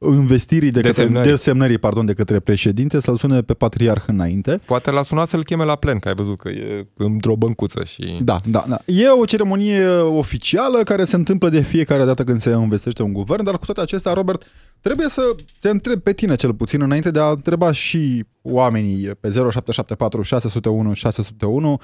investirii 0.00 0.70
de 0.70 0.80
către, 0.80 0.90
Desemnării. 0.90 1.30
desemnării 1.30 1.78
pardon, 1.78 2.06
de 2.06 2.12
către 2.12 2.40
președinte, 2.40 3.00
să-l 3.00 3.16
sune 3.16 3.42
pe 3.42 3.54
patriarh 3.54 4.02
înainte. 4.06 4.60
Poate 4.64 4.90
l-a 4.90 5.02
sunat 5.02 5.28
să-l 5.28 5.44
cheme 5.44 5.64
la 5.64 5.76
plen, 5.76 5.98
că 5.98 6.08
ai 6.08 6.14
văzut 6.14 6.38
că 6.38 6.48
e 6.48 6.86
într-o 6.96 7.36
băncuță 7.36 7.84
și... 7.84 8.18
Da, 8.22 8.36
da, 8.44 8.64
da. 8.68 8.78
E 8.84 9.08
o 9.08 9.24
ceremonie 9.24 9.86
oficială 9.98 10.82
care 10.82 11.04
se 11.04 11.16
întâmplă 11.16 11.48
de 11.48 11.60
fiecare 11.60 12.04
dată 12.04 12.24
când 12.24 12.36
se 12.38 12.50
învestește 12.50 13.02
un 13.02 13.12
guvern, 13.12 13.44
dar 13.44 13.58
cu 13.58 13.64
toate 13.64 13.80
acestea, 13.80 14.12
Robert, 14.12 14.42
trebuie 14.80 15.08
să 15.08 15.22
te 15.60 15.68
întreb 15.68 16.00
pe 16.00 16.12
tine 16.12 16.34
cel 16.34 16.54
puțin, 16.54 16.82
înainte 16.82 17.10
de 17.10 17.18
a 17.18 17.30
întreba 17.30 17.72
și 17.72 18.24
oamenii 18.42 19.06
pe 19.20 19.28
0774 19.28 20.22
601 20.22 20.92
601, 20.92 21.80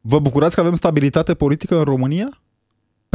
vă 0.00 0.18
bucurați 0.18 0.54
că 0.54 0.60
avem 0.60 0.74
stabilitate 0.74 1.34
politică 1.34 1.76
în 1.78 1.84
România? 1.84 2.41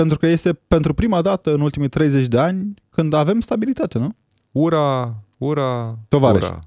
Pentru 0.02 0.18
că 0.18 0.28
este 0.28 0.54
pentru 0.54 0.94
prima 0.94 1.22
dată 1.22 1.54
în 1.54 1.62
ultimii 1.62 1.90
30 1.90 2.28
de 2.28 2.40
ani 2.40 2.74
când 2.90 3.14
avem 3.14 3.40
stabilitate, 3.40 3.98
nu? 3.98 4.16
Ura, 4.52 5.16
ura, 5.38 5.98
Tovarăș. 6.08 6.42
ura. 6.42 6.60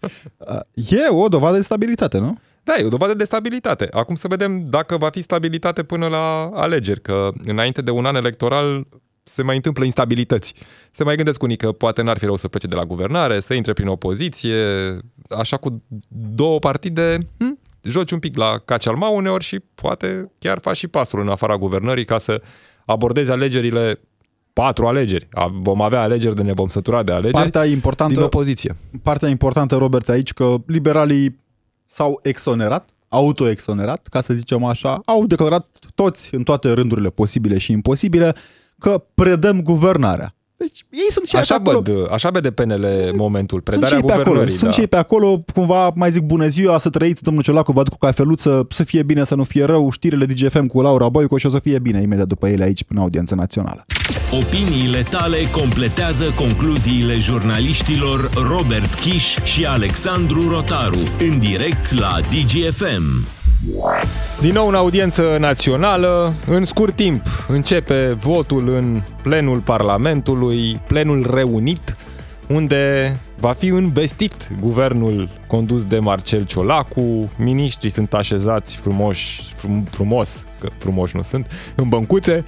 E 0.74 1.08
o 1.08 1.28
dovadă 1.28 1.56
de 1.56 1.62
stabilitate, 1.62 2.18
nu? 2.18 2.38
Da, 2.62 2.72
e 2.78 2.84
o 2.84 2.88
dovadă 2.88 3.14
de 3.14 3.24
stabilitate. 3.24 3.88
Acum 3.92 4.14
să 4.14 4.28
vedem 4.28 4.64
dacă 4.64 4.96
va 4.96 5.10
fi 5.10 5.22
stabilitate 5.22 5.82
până 5.82 6.06
la 6.06 6.50
alegeri, 6.54 7.00
că 7.00 7.28
înainte 7.44 7.82
de 7.82 7.90
un 7.90 8.04
an 8.04 8.14
electoral 8.14 8.86
se 9.22 9.42
mai 9.42 9.56
întâmplă 9.56 9.84
instabilități. 9.84 10.54
Se 10.90 11.04
mai 11.04 11.16
gândesc 11.16 11.42
unii 11.42 11.56
că 11.56 11.72
poate 11.72 12.02
n-ar 12.02 12.18
fi 12.18 12.24
rău 12.24 12.36
să 12.36 12.48
plece 12.48 12.66
de 12.66 12.74
la 12.74 12.84
guvernare, 12.84 13.40
să 13.40 13.54
intre 13.54 13.72
prin 13.72 13.86
opoziție, 13.86 14.56
așa 15.28 15.56
cu 15.56 15.82
două 16.34 16.58
partide, 16.58 17.18
hm, 17.38 17.58
joci 17.82 18.10
un 18.10 18.18
pic 18.18 18.36
la 18.36 18.58
cacealma 18.64 19.08
uneori 19.08 19.44
și 19.44 19.60
poate 19.74 20.30
chiar 20.38 20.58
faci 20.58 20.76
și 20.76 20.88
pasul 20.88 21.20
în 21.20 21.28
afara 21.28 21.56
guvernării 21.56 22.04
ca 22.04 22.18
să 22.18 22.42
abordezi 22.86 23.30
alegerile 23.30 24.00
patru 24.52 24.86
alegeri. 24.86 25.28
A- 25.32 25.50
Vom 25.60 25.82
avea 25.82 26.02
alegeri 26.02 26.34
de 26.34 26.42
ne 26.42 26.52
vom 26.52 26.68
sătura 26.68 27.02
de 27.02 27.12
alegeri 27.12 27.32
Partea 27.32 27.64
importantă 27.64 28.14
din 28.14 28.22
opoziție. 28.22 28.76
partea 29.02 29.28
importantă, 29.28 29.76
Robert, 29.76 30.08
aici 30.08 30.32
că 30.32 30.54
liberalii 30.66 31.40
s-au 31.86 32.20
exonerat, 32.22 32.88
autoexonerat, 33.08 34.06
ca 34.06 34.20
să 34.20 34.34
zicem 34.34 34.64
așa, 34.64 35.00
au 35.04 35.26
declarat 35.26 35.68
toți 35.94 36.34
în 36.34 36.42
toate 36.42 36.72
rândurile 36.72 37.08
posibile 37.10 37.58
și 37.58 37.72
imposibile 37.72 38.34
că 38.78 39.04
predăm 39.14 39.62
guvernarea. 39.62 40.34
Deci 40.62 40.84
ei 40.90 41.06
sunt 41.10 41.26
și 41.26 41.36
Așa, 41.36 41.54
acolo. 41.54 41.80
văd, 41.84 42.12
așa 42.12 42.30
vede 42.30 42.50
PNL 42.50 42.86
momentul, 43.16 43.62
Sunt 43.64 43.64
predarea 43.64 43.88
și 43.88 43.94
ei 43.94 44.00
pe 44.06 44.12
acolo, 44.12 44.24
guvernării. 44.24 44.52
sunt 44.56 44.68
da. 44.68 44.74
și 44.74 44.80
ei 44.80 44.86
pe 44.86 44.96
acolo, 44.96 45.44
cumva 45.54 45.92
mai 45.94 46.10
zic 46.10 46.22
bună 46.22 46.48
ziua, 46.48 46.78
să 46.78 46.90
trăiți, 46.90 47.22
domnul 47.22 47.42
Ciolacu, 47.42 47.72
văd 47.72 47.88
cu 47.88 47.98
cafeluță, 47.98 48.66
să 48.70 48.84
fie 48.84 49.02
bine, 49.02 49.24
să 49.24 49.34
nu 49.34 49.44
fie 49.44 49.64
rău, 49.64 49.90
știrile 49.90 50.24
DGFM 50.24 50.66
cu 50.66 50.80
Laura 50.80 51.08
Boico 51.08 51.36
și 51.36 51.46
o 51.46 51.48
să 51.48 51.58
fie 51.58 51.78
bine 51.78 52.00
imediat 52.02 52.26
după 52.26 52.48
ele 52.48 52.64
aici, 52.64 52.82
în 52.88 52.96
audiență 52.96 53.34
națională. 53.34 53.84
Opiniile 54.32 55.06
tale 55.10 55.36
completează 55.52 56.24
concluziile 56.36 57.18
jurnaliștilor 57.18 58.30
Robert 58.50 58.94
Kiș 58.94 59.36
și 59.44 59.64
Alexandru 59.64 60.48
Rotaru 60.48 60.98
în 61.20 61.38
direct 61.38 61.98
la 61.98 62.16
DGFM. 62.30 63.39
Din 64.40 64.52
nou 64.52 64.68
în 64.68 64.74
audiență 64.74 65.36
națională, 65.40 66.34
în 66.46 66.64
scurt 66.64 66.94
timp 66.96 67.22
începe 67.48 68.08
votul 68.08 68.68
în 68.68 69.02
plenul 69.22 69.60
Parlamentului, 69.60 70.80
plenul 70.86 71.30
reunit, 71.34 71.96
unde 72.48 73.16
va 73.38 73.52
fi 73.52 73.66
investit 73.66 74.48
guvernul 74.60 75.28
condus 75.46 75.84
de 75.84 75.98
Marcel 75.98 76.44
Ciolacu, 76.46 77.30
miniștrii 77.38 77.90
sunt 77.90 78.14
așezați 78.14 78.76
frumoși, 78.76 79.42
frum, 79.56 79.84
frumos, 79.90 80.44
că 80.60 80.68
frumoși 80.78 81.16
nu 81.16 81.22
sunt, 81.22 81.50
în 81.74 81.88
băncuțe. 81.88 82.44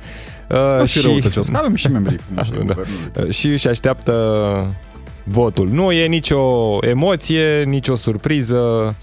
uh, 0.80 0.86
și 0.86 1.00
răutăcios. 1.00 1.48
Avem 1.52 1.74
și 1.74 1.88
membrii 1.88 2.18
Da. 2.34 2.42
guvernului. 2.42 2.86
Uh, 3.24 3.28
și 3.30 3.46
își 3.46 3.68
așteaptă 3.68 4.76
votul. 5.24 5.68
Nu 5.68 5.92
e 5.92 6.06
nicio 6.06 6.78
emoție, 6.80 7.62
nicio 7.62 7.96
surpriză. 7.96 8.94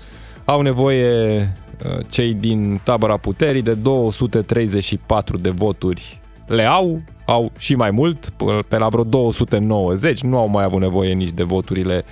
Au 0.45 0.61
nevoie 0.61 1.37
uh, 1.37 1.67
cei 2.09 2.33
din 2.33 2.79
tabăra 2.83 3.17
puterii 3.17 3.61
de 3.61 3.73
234 3.73 5.37
de 5.37 5.49
voturi. 5.49 6.21
Le 6.47 6.65
au, 6.65 6.99
au 7.25 7.51
și 7.57 7.75
mai 7.75 7.91
mult, 7.91 8.29
p- 8.29 8.67
pe 8.67 8.77
la 8.77 8.87
vreo 8.87 9.03
290, 9.03 10.21
nu 10.21 10.37
au 10.37 10.47
mai 10.47 10.63
avut 10.63 10.79
nevoie 10.79 11.13
nici 11.13 11.31
de 11.31 11.43
voturile 11.43 12.05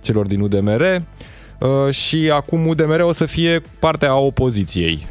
celor 0.00 0.26
din 0.26 0.40
UDMR. 0.40 0.82
Uh, 1.60 1.94
și 1.94 2.30
acum 2.32 2.66
UDMR 2.66 3.00
o 3.00 3.12
să 3.12 3.26
fie 3.26 3.60
partea 3.78 4.10
a 4.10 4.18
opoziției. 4.18 5.06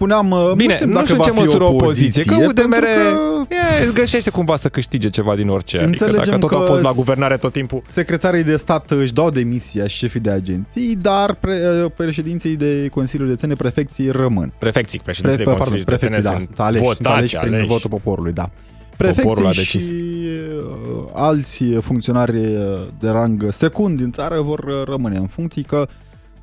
Spuneam, 0.00 0.30
uh, 0.30 0.52
Bine, 0.56 0.74
știm 0.74 0.88
nu 0.88 0.92
dacă 0.94 1.04
știu 1.04 1.16
va 1.16 1.24
ce 1.24 1.30
fi 1.30 1.38
măsură 1.38 1.64
opoziție, 1.64 2.22
că 2.22 2.34
pentru 2.34 2.48
UDMR 2.62 2.78
că 2.80 3.54
e, 3.80 3.84
îți 3.84 3.94
găsește 3.94 4.30
cumva 4.30 4.56
să 4.56 4.68
câștige 4.68 5.10
ceva 5.10 5.34
din 5.34 5.48
orice. 5.48 5.76
Adică 5.78 6.04
Înțelegem 6.04 6.40
dacă 6.40 6.46
tot 6.46 6.52
au 6.52 6.64
că 6.64 6.70
fost 6.70 6.82
la 6.82 6.90
guvernare 6.94 7.36
tot 7.36 7.52
timpul. 7.52 7.82
Secretarii 7.90 8.42
de 8.42 8.56
stat 8.56 8.90
își 8.90 9.12
dau 9.12 9.30
demisia 9.30 9.86
și 9.86 9.96
șefii 9.96 10.20
de 10.20 10.30
agenții, 10.30 10.96
dar 11.00 11.34
pre, 11.34 11.62
uh, 11.84 11.90
președinții 11.96 12.56
de 12.56 12.88
Consiliul 12.90 13.28
de 13.28 13.34
Țene, 13.34 13.54
prefecții 13.54 14.10
rămân. 14.10 14.52
Prefecții, 14.58 15.00
președinții 15.04 15.42
Pre, 15.42 15.52
de 15.52 15.56
pardon, 15.58 15.78
Consiliul 15.78 15.98
prefecții, 15.98 16.22
da, 16.22 16.30
Județene 16.30 16.44
sunt 16.44 16.56
sunt 16.56 16.66
aleși, 16.66 16.84
sunt 16.84 16.96
votați, 16.96 17.16
aleși 17.18 17.36
prin 17.36 17.52
aleși. 17.52 17.68
votul 17.68 17.90
poporului, 17.90 18.32
da. 18.32 18.50
Poporul 18.96 19.22
Prefecții 19.22 19.46
a 19.46 19.52
și 19.52 19.76
decis. 19.76 19.88
uh, 19.88 21.04
alți 21.14 21.64
funcționari 21.64 22.36
uh, 22.38 22.80
de 23.00 23.08
rang 23.08 23.46
secund 23.50 23.96
din 23.98 24.10
țară 24.12 24.40
vor 24.40 24.58
uh, 24.58 24.82
rămâne 24.88 25.16
în 25.16 25.26
funcții 25.26 25.62
că 25.62 25.86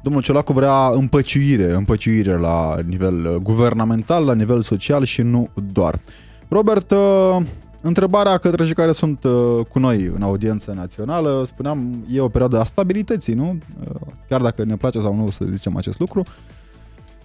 domnul 0.07 0.25
Ciolacu 0.25 0.53
vrea 0.53 0.87
împăciuire, 0.87 1.73
împăciuire 1.73 2.37
la 2.37 2.75
nivel 2.87 3.25
uh, 3.25 3.35
guvernamental, 3.35 4.25
la 4.25 4.33
nivel 4.33 4.61
social 4.61 5.03
și 5.03 5.21
nu 5.21 5.49
doar. 5.71 5.99
Robert, 6.47 6.91
uh, 6.91 7.37
întrebarea 7.81 8.37
către 8.37 8.65
cei 8.65 8.73
care 8.73 8.91
sunt 8.91 9.23
uh, 9.23 9.65
cu 9.69 9.79
noi 9.79 10.11
în 10.15 10.21
audiență 10.21 10.73
națională, 10.75 11.43
spuneam, 11.45 12.05
e 12.11 12.19
o 12.19 12.27
perioadă 12.27 12.59
a 12.59 12.63
stabilității, 12.63 13.33
nu? 13.33 13.57
Uh, 13.79 13.95
Chiar 14.29 14.41
dacă 14.41 14.63
ne 14.63 14.75
place 14.75 14.99
sau 14.99 15.15
nu 15.15 15.29
să 15.29 15.45
zicem 15.51 15.77
acest 15.77 15.99
lucru, 15.99 16.23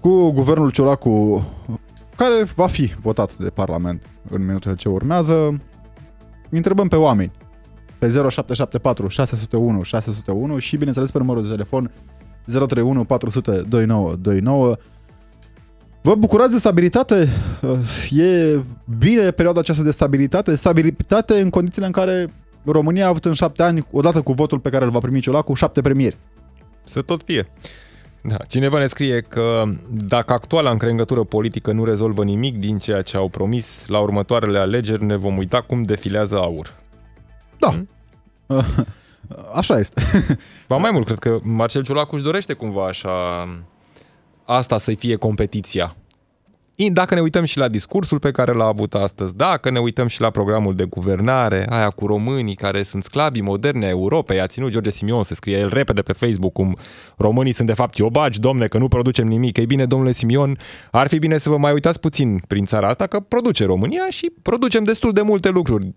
cu 0.01 0.31
guvernul 0.31 0.71
Ciolacu 0.71 1.47
care 2.17 2.45
va 2.57 2.67
fi 2.67 2.95
votat 3.01 3.37
de 3.37 3.49
Parlament 3.49 4.07
în 4.29 4.45
minutele 4.45 4.75
ce 4.75 4.89
urmează. 4.89 5.61
Întrebăm 6.51 6.89
pe 6.89 6.97
oameni 6.97 7.33
pe 7.99 8.09
0774 8.09 9.09
601 9.09 9.83
601 9.83 10.59
și 10.59 10.77
bineînțeles 10.77 11.11
pe 11.11 11.19
numărul 11.19 11.43
de 11.43 11.49
telefon 11.49 11.91
031 12.45 13.05
400 13.05 13.51
2929. 13.51 14.77
Vă 16.03 16.15
bucurați 16.15 16.53
de 16.53 16.59
stabilitate? 16.59 17.29
Uh, 17.63 18.11
E 18.11 18.61
bine 18.99 19.31
perioada 19.31 19.61
aceasta 19.61 19.83
de 19.83 19.91
stabilitate? 19.91 20.55
Stabilitate 20.55 21.41
în 21.41 21.51
condițiile 21.51 21.87
în 21.87 21.93
care 21.93 22.33
România 22.65 23.05
a 23.05 23.09
avut 23.09 23.25
în 23.25 23.33
șapte 23.33 23.63
ani, 23.63 23.87
odată 23.91 24.21
cu 24.21 24.33
votul 24.33 24.59
pe 24.59 24.71
care 24.71 24.85
îl 24.85 24.91
va 24.91 24.99
primi 24.99 25.21
Ciolacu, 25.21 25.55
șapte 25.55 25.81
premieri. 25.81 26.17
Să 26.85 27.03
tot 27.03 27.23
fie. 27.23 27.47
Da. 28.23 28.37
Cineva 28.49 28.79
ne 28.79 28.87
scrie 28.87 29.21
că 29.21 29.63
dacă 29.91 30.33
actuala 30.33 30.71
încrengătură 30.71 31.25
politică 31.25 31.73
nu 31.73 31.85
rezolvă 31.85 32.25
nimic 32.25 32.59
din 32.59 32.79
ceea 32.79 33.03
ce 33.03 33.17
au 33.17 33.29
promis, 33.29 33.85
la 33.87 33.99
următoarele 33.99 34.59
alegeri 34.59 35.05
ne 35.05 35.17
vom 35.17 35.37
uita 35.37 35.61
cum 35.63 35.83
defilează 35.83 36.37
aur. 36.37 36.75
Da. 37.59 37.83
Așa 39.55 39.79
este. 39.79 40.03
Ba 40.69 40.77
mai 40.77 40.91
mult, 40.91 41.05
cred 41.05 41.19
că 41.19 41.39
Marcel 41.43 41.83
Ciolacu 41.83 42.15
își 42.15 42.25
dorește 42.25 42.53
cumva 42.53 42.87
așa 42.87 43.11
asta 44.45 44.79
să 44.79 44.95
fie 44.95 45.17
competiția. 45.17 45.97
In- 46.75 46.93
Dacă 46.93 47.15
ne 47.15 47.21
uităm 47.21 47.45
și 47.45 47.59
la 47.59 47.69
discursul 47.69 48.19
pe 48.19 48.31
care 48.31 48.53
l-a 48.53 48.65
avut 48.65 48.95
astăzi, 48.95 49.37
dacă 49.37 49.71
ne 49.71 49.79
uităm 49.79 50.07
și 50.07 50.21
la 50.21 50.31
programul 50.31 50.75
de 50.75 50.85
guvernare, 50.85 51.67
aia 51.71 51.91
cu 51.91 52.07
românii 52.07 52.55
care 52.55 52.83
sunt 52.83 53.05
sclavii 53.05 53.43
moderne 53.43 53.85
a 53.87 53.89
Europei, 53.89 54.41
a 54.41 54.47
ținut 54.47 54.71
George 54.71 54.91
Simion 54.91 55.23
să 55.23 55.35
scrie 55.35 55.59
el 55.59 55.69
repede 55.69 56.03
pe 56.03 56.13
Facebook 56.13 56.53
cum 56.53 56.77
românii 57.17 57.53
sunt 57.53 57.67
de 57.69 57.75
fapt 57.75 57.97
iobaci, 57.97 58.37
domne, 58.39 58.67
că 58.67 58.79
nu 58.79 58.89
producem 58.89 59.27
nimic. 59.27 59.57
Ei 59.57 59.67
bine, 59.67 59.85
domnule 59.85 60.13
Simion, 60.13 60.59
ar 60.91 61.09
fi 61.09 61.19
bine 61.19 61.39
să 61.39 61.49
vă 61.51 61.57
mai 61.59 61.73
uitați 61.73 62.01
puțin 62.01 62.43
prin 62.47 62.65
țara 62.65 62.89
asta, 62.89 63.07
că 63.07 63.21
produce 63.21 63.65
România 63.65 64.11
și 64.11 64.33
producem 64.43 64.85
destul 64.85 65.13
de 65.13 65.23
multe 65.23 65.49
lucruri. 65.49 65.95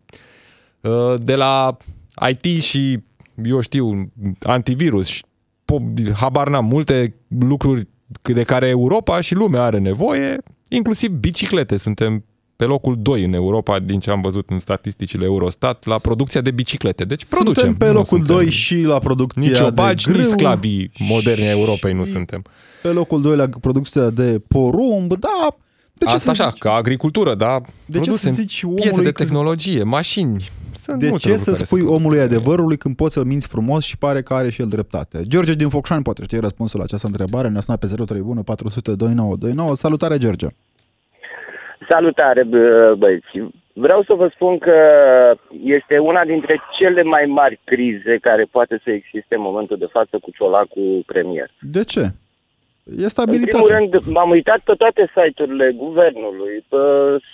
Uh, 0.82 1.14
De 1.20 1.36
la 1.36 1.78
IT 2.30 2.62
și, 2.64 3.00
eu 3.44 3.60
știu, 3.60 4.12
antivirus 4.42 5.08
și 5.08 5.24
po- 5.74 6.12
habar 6.14 6.50
n-am, 6.50 6.66
multe 6.66 7.16
lucruri 7.40 7.88
de 8.22 8.44
care 8.44 8.68
Europa 8.68 9.22
și 9.22 9.34
lumea 9.34 9.62
are 9.64 9.80
nevoie, 9.80 10.38
inclusiv 10.68 11.10
biciclete. 11.10 11.78
Suntem 11.78 12.24
pe 12.56 12.66
locul 12.66 12.96
2 13.00 13.24
în 13.24 13.34
Europa, 13.34 13.80
din 13.80 14.00
ce 14.00 14.10
am 14.10 14.22
văzut 14.22 14.50
în 14.50 14.60
statisticile 14.60 15.26
Eurostat, 15.26 15.86
la 15.86 15.98
producția 15.98 16.42
de 16.42 16.52
biciclete. 16.52 17.04
Deci 17.04 17.26
producem. 17.26 17.64
Suntem 17.64 17.88
pe 17.88 17.94
Nu 17.94 17.98
locul 17.98 18.18
suntem 18.18 18.36
2 18.36 18.50
și 18.50 18.82
la 18.82 19.00
producția 19.00 19.52
Nici 19.52 19.60
obaci, 19.60 20.04
de 20.04 20.12
grâu, 20.12 20.24
nici 20.24 20.32
sclavii 20.32 20.92
moderni 21.00 21.44
ai 21.44 21.50
Europei 21.50 21.94
nu 21.94 22.06
și 22.06 22.12
suntem. 22.12 22.44
Pe 22.82 22.88
locul 22.88 23.22
2 23.22 23.36
la 23.36 23.50
producția 23.62 24.10
de 24.10 24.42
porumb, 24.48 25.14
da. 25.20 25.48
De 25.98 26.06
ce 26.06 26.14
Asta 26.14 26.34
să 26.34 26.42
așa, 26.42 26.50
zici, 26.50 26.60
ca 26.60 26.74
agricultură, 26.74 27.34
da, 27.36 27.60
De 27.86 28.00
ce 28.00 28.04
să 28.04 28.04
producem 28.04 28.32
zici 28.32 28.64
piese 28.66 28.90
omului 28.90 29.06
de 29.06 29.12
că- 29.12 29.24
tehnologie, 29.24 29.84
mașini. 29.84 30.44
Sunt 30.74 31.00
de 31.00 31.08
multe 31.10 31.22
ce 31.24 31.28
lucruri 31.30 31.38
să 31.38 31.52
care 31.52 31.58
se 31.58 31.66
spui 31.66 31.80
produc. 31.80 31.98
omului 32.00 32.20
adevărului 32.20 32.78
când 32.78 32.96
poți 32.96 33.14
să-l 33.14 33.24
minți 33.24 33.48
frumos 33.48 33.86
și 33.86 33.98
pare 33.98 34.22
că 34.22 34.34
are 34.34 34.50
și 34.50 34.62
el 34.62 34.68
dreptate? 34.68 35.22
George 35.28 35.54
din 35.54 35.70
Focșani 35.70 36.04
poate 36.04 36.24
știe 36.24 36.40
răspunsul 36.40 36.80
la 36.80 36.86
această 36.86 37.08
întrebare. 37.08 37.48
Ne-a 37.50 37.62
sunat 37.62 37.80
pe 37.80 37.86
031 37.86 38.44
400 38.44 38.92
2929. 38.96 39.76
Salutare, 39.76 40.18
George! 40.18 40.48
Salutare, 41.90 42.44
bă- 42.44 42.98
băieți! 42.98 43.54
Vreau 43.74 44.04
să 44.04 44.14
vă 44.14 44.30
spun 44.34 44.58
că 44.58 44.76
este 45.64 45.98
una 45.98 46.24
dintre 46.26 46.60
cele 46.80 47.04
mai 47.04 47.26
mari 47.28 47.60
crize 47.64 48.18
care 48.22 48.48
poate 48.52 48.82
să 48.84 48.90
existe 48.92 49.36
în 49.36 49.42
momentul 49.42 49.78
de 49.78 49.88
față 49.92 50.18
cu 50.22 50.30
Ciolacu 50.34 51.04
premier. 51.06 51.50
De 51.60 51.84
ce? 51.84 52.12
E 52.86 52.92
În 52.92 52.96
primul 52.96 53.10
stabilitate. 53.10 53.74
rând, 53.74 53.92
m-am 54.16 54.30
uitat 54.30 54.60
pe 54.60 54.74
toate 54.74 55.12
site-urile 55.16 55.72
guvernului, 55.84 56.56
pe 56.70 56.82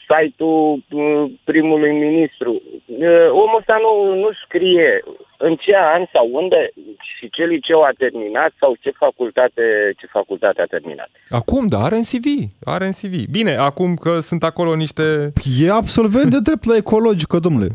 site-ul 0.08 0.84
uh, 0.90 1.32
primului 1.44 1.92
ministru. 1.92 2.52
Uh, 2.86 3.30
Omul 3.44 3.58
ăsta 3.60 3.78
nu, 3.86 4.16
nu 4.24 4.30
scrie 4.46 5.04
în 5.38 5.56
ce 5.56 5.74
an 5.96 6.04
sau 6.14 6.30
unde 6.32 6.72
și 7.18 7.30
ce 7.30 7.44
liceu 7.44 7.82
a 7.82 7.92
terminat 7.98 8.52
sau 8.60 8.76
ce 8.80 8.92
facultate, 8.98 9.62
ce 10.00 10.06
facultate 10.06 10.62
a 10.62 10.66
terminat. 10.66 11.10
Acum, 11.30 11.68
da, 11.68 11.80
are 11.80 11.96
în 11.96 12.08
CV. 12.12 12.28
Are 12.64 12.86
în 12.86 12.92
CV. 12.92 13.16
Bine, 13.32 13.54
acum 13.56 13.96
că 13.96 14.20
sunt 14.20 14.44
acolo 14.44 14.76
niște... 14.76 15.34
E 15.62 15.72
absolvent 15.72 16.30
de 16.32 16.40
drept 16.40 16.64
la 16.66 16.76
ecologică, 16.76 17.40
domnule. 17.40 17.68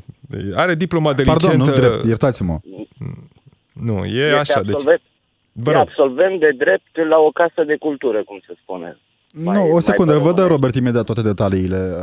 Are 0.55 0.75
diploma 0.75 1.13
de 1.13 1.23
Pardon, 1.23 1.51
licență... 1.51 1.71
nu 1.71 1.77
drept, 1.77 2.05
iertați-mă. 2.05 2.57
Nu, 3.73 4.05
e 4.05 4.21
Este 4.21 4.37
așa, 4.37 4.63
deci... 4.63 4.83
absolvent, 5.57 5.65
Vă 5.65 5.71
e 5.71 5.75
rog, 5.75 5.83
absolvent 5.89 6.41
de 6.41 6.51
drept 6.59 7.09
la 7.09 7.19
o 7.19 7.31
casă 7.31 7.65
de 7.67 7.77
cultură, 7.79 8.23
cum 8.25 8.39
se 8.47 8.55
spune. 8.63 8.99
Mai- 9.45 9.57
Nu, 9.57 9.69
o 9.69 9.73
mai 9.73 9.83
secundă, 9.83 10.13
pe 10.13 10.19
vă 10.19 10.23
dă 10.25 10.29
românește. 10.31 10.53
Robert 10.53 10.75
imediat 10.75 11.05
toate 11.05 11.23
detaliile. 11.23 11.95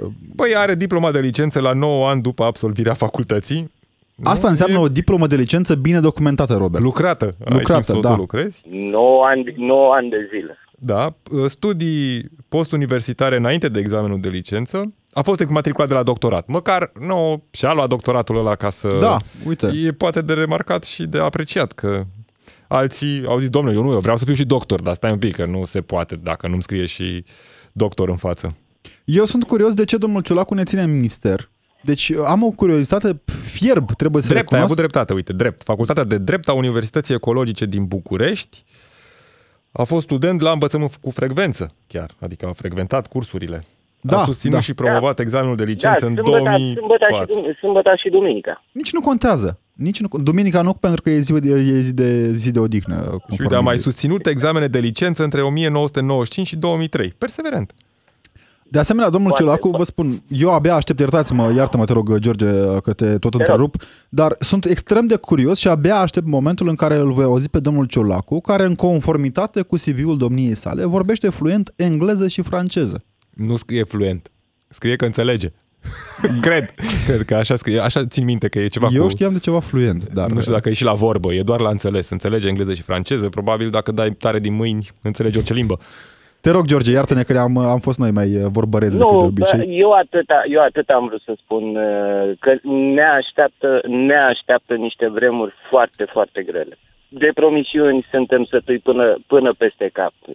Uh, 0.00 0.10
păi 0.36 0.56
are 0.56 0.74
diploma 0.74 1.10
de 1.10 1.20
licență 1.20 1.60
la 1.60 1.72
9 1.72 2.08
ani 2.08 2.22
după 2.22 2.44
absolvirea 2.44 2.94
facultății. 2.94 3.70
Nu? 4.14 4.30
Asta 4.30 4.48
înseamnă 4.48 4.74
E 4.74 4.80
o 4.80 4.88
diplomă 4.88 5.26
de 5.26 5.36
licență 5.36 5.74
bine 5.74 6.00
documentată, 6.00 6.54
Robert. 6.54 6.82
lucrată. 6.84 7.24
Ai 7.24 7.56
Lucrată, 7.56 7.72
timp 7.72 7.84
să 7.84 7.96
o- 7.96 8.00
da. 8.00 8.08
să 8.08 8.14
lucrezi. 8.16 8.62
9 8.70 9.24
ani, 9.24 9.54
9 9.56 9.94
ani 9.94 10.08
de 10.10 10.28
zile. 10.32 10.58
Da, 10.78 11.14
studii 11.46 12.30
postuniversitare 12.48 13.36
înainte 13.36 13.68
de 13.68 13.80
examenul 13.80 14.20
de 14.20 14.28
licență. 14.28 14.92
A 15.12 15.22
fost 15.22 15.40
exmatriculat 15.40 15.88
de 15.88 15.94
la 15.94 16.02
doctorat. 16.02 16.46
Măcar 16.46 16.92
nu 17.00 17.42
și-a 17.50 17.72
luat 17.72 17.88
doctoratul 17.88 18.36
ăla 18.38 18.54
ca 18.54 18.70
să... 18.70 18.96
Da, 19.00 19.16
uite. 19.46 19.70
E 19.86 19.92
poate 19.92 20.20
de 20.22 20.32
remarcat 20.32 20.84
și 20.84 21.02
de 21.06 21.18
apreciat 21.20 21.72
că 21.72 22.02
alții 22.74 23.26
au 23.26 23.38
zis, 23.38 23.48
domnule, 23.48 23.76
eu 23.76 23.82
nu, 23.82 23.92
eu 23.92 23.98
vreau 23.98 24.16
să 24.16 24.24
fiu 24.24 24.34
și 24.34 24.44
doctor, 24.44 24.82
dar 24.82 24.94
stai 24.94 25.10
un 25.10 25.18
pic, 25.18 25.34
că 25.34 25.44
nu 25.44 25.64
se 25.64 25.80
poate 25.80 26.16
dacă 26.16 26.48
nu-mi 26.48 26.62
scrie 26.62 26.84
și 26.84 27.24
doctor 27.72 28.08
în 28.08 28.16
față. 28.16 28.56
Eu 29.04 29.24
sunt 29.24 29.44
curios 29.44 29.74
de 29.74 29.84
ce 29.84 29.96
domnul 29.96 30.22
Ciolacu 30.22 30.54
ne 30.54 30.64
ține 30.64 30.82
în 30.82 30.92
minister 30.92 31.50
Deci 31.84 32.12
am 32.26 32.42
o 32.42 32.50
curiozitate 32.50 33.20
fierb, 33.42 33.90
trebuie 33.96 34.22
să 34.22 34.28
Drept, 34.28 34.52
ai 34.52 34.58
recunosc. 34.58 34.64
avut 34.64 34.76
dreptate, 34.76 35.12
uite, 35.12 35.32
drept. 35.32 35.62
Facultatea 35.62 36.04
de 36.04 36.18
drept 36.18 36.48
a 36.48 36.52
Universității 36.52 37.14
Ecologice 37.14 37.64
din 37.66 37.84
București 37.84 38.64
a 39.72 39.82
fost 39.82 40.04
student 40.04 40.40
la 40.40 40.50
învățământ 40.50 40.94
cu 40.94 41.10
frecvență, 41.10 41.72
chiar, 41.86 42.10
adică 42.20 42.46
a 42.46 42.52
frecventat 42.52 43.06
cursurile. 43.06 43.62
Da, 44.00 44.20
a 44.20 44.24
susținut 44.24 44.54
da. 44.54 44.60
și 44.60 44.74
promovat 44.74 45.18
examenul 45.18 45.56
de 45.56 45.64
licență 45.64 46.06
în 46.06 46.14
sâmbătă, 46.14 46.36
sâmbătă, 46.36 46.56
și, 46.56 46.74
2004. 46.74 47.34
dum- 47.34 47.58
sâmbătă 47.58 47.94
și 47.96 48.08
duminica. 48.08 48.64
Nici 48.72 48.92
nu 48.92 49.00
contează. 49.00 49.60
Nici 49.74 50.00
nu, 50.00 50.18
duminica 50.18 50.62
nu, 50.62 50.74
pentru 50.74 51.02
că 51.02 51.10
e 51.10 51.18
zi 51.18 51.32
de, 51.32 51.50
e 51.50 51.80
zi 51.80 51.92
de, 51.92 52.32
zi 52.32 52.50
de 52.50 52.58
odihnă. 52.58 52.94
Și 52.94 53.08
conform 53.08 53.42
uite, 53.42 53.54
a 53.54 53.60
mai 53.60 53.74
legii. 53.74 53.90
susținut 53.90 54.26
examene 54.26 54.66
de 54.66 54.78
licență 54.78 55.24
între 55.24 55.42
1995 55.42 56.46
și 56.46 56.56
2003. 56.56 57.14
Perseverent. 57.18 57.74
De 58.68 58.78
asemenea, 58.78 59.08
domnul 59.10 59.30
Foarte 59.30 59.44
Ciolacu, 59.44 59.68
bun. 59.68 59.78
vă 59.78 59.84
spun, 59.84 60.22
eu 60.28 60.52
abia 60.52 60.74
aștept, 60.74 60.98
iertați-mă, 60.98 61.52
iartă-mă, 61.56 61.84
te 61.84 61.92
rog, 61.92 62.16
George, 62.16 62.46
că 62.82 62.92
te 62.92 63.18
tot 63.18 63.34
întrerup, 63.34 63.76
dar 64.08 64.36
sunt 64.40 64.64
extrem 64.64 65.06
de 65.06 65.16
curios 65.16 65.58
și 65.58 65.68
abia 65.68 65.96
aștept 65.96 66.26
momentul 66.26 66.68
în 66.68 66.74
care 66.74 66.96
îl 66.96 67.12
voi 67.12 67.24
auzi 67.24 67.48
pe 67.48 67.60
domnul 67.60 67.86
Ciolacu, 67.86 68.40
care 68.40 68.64
în 68.64 68.74
conformitate 68.74 69.62
cu 69.62 69.76
CV-ul 69.76 70.16
domniei 70.16 70.54
sale 70.54 70.84
vorbește 70.84 71.28
fluent 71.28 71.72
engleză 71.76 72.28
și 72.28 72.42
franceză. 72.42 73.04
Nu 73.30 73.56
scrie 73.56 73.84
fluent. 73.84 74.30
Scrie 74.68 74.96
că 74.96 75.04
înțelege. 75.04 75.52
cred, 76.46 76.74
cred 77.06 77.22
că 77.22 77.34
așa 77.34 77.56
scrie. 77.56 77.80
Așa 77.80 78.06
țin 78.06 78.24
minte 78.24 78.48
că 78.48 78.58
e 78.58 78.66
ceva 78.66 78.88
Eu 78.92 79.02
cu... 79.02 79.08
știam 79.08 79.32
de 79.32 79.38
ceva 79.38 79.60
fluent, 79.60 80.08
dar... 80.08 80.30
Nu 80.30 80.40
știu 80.40 80.52
dacă 80.52 80.68
e 80.68 80.72
și 80.72 80.84
la 80.84 80.92
vorbă, 80.92 81.32
e 81.32 81.42
doar 81.42 81.60
la 81.60 81.68
înțeles. 81.68 82.10
Înțelege 82.10 82.48
engleză 82.48 82.74
și 82.74 82.82
franceză. 82.82 83.28
Probabil 83.28 83.70
dacă 83.70 83.92
dai 83.92 84.10
tare 84.10 84.38
din 84.38 84.54
mâini, 84.54 84.90
înțelegi 85.02 85.36
orice 85.36 85.54
limbă. 85.54 85.78
Te 86.44 86.50
rog, 86.50 86.64
George, 86.66 86.90
iartă-ne 86.90 87.22
că 87.22 87.38
am, 87.38 87.56
am 87.56 87.78
fost 87.78 87.98
noi 87.98 88.10
mai 88.10 88.28
uh, 88.36 88.46
vorbăreți 88.52 88.96
decât 88.98 89.12
de 89.12 89.16
Nu, 89.16 89.26
obicei. 89.26 89.58
bă, 89.58 89.64
eu 89.64 89.90
atâta, 89.90 90.42
eu 90.48 90.62
atâta 90.62 90.94
am 90.94 91.06
vrut 91.06 91.22
să 91.22 91.32
spun 91.36 91.76
uh, 91.76 92.32
că 92.40 92.58
ne 92.94 93.02
așteaptă, 93.02 93.80
ne 93.86 94.16
așteaptă 94.16 94.74
niște 94.74 95.08
vremuri 95.08 95.54
foarte, 95.70 96.04
foarte 96.12 96.42
grele. 96.42 96.78
De 97.08 97.30
promisiuni 97.34 98.06
suntem 98.10 98.44
sătui 98.44 98.78
până, 98.78 99.16
până 99.26 99.52
peste 99.52 99.90
cap. 99.92 100.12
Uh, 100.26 100.34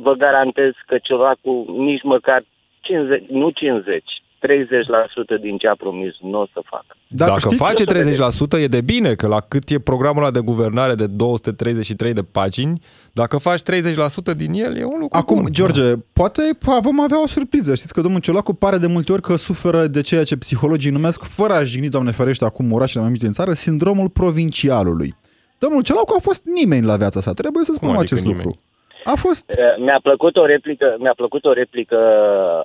Vă 0.00 0.12
garantez 0.18 0.72
că 0.86 0.98
ceva 1.02 1.32
cu 1.40 1.74
nici 1.78 2.02
măcar 2.02 2.44
50, 2.80 3.22
nu 3.28 3.50
50, 3.50 4.04
30% 4.46 5.40
din 5.40 5.56
ce 5.56 5.66
a 5.66 5.74
promis 5.74 6.12
nu 6.20 6.40
o 6.40 6.46
să 6.52 6.60
facă. 6.64 6.86
Dar 7.08 7.28
Dacă 7.28 7.40
știți- 7.40 7.56
face 7.62 7.84
30% 7.84 8.58
e 8.58 8.66
de 8.66 8.80
bine, 8.80 9.14
că 9.14 9.26
la 9.26 9.40
cât 9.40 9.68
e 9.68 9.78
programul 9.78 10.22
ăla 10.22 10.30
de 10.30 10.40
guvernare 10.40 10.94
de 10.94 11.06
233 11.06 12.12
de 12.12 12.22
pagini, 12.22 12.80
dacă 13.12 13.36
faci 13.38 13.60
30% 13.62 14.34
din 14.36 14.52
el, 14.52 14.76
e 14.76 14.84
un 14.84 14.98
lucru 15.00 15.18
Acum, 15.18 15.42
bun. 15.42 15.52
George, 15.52 15.82
poate 16.12 16.42
pa- 16.58 16.80
vom 16.82 17.00
avea 17.00 17.22
o 17.22 17.26
surpriză. 17.26 17.74
Știți 17.74 17.92
că 17.92 18.00
domnul 18.00 18.20
Ciolacu 18.20 18.52
pare 18.54 18.76
de 18.78 18.86
multe 18.86 19.12
ori 19.12 19.22
că 19.22 19.36
suferă 19.36 19.86
de 19.86 20.00
ceea 20.00 20.24
ce 20.24 20.36
psihologii 20.36 20.90
numesc, 20.90 21.22
fără 21.22 21.52
a 21.52 21.64
jigni, 21.64 21.88
doamne 21.88 22.10
ferește, 22.10 22.44
acum 22.44 22.72
orașele 22.72 23.02
mai 23.02 23.10
mici 23.10 23.20
din 23.20 23.32
țară, 23.32 23.52
sindromul 23.52 24.08
provincialului. 24.08 25.14
Domnul 25.58 25.82
Ciolacu 25.82 26.14
a 26.16 26.20
fost 26.20 26.42
nimeni 26.44 26.86
la 26.86 26.96
viața 26.96 27.20
sa, 27.20 27.32
trebuie 27.32 27.64
să 27.64 27.72
spunem 27.74 27.96
adică 27.96 28.12
acest 28.14 28.26
nimeni? 28.26 28.44
lucru. 28.44 28.60
A 29.12 29.14
fost... 29.14 29.50
Eh, 29.50 29.74
Mi-a 29.76 30.00
plăcut 30.02 30.36
o 30.36 30.46
replică, 30.46 30.96
mi-a 30.98 31.12
plăcut 31.16 31.44
o 31.44 31.52
replică 31.52 31.98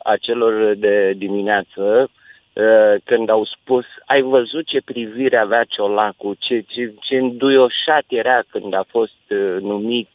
a 0.04 0.16
celor 0.22 0.76
de 0.76 1.14
dimineață 1.18 2.10
eh, 2.54 2.96
când 3.04 3.30
au 3.30 3.46
spus 3.46 3.86
ai 4.06 4.22
văzut 4.22 4.66
ce 4.66 4.82
privire 4.86 5.38
avea 5.38 5.64
Ciolacu, 5.64 6.36
ce, 6.40 6.64
ce, 6.68 6.94
ce 7.00 7.16
înduioșat 7.16 8.04
era 8.08 8.40
când 8.50 8.74
a 8.74 8.86
fost 8.90 9.22
eh, 9.28 9.62
numit. 9.62 10.10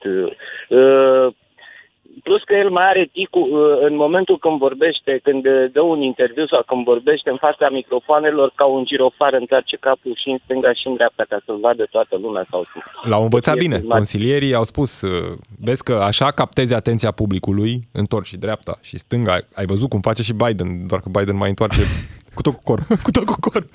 Eh, 2.19 2.23
Plus 2.23 2.43
că 2.43 2.55
el 2.55 2.71
mai 2.71 2.85
are 2.89 3.05
ticul 3.13 3.47
eh, 3.53 3.87
în 3.89 3.95
momentul 3.97 4.39
când 4.39 4.59
vorbește, 4.59 5.21
când 5.23 5.45
eh, 5.47 5.71
dă 5.73 5.81
un 5.81 6.01
interviu 6.03 6.47
sau 6.47 6.63
când 6.67 6.85
vorbește 6.85 7.31
în 7.31 7.37
fața 7.37 7.69
microfoanelor 7.71 8.53
ca 8.55 8.65
un 8.65 8.85
girofar 8.85 9.33
întoarce 9.33 9.77
capul 9.77 10.15
și 10.23 10.29
în 10.31 10.39
stânga 10.45 10.73
și 10.73 10.87
în 10.87 10.95
dreapta 10.95 11.25
ca 11.29 11.39
să-l 11.45 11.59
vadă 11.61 11.87
toată 11.91 12.17
lumea 12.17 12.45
sau 12.51 12.65
L-au 13.03 13.23
învățat 13.23 13.55
E 13.57 13.59
bine. 13.59 13.77
filmat. 13.77 13.97
Consilierii 13.97 14.55
au 14.55 14.65
spus, 14.65 15.01
uh, 15.01 15.37
vezi 15.61 15.83
că 15.83 15.93
așa 15.93 16.31
captezi 16.31 16.75
atenția 16.75 17.11
publicului, 17.11 17.81
întorci 17.93 18.27
și 18.27 18.37
dreapta 18.37 18.79
și 18.83 18.99
stânga. 18.99 19.33
Ai 19.55 19.67
văzut 19.67 19.89
cum 19.89 20.01
face 20.01 20.23
și 20.23 20.33
Biden, 20.33 20.87
doar 20.87 21.01
că 21.01 21.09
Biden 21.19 21.37
mai 21.37 21.49
întoarce 21.49 21.81
Cu 22.35 22.43
tot 22.45 22.55
cu 22.55 22.63
corp. 22.65 22.83
cu 23.05 23.11
tot 23.11 23.25
cu 23.25 23.37
corp. 23.41 23.69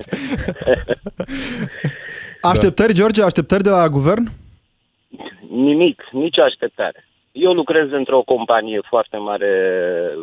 Așteptări, 2.41 2.93
George, 2.93 3.23
așteptări 3.23 3.63
de 3.63 3.69
la 3.69 3.89
guvern? 3.89 4.31
Nimic, 5.49 6.01
nicio 6.11 6.41
așteptare. 6.41 7.07
Eu 7.33 7.53
lucrez 7.53 7.91
într-o 7.91 8.21
companie 8.21 8.79
foarte 8.89 9.17
mare, 9.17 9.53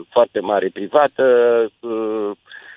foarte 0.08 0.40
mare 0.40 0.68
privată. 0.72 1.24
Uh, 1.80 2.30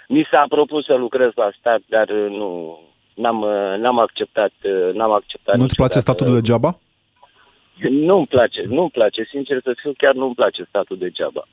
Mi 0.08 0.28
s-a 0.32 0.46
propus 0.50 0.86
să 0.86 0.94
lucrez 0.94 1.30
la 1.36 1.50
stat, 1.60 1.82
dar 1.88 2.10
uh, 2.10 2.30
nu 2.30 2.80
n-am, 3.16 3.42
uh, 3.42 3.76
n-am 3.78 4.00
acceptat, 4.00 4.52
uh, 4.64 4.94
n-am 4.94 5.12
acceptat. 5.12 5.58
Nu-ți 5.58 5.76
place 5.76 5.98
niciodată. 5.98 6.00
statutul 6.00 6.34
degeaba? 6.34 6.78
Nu-mi 7.90 8.26
place, 8.26 8.64
nu-mi 8.68 8.90
place, 8.90 9.24
sincer 9.24 9.60
să 9.64 9.74
fiu, 9.82 9.92
chiar 9.98 10.14
nu-mi 10.14 10.36
place 10.36 10.64
statul 10.64 10.98
degeaba. 10.98 11.48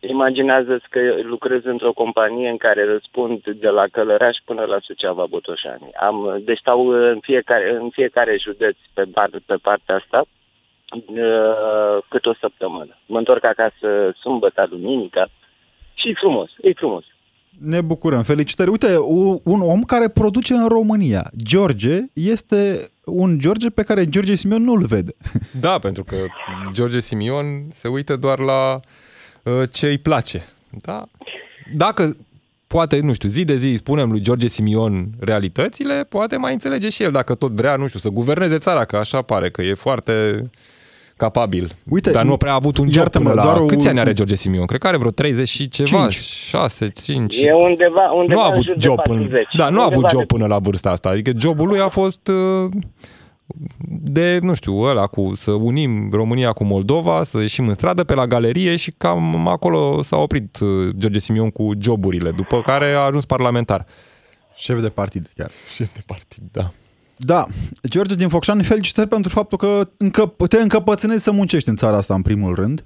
Imaginează-ți 0.00 0.88
că 0.90 1.00
lucrez 1.22 1.64
într-o 1.64 1.92
companie 1.92 2.48
în 2.48 2.56
care 2.56 2.84
răspund 2.84 3.42
de 3.44 3.68
la 3.68 3.84
Călăraș 3.92 4.36
până 4.44 4.64
la 4.64 4.78
Suceava 4.80 5.26
Botoșani. 5.28 5.92
Am, 6.00 6.40
deci 6.44 6.58
stau 6.58 6.88
în 6.88 7.18
fiecare, 7.20 7.76
în 7.80 7.90
fiecare 7.90 8.36
județ 8.36 8.76
pe, 8.94 9.02
par, 9.12 9.30
pe 9.46 9.54
partea 9.62 9.94
asta 9.94 10.18
uh, 10.18 10.41
cât 12.08 12.26
o 12.26 12.34
săptămână. 12.40 12.98
Mă 13.06 13.18
întorc 13.18 13.44
acasă 13.44 13.88
sâmbătă, 14.20 14.66
duminica 14.70 15.30
și 15.94 16.08
e 16.08 16.14
frumos, 16.20 16.50
e 16.62 16.72
frumos. 16.72 17.04
Ne 17.58 17.80
bucurăm, 17.80 18.22
felicitări. 18.22 18.70
Uite, 18.70 18.96
u- 18.96 19.40
un 19.44 19.60
om 19.60 19.82
care 19.82 20.08
produce 20.08 20.54
în 20.54 20.68
România. 20.68 21.30
George 21.44 21.98
este 22.12 22.90
un 23.04 23.38
George 23.38 23.70
pe 23.70 23.82
care 23.82 24.08
George 24.08 24.34
Simion 24.34 24.62
nu-l 24.62 24.86
vede. 24.86 25.14
Da, 25.60 25.78
pentru 25.78 26.04
că 26.04 26.16
George 26.72 27.00
Simion 27.00 27.44
se 27.70 27.88
uită 27.88 28.16
doar 28.16 28.38
la 28.38 28.80
uh, 29.44 29.52
ce 29.72 29.86
îi 29.86 29.98
place. 29.98 30.42
Da? 30.70 31.04
Dacă 31.74 32.16
poate, 32.66 33.00
nu 33.00 33.12
știu, 33.12 33.28
zi 33.28 33.44
de 33.44 33.56
zi 33.56 33.66
îi 33.66 33.76
spunem 33.76 34.10
lui 34.10 34.20
George 34.20 34.46
Simion 34.46 35.06
realitățile, 35.20 36.04
poate 36.08 36.36
mai 36.36 36.52
înțelege 36.52 36.90
și 36.90 37.02
el 37.02 37.12
dacă 37.12 37.34
tot 37.34 37.50
vrea, 37.50 37.76
nu 37.76 37.86
știu, 37.86 37.98
să 37.98 38.08
guverneze 38.08 38.58
țara, 38.58 38.84
că 38.84 38.96
așa 38.96 39.22
pare, 39.22 39.50
că 39.50 39.62
e 39.62 39.74
foarte 39.74 40.50
capabil. 41.22 41.70
Uite, 41.90 42.10
Dar 42.10 42.24
nu 42.24 42.36
prea 42.36 42.52
a 42.52 42.54
avut 42.54 42.78
un 42.78 42.84
job 42.86 42.96
iartă-mă, 42.96 43.28
până 43.30 43.42
la... 43.42 43.48
doar 43.52 43.64
Câți 43.64 43.84
un- 43.84 43.90
ani 43.90 44.00
are 44.00 44.12
George 44.12 44.34
Simion? 44.34 44.66
Cred 44.66 44.80
că 44.80 44.86
are 44.86 44.96
vreo 44.96 45.10
30 45.10 45.48
și 45.48 45.68
ceva, 45.68 45.88
Cinci. 46.00 46.14
6, 46.14 46.88
5. 47.04 47.42
E 47.42 47.52
undeva, 47.52 48.12
undeva 48.12 48.40
nu 48.40 48.40
a 48.40 48.46
în 48.46 48.50
avut 48.52 48.64
jur 48.64 48.74
de 48.74 48.80
job 48.80 49.02
până, 49.02 49.18
40. 49.18 49.46
da, 49.56 49.68
nu 49.68 49.80
a 49.80 49.82
avut 49.82 49.94
Undeva 49.94 50.08
job 50.12 50.20
de- 50.20 50.26
până 50.34 50.46
la 50.46 50.58
vârsta 50.58 50.90
asta. 50.90 51.08
Adică 51.08 51.30
jobul 51.36 51.66
lui 51.68 51.80
a 51.80 51.88
fost 51.88 52.28
uh, 52.28 52.70
de, 53.88 54.38
nu 54.42 54.54
știu, 54.54 54.78
ăla 54.80 55.06
cu 55.06 55.32
să 55.34 55.50
unim 55.50 56.08
România 56.12 56.52
cu 56.52 56.64
Moldova, 56.64 57.22
să 57.22 57.40
ieșim 57.40 57.68
în 57.68 57.74
stradă 57.74 58.04
pe 58.04 58.14
la 58.14 58.26
galerie 58.26 58.76
și 58.76 58.90
cam 58.98 59.48
acolo 59.48 60.02
s-a 60.02 60.16
oprit 60.16 60.58
uh, 60.60 60.88
George 60.98 61.18
Simion 61.18 61.50
cu 61.50 61.70
joburile, 61.78 62.30
după 62.30 62.60
care 62.60 62.92
a 62.92 62.98
ajuns 63.00 63.24
parlamentar. 63.24 63.86
Șef 64.54 64.80
de 64.80 64.88
partid, 64.88 65.30
chiar. 65.36 65.50
Șef 65.74 65.92
de 65.94 66.00
partid, 66.06 66.42
da. 66.52 66.68
Da, 67.26 67.44
George 67.88 68.14
din 68.14 68.28
Focșani, 68.28 68.64
felicitări 68.64 69.08
pentru 69.08 69.30
faptul 69.30 69.58
că 69.58 69.80
încă, 69.98 70.34
te 70.48 70.56
încăpățânezi 70.56 71.24
să 71.24 71.32
muncești 71.32 71.68
în 71.68 71.76
țara 71.76 71.96
asta, 71.96 72.14
în 72.14 72.22
primul 72.22 72.54
rând. 72.54 72.84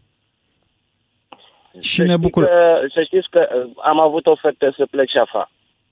Și 1.80 1.94
Să 1.94 2.02
ne 2.02 2.08
știți 2.08 2.20
bucură. 2.20 2.46
Că, 2.46 2.86
să 2.94 3.02
știți 3.02 3.28
că 3.30 3.48
uh, 3.54 3.70
am 3.82 4.00
avut 4.00 4.26
oferte 4.26 4.74
să 4.76 4.86
plec 4.90 5.08
și 5.08 5.18
afară. 5.18 5.50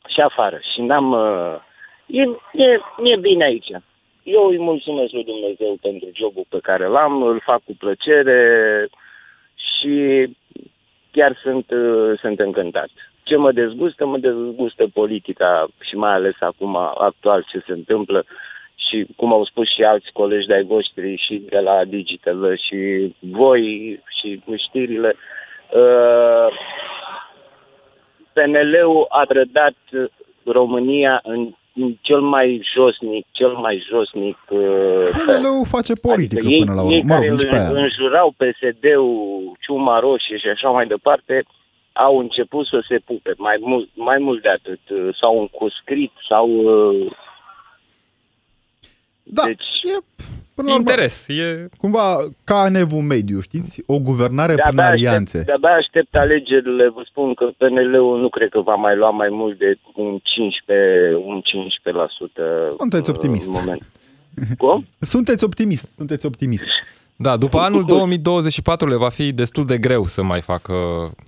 Și 0.09 0.20
afară. 0.20 0.59
Și 0.72 0.80
n-am... 0.80 1.11
uh, 1.12 1.57
E, 2.07 2.22
e, 2.52 2.80
e 3.02 3.16
bine 3.16 3.44
aici. 3.44 3.70
Eu 4.22 4.44
îi 4.48 4.59
mulțumesc 4.59 5.12
lui 5.12 5.24
Dumnezeu 5.24 5.76
pentru 5.80 6.09
jobul 6.14 6.44
pe 6.48 6.59
care 6.62 6.87
l-am, 6.87 7.22
îl 7.22 7.40
fac 7.44 7.62
cu 7.64 7.74
plăcere 7.78 8.88
și 9.54 10.26
chiar 11.11 11.38
sunt, 11.42 11.70
uh, 11.70 12.18
sunt 12.20 12.38
încântat. 12.38 12.90
Ce 13.24 13.37
mă 13.37 13.52
dezgustă? 13.52 14.06
Mă 14.06 14.18
dezgustă 14.18 14.84
politica 14.92 15.66
și 15.80 15.94
mai 15.96 16.12
ales 16.12 16.34
acum 16.40 16.76
actual 16.98 17.44
ce 17.48 17.62
se 17.66 17.72
întâmplă 17.72 18.24
și 18.88 19.06
cum 19.16 19.32
au 19.32 19.44
spus 19.44 19.68
și 19.74 19.82
alți 19.82 20.10
colegi 20.12 20.46
de-ai 20.46 20.64
voștri 20.64 21.22
și 21.26 21.42
de 21.48 21.58
la 21.58 21.84
Digital 21.84 22.58
și 22.66 22.78
voi 23.18 23.62
și 24.20 24.42
știrile, 24.56 25.16
uh, 25.74 26.48
PNL-ul 28.32 29.06
a 29.08 29.24
trădat 29.24 29.76
România 30.44 31.20
în, 31.22 31.50
în 31.74 31.94
cel 32.00 32.20
mai 32.20 32.68
josnic, 32.74 33.26
cel 33.30 33.52
mai 33.52 33.84
josnic 33.90 34.38
uh, 34.48 35.08
fel. 35.26 35.38
PNL-ul 35.38 35.66
face 35.66 35.92
politică 36.08 36.40
Adică 36.40 36.52
ei, 36.54 36.64
până 36.64 36.74
la 36.74 36.82
urmă. 36.82 36.94
ei 36.94 37.02
Mă 37.02 37.14
rog, 37.14 37.22
care 37.22 37.30
nici 37.30 37.48
pe 37.48 37.56
aia. 37.56 37.68
îl 37.68 37.76
înjurau 37.76 38.34
PSD-ul, 38.37 39.56
ciuma 39.60 39.98
roșie 39.98 40.37
și 40.38 40.48
așa 40.48 40.68
mai 40.68 40.87
departe, 40.87 41.44
au 41.96 42.18
început 42.18 42.66
să 42.66 42.85
se 42.88 42.98
pupe. 43.04 43.33
Mai 43.37 43.57
mult, 43.61 43.88
mai 43.94 44.18
mult 44.20 44.42
de 44.42 44.48
atât. 44.48 44.80
uh, 44.90 45.16
S-au 45.20 45.40
încuscrit, 45.40 46.12
s-au... 46.28 46.48
uh, 46.50 47.12
Da, 49.22 49.42
Deci- 49.46 49.83
e, 49.83 49.98
Până 50.54 50.68
la 50.68 50.74
urmă, 50.74 50.88
interes. 50.90 51.28
E... 51.28 51.68
Cumva 51.78 52.28
ca 52.44 52.64
în 52.66 52.74
evul 52.74 53.02
mediu, 53.02 53.40
știți? 53.40 53.83
O 53.87 53.98
guvernare 53.98 54.52
prin 54.54 54.62
De-abia 54.76 54.90
alianțe. 54.90 55.38
aștept, 55.38 55.46
de-abia 55.46 55.76
aștept 55.76 56.16
alegerile, 56.16 56.88
vă 56.88 57.02
spun 57.07 57.35
că 57.35 57.50
PNL-ul 57.57 58.20
nu 58.20 58.28
cred 58.28 58.48
că 58.48 58.61
va 58.61 58.74
mai 58.74 58.96
lua 58.96 59.11
mai 59.11 59.28
mult 59.30 59.59
de 59.59 59.78
un 59.94 60.18
15, 60.22 61.14
un 61.14 61.42
15% 62.72 62.76
Sunteți 62.78 63.11
optimist. 63.11 63.46
în 63.48 63.54
moment. 63.59 63.83
Cum? 64.59 64.87
Sunteți 65.14 65.44
optimist, 65.44 65.92
sunteți 65.96 66.26
optimist. 66.26 66.66
Da, 67.16 67.37
după 67.37 67.59
anul 67.59 67.85
2024 67.85 68.88
le 68.88 68.96
va 68.96 69.09
fi 69.09 69.33
destul 69.33 69.66
de 69.66 69.79
greu 69.79 70.07
să 70.07 70.22
mai 70.22 70.40
facă 70.40 70.74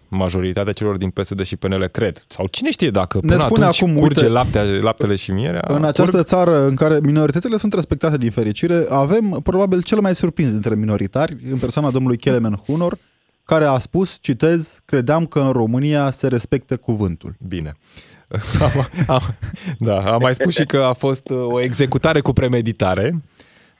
majoritatea 0.09 0.72
celor 0.72 0.96
din 0.96 1.11
PSD 1.11 1.42
și 1.42 1.57
PNL, 1.57 1.87
cred. 1.87 2.25
Sau 2.29 2.46
cine 2.46 2.70
știe 2.70 2.90
dacă 2.90 3.18
Ne 3.22 3.27
până 3.27 3.38
spune 3.38 3.64
atunci 3.64 3.83
acum, 3.83 3.96
curge 3.96 4.25
uite, 4.25 4.33
laptea, 4.33 4.62
laptele 4.62 5.16
și 5.16 5.31
mierea. 5.31 5.64
În 5.68 5.85
această 5.85 6.22
țară 6.22 6.66
în 6.66 6.75
care 6.75 6.99
minoritățile 7.03 7.57
sunt 7.57 7.72
respectate 7.72 8.16
din 8.16 8.31
fericire, 8.31 8.87
avem 8.88 9.40
probabil 9.42 9.83
cel 9.83 10.01
mai 10.01 10.14
surprins 10.14 10.53
dintre 10.53 10.75
minoritari, 10.75 11.37
în 11.51 11.59
persoana 11.59 11.90
domnului 11.90 12.16
Kelemen 12.16 12.61
Hunor, 12.66 12.99
care 13.44 13.64
a 13.64 13.79
spus, 13.79 14.18
citez, 14.20 14.81
credeam 14.85 15.27
că 15.27 15.38
în 15.38 15.51
România 15.51 16.11
se 16.11 16.29
respectă 16.29 16.77
cuvântul. 16.77 17.35
Bine. 17.49 17.72
Am, 18.61 18.87
am, 19.07 19.20
da, 19.79 20.01
am 20.01 20.20
mai 20.20 20.35
spus 20.35 20.55
și 20.55 20.64
că 20.64 20.77
a 20.77 20.92
fost 20.92 21.31
uh, 21.31 21.46
o 21.49 21.61
executare 21.61 22.20
cu 22.20 22.33
premeditare. 22.33 23.22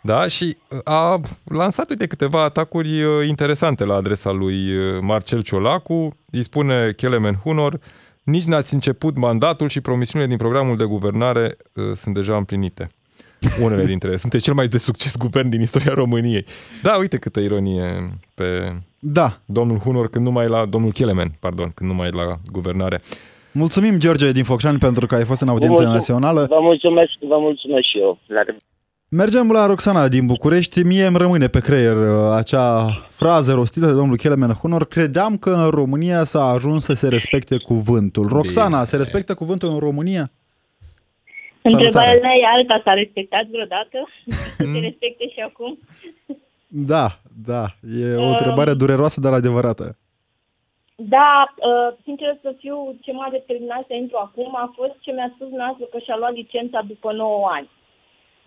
Da, 0.07 0.27
și 0.29 0.57
uh, 0.71 0.79
a 0.85 1.21
lansat 1.45 1.91
uite 1.91 2.07
câteva 2.07 2.43
atacuri 2.43 3.03
uh, 3.03 3.27
interesante 3.29 3.85
la 3.85 3.95
adresa 3.95 4.31
lui 4.31 4.55
uh, 4.77 4.99
Marcel 5.01 5.43
Ciolacu. 5.43 6.17
Îi 6.31 6.43
spune 6.43 6.93
Kelemen 6.97 7.35
Hunor, 7.35 7.79
nici 8.23 8.45
n-ați 8.45 8.75
început 8.75 9.17
mandatul 9.17 9.69
și 9.69 9.81
promisiunile 9.81 10.29
din 10.31 10.39
programul 10.39 10.77
de 10.77 10.85
guvernare 10.85 11.57
uh, 11.75 11.85
sunt 11.95 12.15
deja 12.15 12.37
împlinite. 12.37 12.87
Unele 13.63 13.85
dintre 13.93 14.09
ele. 14.09 14.17
Sunteți 14.17 14.45
cel 14.45 14.55
mai 14.55 14.69
de 14.69 14.79
succes 14.79 15.17
guvern 15.17 15.49
din 15.49 15.61
istoria 15.61 15.95
României. 15.95 16.45
Da, 16.83 16.97
uite 16.97 17.17
câtă 17.17 17.41
ironie 17.41 18.11
pe 18.35 18.73
Da, 18.99 19.41
domnul 19.45 19.79
Hunor 19.79 20.09
când 20.09 20.25
nu 20.25 20.31
mai 20.31 20.45
e 20.45 20.49
la 20.49 20.65
domnul 20.67 20.93
Kelemen, 20.93 21.33
pardon, 21.41 21.71
când 21.75 21.91
nu 21.91 21.97
mai 21.97 22.09
e 22.09 22.11
la 22.11 22.37
guvernare. 22.53 23.01
mulțumim 23.53 23.99
George 23.99 24.33
din 24.33 24.45
Focșani 24.45 24.79
pentru 24.79 25.07
că 25.07 25.15
ai 25.15 25.25
fost 25.25 25.41
în 25.41 25.47
Vă 25.47 25.53
audiența 25.53 25.79
mulțum- 25.81 25.95
națională. 25.95 26.47
Vă 26.49 26.59
mulțumesc, 26.61 27.13
vă 27.21 27.37
mulțumesc 27.39 27.85
și 27.93 27.99
eu. 27.99 28.19
La 28.27 28.41
Mergem 29.09 29.51
la 29.51 29.67
Roxana 29.67 30.09
din 30.09 30.27
București. 30.27 30.83
Mie 30.83 31.07
îmi 31.07 31.17
rămâne 31.19 31.47
pe 31.49 31.61
creier 31.61 31.97
uh, 31.97 32.33
acea 32.37 32.89
frază 33.11 33.53
rostită 33.53 33.87
de 33.87 33.93
domnul 33.93 34.17
Kelemen 34.17 34.53
Hunor. 34.53 34.87
Credeam 34.87 35.37
că 35.37 35.51
în 35.51 35.71
România 35.71 36.25
s-a 36.25 36.45
ajuns 36.45 36.85
să 36.85 36.93
se 36.93 37.09
respecte 37.09 37.57
cuvântul. 37.59 38.27
Roxana, 38.29 38.85
se 38.85 38.97
respectă 38.97 39.35
cuvântul 39.35 39.69
în 39.69 39.79
România? 39.79 40.31
Întrebarea 41.63 42.19
mea 42.23 42.35
e 42.35 42.47
alta, 42.57 42.81
s-a 42.85 42.93
respectat 42.93 43.45
vreodată? 43.47 43.99
Se 44.57 44.65
Mm. 44.67 44.81
respecte 44.81 45.29
și 45.29 45.41
acum? 45.41 45.79
Da, 46.67 47.19
da. 47.45 47.65
E 48.01 48.15
o 48.15 48.29
întrebare 48.29 48.75
dureroasă, 48.75 49.21
dar 49.21 49.33
adevărată. 49.33 49.97
Da, 50.97 51.55
uh, 51.57 51.97
sincer 52.05 52.39
să 52.43 52.55
fiu, 52.59 52.77
ce 53.01 53.13
m-a 53.13 53.29
determinat 53.31 53.85
să 53.87 53.95
intru 53.95 54.17
acum 54.27 54.57
a 54.57 54.73
fost 54.77 54.95
ce 55.01 55.11
mi-a 55.13 55.31
spus 55.35 55.49
noastră 55.51 55.85
că 55.91 55.99
și-a 55.99 56.17
luat 56.17 56.33
licența 56.35 56.81
după 56.87 57.13
9 57.13 57.49
ani. 57.59 57.69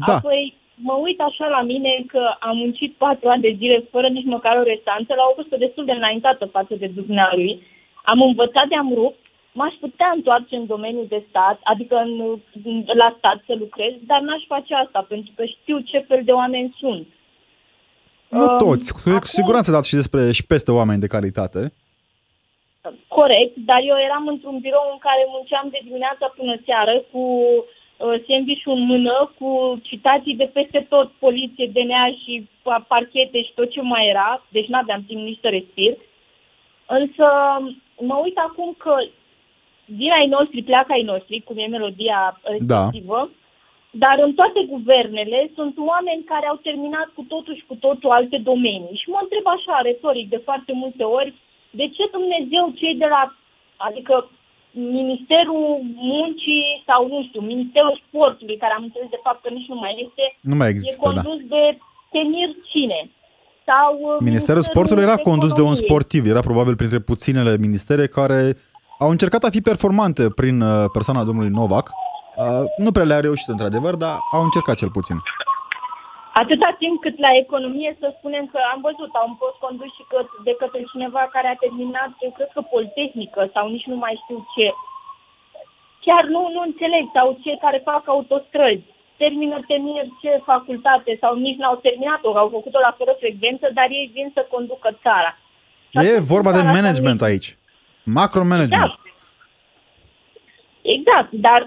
Da. 0.07 0.13
Apoi 0.15 0.53
mă 0.75 0.93
uit 0.93 1.19
așa 1.19 1.47
la 1.47 1.61
mine 1.61 2.03
că 2.07 2.21
am 2.39 2.57
muncit 2.57 2.93
4 2.97 3.29
ani 3.29 3.41
de 3.41 3.55
zile 3.57 3.87
fără 3.91 4.07
nici 4.07 4.25
măcar 4.35 4.57
o 4.57 4.63
restanță 4.63 5.13
la 5.15 5.23
o 5.29 5.33
vârstă 5.35 5.55
destul 5.57 5.85
de 5.85 5.91
înaintată 5.91 6.45
față 6.45 6.75
de 6.75 6.87
dumnealui. 6.87 7.61
Am 8.03 8.21
învățat 8.21 8.67
de-am 8.67 8.93
rupt, 8.93 9.19
m-aș 9.51 9.73
putea 9.79 10.11
întoarce 10.15 10.55
în 10.55 10.65
domeniul 10.65 11.05
de 11.09 11.23
stat, 11.29 11.59
adică 11.63 11.95
în, 11.95 12.39
la 13.01 13.15
stat 13.17 13.37
să 13.45 13.53
lucrez, 13.57 13.93
dar 14.05 14.19
n-aș 14.21 14.43
face 14.47 14.73
asta 14.75 15.05
pentru 15.09 15.31
că 15.35 15.45
știu 15.45 15.79
ce 15.79 15.97
fel 16.07 16.21
de 16.23 16.31
oameni 16.31 16.75
sunt. 16.79 17.07
Nu 18.29 18.41
Um, 18.51 18.57
toți, 18.57 18.93
cu 18.93 19.09
acum- 19.09 19.23
siguranță 19.39 19.71
dați 19.71 19.89
și 19.89 19.95
despre 19.95 20.31
și 20.31 20.45
peste 20.45 20.71
oameni 20.71 20.99
de 20.99 21.07
calitate. 21.07 21.73
Corect, 23.07 23.55
dar 23.55 23.79
eu 23.91 23.97
eram 24.07 24.27
într-un 24.27 24.57
birou 24.65 24.85
în 24.91 24.97
care 25.07 25.23
munceam 25.35 25.67
de 25.71 25.79
dimineața 25.83 26.33
până 26.37 26.53
seară 26.65 27.03
cu 27.11 27.19
uh, 27.19 27.63
sandwich 28.27 28.65
în 28.65 28.81
mână, 28.85 29.31
cu 29.39 29.79
citații 29.83 30.35
de 30.35 30.49
peste 30.53 30.85
tot, 30.89 31.11
poliție, 31.19 31.71
DNA 31.73 32.05
și 32.23 32.49
pa- 32.61 32.87
parchete 32.87 33.41
și 33.43 33.51
tot 33.55 33.69
ce 33.69 33.81
mai 33.81 34.07
era, 34.07 34.45
deci 34.49 34.67
n-aveam 34.67 35.03
timp 35.07 35.21
nici 35.21 35.39
să 35.41 35.47
respir. 35.47 35.97
Însă 36.87 37.25
mă 37.99 38.15
uit 38.23 38.37
acum 38.37 38.75
că 38.77 38.93
din 39.85 40.11
ai 40.11 40.27
noștri 40.27 40.63
pleacă 40.63 40.91
ai 40.91 41.01
noștri, 41.01 41.41
cum 41.41 41.57
e 41.57 41.67
melodia 41.67 42.39
respectivă, 42.43 43.29
da. 43.91 44.07
dar 44.07 44.25
în 44.25 44.33
toate 44.33 44.61
guvernele 44.67 45.51
sunt 45.55 45.75
oameni 45.77 46.23
care 46.23 46.45
au 46.47 46.55
terminat 46.55 47.09
cu 47.15 47.25
totul 47.27 47.55
și 47.55 47.65
cu 47.67 47.75
totul 47.75 48.09
alte 48.09 48.37
domenii. 48.37 48.99
Și 49.01 49.09
mă 49.09 49.19
întreb 49.21 49.47
așa, 49.47 49.81
retoric, 49.83 50.29
de 50.29 50.41
foarte 50.43 50.73
multe 50.73 51.03
ori, 51.03 51.33
de 51.69 51.89
ce 51.95 52.03
Dumnezeu 52.11 52.73
cei 52.75 52.95
de 52.95 53.05
la, 53.05 53.35
adică 53.77 54.29
Ministerul 54.71 55.67
Muncii 56.13 56.65
sau, 56.89 57.07
nu 57.13 57.19
știu, 57.27 57.41
Ministerul 57.53 58.01
Sportului, 58.07 58.57
care 58.57 58.73
am 58.77 58.83
înțeles 58.83 59.09
de 59.09 59.19
fapt 59.25 59.39
că 59.43 59.49
nici 59.53 59.67
nu 59.73 59.75
mai 59.83 59.93
este, 60.05 60.23
Nu 60.51 60.55
mai 60.55 60.67
e 60.67 60.73
există, 60.75 61.09
da. 61.15 61.21
condus 61.21 61.41
de 61.55 61.63
Tenir 62.13 62.49
cine? 62.71 62.99
Sau 63.69 63.91
uh, 64.01 64.17
Ministerul 64.19 64.61
Sportului 64.61 65.03
era 65.03 65.17
condus 65.29 65.51
de 65.53 65.61
un 65.61 65.73
Economiei. 65.73 65.85
sportiv. 65.87 66.25
Era 66.33 66.39
probabil 66.39 66.75
printre 66.75 66.99
puținele 66.99 67.57
ministere 67.57 68.07
care 68.07 68.55
au 68.99 69.09
încercat 69.09 69.43
a 69.43 69.49
fi 69.49 69.61
performante 69.61 70.23
prin 70.29 70.61
uh, 70.61 70.85
persoana 70.93 71.23
domnului 71.23 71.49
Novak. 71.49 71.89
Uh, 72.37 72.45
Nu 72.77 72.91
prea 72.91 73.05
le-a 73.05 73.19
reușit, 73.19 73.47
într-adevăr, 73.47 73.95
dar 73.95 74.17
au 74.31 74.43
încercat 74.43 74.75
cel 74.75 74.89
puțin. 74.89 75.15
Atâta 76.41 76.69
timp 76.81 76.97
cât 77.05 77.17
la 77.25 77.31
economie 77.43 77.91
să 78.01 78.07
spunem 78.17 78.45
că 78.53 78.59
am 78.73 78.79
văzut, 78.87 79.11
au 79.21 79.27
fost 79.43 79.57
condus 79.65 79.91
și 79.97 80.03
că, 80.11 80.19
de 80.47 80.53
către 80.61 80.81
cineva 80.91 81.23
care 81.35 81.47
a 81.51 81.61
terminat, 81.65 82.11
eu 82.25 82.31
cred 82.37 82.49
că 82.55 82.61
Politehnică 82.73 83.41
sau 83.55 83.65
nici 83.75 83.89
nu 83.91 83.97
mai 84.03 84.19
știu 84.23 84.39
ce. 84.55 84.67
Chiar 86.05 86.23
nu, 86.33 86.41
nu 86.55 86.61
înțeleg, 86.69 87.05
sau 87.17 87.27
cei 87.43 87.57
care 87.65 87.87
fac 87.91 88.03
autostrăzi. 88.07 88.85
Termină 89.23 89.57
temir 89.67 90.05
ce 90.21 90.31
facultate 90.51 91.11
sau 91.21 91.31
nici 91.45 91.57
n-au 91.61 91.75
terminat-o, 91.75 92.37
au 92.37 92.49
făcut-o 92.57 92.79
la 92.87 92.95
fără 92.97 93.13
frecvență, 93.19 93.65
dar 93.73 93.87
ei 93.89 94.11
vin 94.13 94.31
să 94.33 94.47
conducă 94.53 94.89
țara. 95.03 95.31
Și 95.89 95.97
E 95.97 95.99
atunci 95.99 96.27
vorba 96.33 96.51
de 96.51 96.57
țara 96.57 96.69
asta 96.69 96.79
management 96.81 97.19
nu- 97.19 97.25
aici. 97.25 97.49
Macromanagement. 98.03 98.83
Exact. 98.83 99.07
Exact, 100.81 101.31
dar 101.31 101.61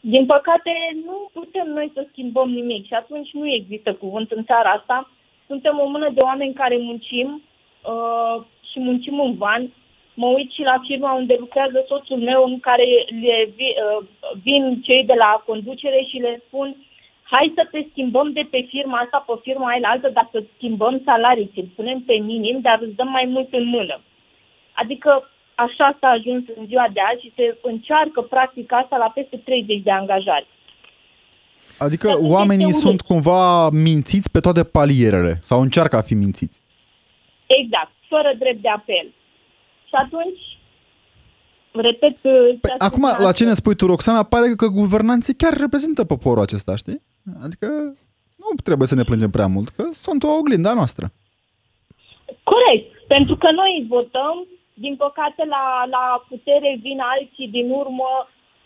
din 0.00 0.26
păcate 0.26 0.70
nu 1.04 1.30
putem 1.32 1.66
noi 1.66 1.90
să 1.94 2.06
schimbăm 2.10 2.50
nimic 2.50 2.86
și 2.86 2.94
atunci 2.94 3.30
nu 3.32 3.52
există 3.52 3.94
cuvânt 3.94 4.30
în 4.30 4.44
țara 4.44 4.70
asta. 4.70 5.10
Suntem 5.46 5.78
o 5.78 5.88
mână 5.88 6.10
de 6.10 6.20
oameni 6.24 6.54
care 6.54 6.76
muncim 6.76 7.42
uh, 7.84 8.44
și 8.70 8.80
muncim 8.80 9.20
în 9.20 9.36
van. 9.36 9.72
Mă 10.14 10.26
uit 10.26 10.50
și 10.52 10.62
la 10.62 10.80
firma 10.86 11.12
unde 11.12 11.36
lucrează 11.38 11.84
soțul 11.88 12.16
meu 12.16 12.44
în 12.44 12.60
care 12.60 12.84
le 13.20 13.52
vi, 13.56 13.62
uh, 13.62 14.06
vin 14.42 14.80
cei 14.82 15.04
de 15.04 15.14
la 15.14 15.42
conducere 15.46 16.06
și 16.10 16.16
le 16.16 16.42
spun 16.46 16.76
hai 17.30 17.52
să 17.54 17.68
te 17.70 17.86
schimbăm 17.90 18.30
de 18.30 18.46
pe 18.50 18.60
firma 18.68 18.98
asta 18.98 19.24
pe 19.26 19.32
firma 19.42 19.68
aia 19.68 19.78
la 19.80 19.88
altă, 19.88 20.08
dar 20.08 20.28
să 20.32 20.42
schimbăm 20.56 21.02
salarii, 21.04 21.50
ți-l 21.52 21.68
punem 21.76 22.00
pe 22.00 22.14
minim, 22.14 22.60
dar 22.60 22.78
îți 22.80 22.94
dăm 22.94 23.08
mai 23.08 23.24
mult 23.24 23.52
în 23.52 23.64
mână. 23.64 24.00
Adică 24.72 25.30
așa 25.64 25.96
s-a 26.00 26.08
ajuns 26.08 26.44
în 26.56 26.66
ziua 26.66 26.86
de 26.92 27.00
azi 27.10 27.20
și 27.24 27.32
se 27.36 27.58
încearcă 27.62 28.20
practic 28.20 28.72
asta 28.72 28.96
la 28.96 29.10
peste 29.14 29.36
30 29.36 29.82
de 29.82 29.90
angajați. 29.90 30.52
Adică 31.78 32.06
Dar 32.06 32.18
oamenii 32.20 32.68
este 32.68 32.80
sunt 32.80 33.00
cumva 33.00 33.70
mințiți 33.70 34.30
pe 34.30 34.40
toate 34.40 34.64
palierele 34.64 35.38
sau 35.42 35.60
încearcă 35.60 35.96
a 35.96 36.00
fi 36.00 36.14
mințiți. 36.14 36.60
Exact, 37.46 37.90
fără 38.08 38.30
drept 38.38 38.62
de 38.62 38.68
apel. 38.68 39.06
Și 39.88 39.94
atunci, 40.04 40.40
repet... 41.72 42.16
uh, 42.22 42.32
Păi, 42.32 42.58
ceea 42.62 42.76
ce 42.78 42.84
acum, 42.84 42.98
spuneați. 42.98 43.22
la 43.22 43.32
ce 43.32 43.44
ne 43.44 43.54
spui 43.54 43.74
tu, 43.74 43.86
Roxana, 43.86 44.22
pare 44.22 44.54
că 44.56 44.66
guvernanții 44.66 45.34
chiar 45.34 45.52
reprezintă 45.56 46.04
poporul 46.04 46.42
acesta, 46.42 46.76
știi? 46.76 47.02
Adică 47.44 47.66
nu 48.36 48.46
trebuie 48.64 48.88
să 48.88 48.94
ne 48.94 49.02
plângem 49.02 49.30
prea 49.30 49.46
mult, 49.46 49.68
că 49.68 49.82
sunt 49.92 50.22
o 50.22 50.28
oglindă 50.28 50.68
a 50.68 50.74
noastră. 50.74 51.12
Corect, 52.42 53.06
pentru 53.06 53.36
că 53.36 53.50
noi 53.50 53.70
îi 53.80 53.86
votăm, 53.88 54.46
din 54.84 54.94
păcate 54.96 55.42
la, 55.54 55.64
la 55.96 56.04
putere 56.28 56.78
vin 56.86 57.00
alții 57.14 57.48
din 57.56 57.70
urmă 57.70 58.10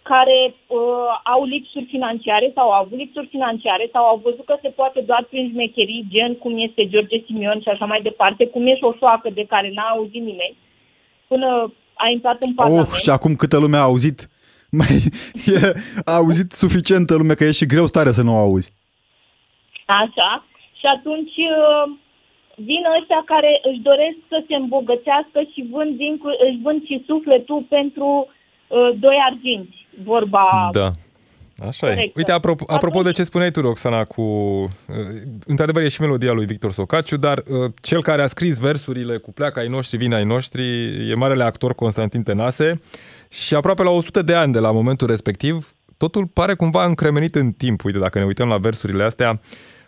care 0.03 0.39
uh, 0.67 1.13
au 1.35 1.45
lipsuri 1.45 1.93
financiare 1.95 2.51
sau 2.55 2.67
au 2.71 2.81
avut 2.83 2.99
lipsuri 2.99 3.33
financiare 3.35 3.89
sau 3.93 4.05
au 4.05 4.21
văzut 4.25 4.45
că 4.47 4.57
se 4.63 4.69
poate 4.69 5.01
doar 5.01 5.23
prin 5.31 5.51
șmecherii, 5.51 6.07
gen 6.15 6.35
cum 6.35 6.53
este 6.67 6.89
George 6.89 7.23
Simion 7.27 7.61
și 7.61 7.69
așa 7.69 7.85
mai 7.85 8.03
departe, 8.03 8.47
cum 8.47 8.67
e 8.67 8.75
și 8.77 8.85
o 8.91 8.95
soacă 8.99 9.29
de 9.31 9.45
care 9.53 9.71
n-a 9.75 9.89
auzit 9.95 10.23
nimeni 10.31 10.57
până 11.33 11.73
a 11.95 12.09
intrat 12.09 12.43
în 12.43 12.55
Parlament. 12.55 12.87
Oh, 12.87 12.99
și 13.03 13.11
acum 13.11 13.35
câtă 13.35 13.59
lume 13.59 13.77
a 13.77 13.89
auzit, 13.91 14.29
mai, 14.79 14.95
e, 15.47 15.59
a 16.05 16.15
auzit 16.15 16.53
suficientă 16.53 17.15
lume 17.15 17.35
că 17.35 17.45
e 17.45 17.61
și 17.61 17.67
greu 17.67 17.87
tare 17.87 18.13
să 18.13 18.23
nu 18.23 18.35
o 18.35 18.39
auzi. 18.39 18.73
Așa. 19.87 20.45
Și 20.79 20.87
atunci 20.97 21.37
uh, 21.37 21.85
vin 22.57 22.83
ăștia 22.99 23.23
care 23.33 23.61
își 23.71 23.81
doresc 23.91 24.19
să 24.29 24.39
se 24.49 24.55
îmbogățească 24.55 25.39
și 25.53 25.61
vând, 25.73 25.97
din, 25.97 26.21
își 26.47 26.59
vând 26.63 26.81
și 26.89 27.05
sufletul 27.07 27.61
pentru 27.69 28.09
uh, 28.29 28.91
doi 29.05 29.17
arginți. 29.31 29.77
Vorba 30.05 30.69
Da. 30.73 30.91
Așa 31.69 31.87
e. 31.91 31.95
Corect. 31.95 32.17
Uite, 32.17 32.33
apropo, 32.33 32.65
apropo 32.67 32.99
Atunci- 32.99 33.15
de 33.15 33.19
ce 33.19 33.29
spuneai 33.29 33.51
tu, 33.51 33.61
Roxana, 33.61 34.05
cu... 34.05 34.23
uh, 34.23 34.97
Într-adevăr, 35.47 35.83
e 35.83 35.89
și 35.89 36.01
melodia 36.01 36.33
lui 36.33 36.47
Victor 36.47 36.73
Socaciu, 36.73 37.17
dar 37.17 37.39
uh, 37.39 37.73
cel 37.83 38.03
care 38.03 38.23
a 38.23 38.27
scris 38.27 38.59
versurile 38.59 39.17
cu 39.17 39.33
pleacă 39.33 39.59
ai 39.59 39.69
noștri, 39.69 39.97
vin 39.97 40.13
ai 40.13 40.25
noștri, 40.25 40.63
e 41.11 41.15
marele 41.15 41.43
actor 41.45 41.75
Constantin 41.75 42.23
Tenase 42.23 42.81
și 43.31 43.55
aproape 43.55 43.83
la 43.83 43.91
100 43.91 44.23
de 44.23 44.35
ani 44.35 44.53
de 44.53 44.59
la 44.59 44.73
momentul 44.73 45.07
respectiv, 45.07 45.73
totul 45.97 46.27
pare 46.27 46.55
cumva 46.55 46.85
încremenit 46.85 47.35
în 47.35 47.53
timp. 47.53 47.85
Uite, 47.85 47.99
dacă 47.99 48.19
ne 48.19 48.25
uităm 48.25 48.49
la 48.49 48.59
versurile 48.59 49.03
astea, 49.05 49.41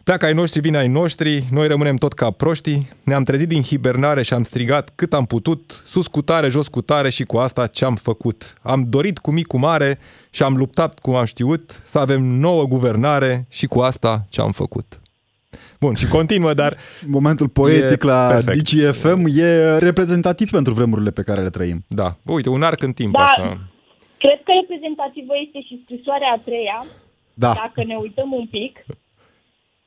Pleacă 0.04 0.24
ai 0.24 0.32
noștri, 0.32 0.60
vin 0.60 0.76
ai 0.76 0.88
noștri, 0.88 1.42
noi 1.52 1.66
rămânem 1.66 1.96
tot 1.96 2.12
ca 2.12 2.30
proștii, 2.30 2.88
ne-am 3.04 3.22
trezit 3.24 3.48
din 3.48 3.62
hibernare 3.62 4.22
și 4.22 4.34
am 4.34 4.44
strigat 4.44 4.92
cât 4.94 5.12
am 5.12 5.24
putut, 5.26 5.82
sus 5.86 6.06
cu 6.06 6.22
tare, 6.22 6.48
jos 6.48 6.68
cu 6.68 6.80
tare 6.80 7.10
și 7.10 7.24
cu 7.24 7.36
asta 7.36 7.66
ce-am 7.66 7.94
făcut. 7.94 8.54
Am 8.62 8.84
dorit 8.88 9.18
cu 9.18 9.30
mic 9.32 9.46
cu 9.46 9.58
mare 9.58 9.98
și 10.30 10.42
am 10.42 10.56
luptat 10.56 10.98
cum 10.98 11.14
am 11.14 11.24
știut 11.24 11.82
să 11.84 11.98
avem 11.98 12.22
nouă 12.22 12.64
guvernare 12.64 13.46
și 13.50 13.66
cu 13.66 13.80
asta 13.80 14.24
ce-am 14.28 14.52
făcut. 14.52 15.00
Bun, 15.80 15.94
și 15.94 16.08
continuă, 16.08 16.54
dar 16.54 16.76
Momentul 17.06 17.48
poetic 17.48 18.02
E 18.02 18.06
la 18.06 18.26
perfect. 18.26 18.70
DGFM 18.70 19.24
e 19.36 19.78
reprezentativ 19.78 20.50
pentru 20.50 20.72
vremurile 20.72 21.10
pe 21.10 21.22
care 21.22 21.42
le 21.42 21.50
trăim. 21.50 21.84
da, 21.88 22.16
uite, 22.26 22.48
un 22.48 22.62
arc 22.62 22.82
în 22.82 22.92
timp 22.92 23.12
Da. 23.14 23.22
așa. 23.22 23.42
Cred 24.18 24.40
că 24.44 24.52
reprezentativă 24.60 25.32
este 25.46 25.60
și 25.60 25.82
scrisoarea 25.84 26.28
a 26.36 26.40
treia, 26.44 26.86
Da. 27.34 27.52
dacă 27.52 27.84
ne 27.86 27.96
uităm 28.00 28.32
un 28.32 28.46
pic. 28.46 28.84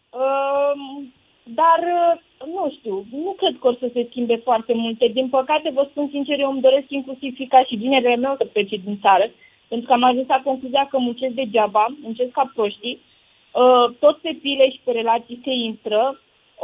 Um, 0.09 1.13
dar, 1.59 1.79
uh, 2.01 2.13
nu 2.55 2.63
știu, 2.77 2.95
nu 3.25 3.31
cred 3.41 3.55
că 3.59 3.67
o 3.67 3.73
să 3.81 3.87
se 3.93 4.07
schimbe 4.09 4.37
foarte 4.47 4.73
multe. 4.83 5.05
Din 5.17 5.27
păcate, 5.37 5.67
vă 5.73 5.87
spun 5.89 6.07
sincer, 6.11 6.39
eu 6.39 6.51
îmi 6.51 6.65
doresc 6.67 6.87
inclusiv 6.89 7.35
fi 7.35 7.45
ca 7.47 7.63
și 7.67 7.79
ginerele 7.81 8.15
meu 8.15 8.33
să 8.37 8.45
plece 8.45 8.75
din 8.85 8.97
țară, 9.01 9.25
pentru 9.67 9.87
că 9.87 9.93
am 9.93 10.03
ajuns 10.03 10.27
la 10.27 10.41
concluzia 10.43 10.87
că 10.89 10.97
muncesc 10.97 11.33
degeaba, 11.33 11.85
muncesc 12.01 12.31
ca 12.31 12.51
proștii, 12.55 12.99
uh, 12.99 13.85
tot 13.99 14.17
pe 14.17 14.31
pile 14.41 14.65
și 14.73 14.79
pe 14.83 14.91
relații 14.91 15.41
se 15.43 15.53
intră, 15.69 16.01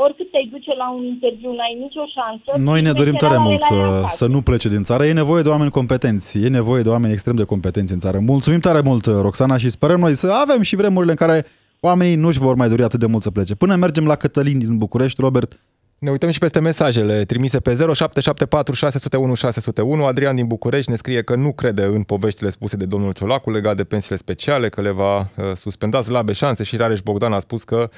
oricât 0.04 0.32
te-ai 0.32 0.50
duce 0.52 0.74
la 0.76 0.92
un 0.92 1.04
interviu, 1.06 1.52
n-ai 1.54 1.78
nicio 1.80 2.06
șansă. 2.16 2.50
Noi 2.70 2.82
ne 2.82 2.92
dorim 2.92 3.16
tare 3.16 3.38
Meseria 3.38 3.50
mult 3.50 3.70
la 3.70 3.76
ea 3.76 3.90
să, 3.90 3.98
acasă. 3.98 4.16
să 4.16 4.28
nu 4.28 4.42
plece 4.42 4.70
din 4.70 4.84
țară. 4.84 5.06
E 5.06 5.14
nevoie 5.14 5.42
de 5.42 5.50
oameni 5.50 5.72
competenți, 5.72 6.44
e 6.46 6.48
nevoie 6.48 6.82
de 6.82 6.90
oameni 6.90 7.14
extrem 7.14 7.36
de 7.36 7.44
competenți 7.44 7.94
în 7.94 8.00
țară. 8.00 8.20
Mulțumim 8.20 8.60
tare 8.60 8.82
mult, 8.84 9.06
Roxana, 9.06 9.58
și 9.58 9.70
sperăm 9.70 10.00
noi 10.00 10.14
să 10.14 10.28
avem 10.46 10.62
și 10.62 10.76
vremurile 10.76 11.12
în 11.12 11.28
care 11.28 11.46
oamenii 11.86 12.16
nu-și 12.16 12.40
vor 12.40 12.56
mai 12.56 12.70
dori 12.70 12.84
atât 12.84 13.00
de 13.00 13.06
mult 13.06 13.24
să 13.24 13.32
plece. 13.32 13.56
Până 13.56 13.76
mergem 13.76 14.06
la 14.06 14.16
Cătălin 14.16 14.58
din 14.58 14.78
București, 14.78 15.22
Robert, 15.22 15.60
Ne 16.00 16.10
uităm 16.12 16.30
și 16.30 16.40
peste 16.40 16.60
mesajele 16.60 17.24
trimise 17.26 17.60
pe 17.60 17.70
0774 17.74 18.74
601 18.74 19.34
601. 19.34 20.06
Adrian 20.06 20.36
din 20.36 20.48
București 20.48 20.90
ne 20.90 20.96
scrie 20.96 21.22
că 21.22 21.36
nu 21.36 21.54
crede 21.54 21.84
în 21.84 22.04
poveștile 22.04 22.50
spuse 22.50 22.76
de 22.76 22.86
domnul 22.86 23.12
Ciolacu 23.14 23.52
legat 23.52 23.76
de 23.76 23.84
pensiile 23.84 24.18
speciale, 24.18 24.70
că 24.70 24.82
le 24.82 24.92
va 24.92 25.18
uh, 25.20 25.26
suspenda 25.56 26.02
slabe 26.02 26.32
șanse 26.32 26.64
și 26.64 26.76
Rareș 26.76 27.02
Bogdan 27.02 27.34
a 27.34 27.40
spus 27.40 27.64
că 27.64 27.90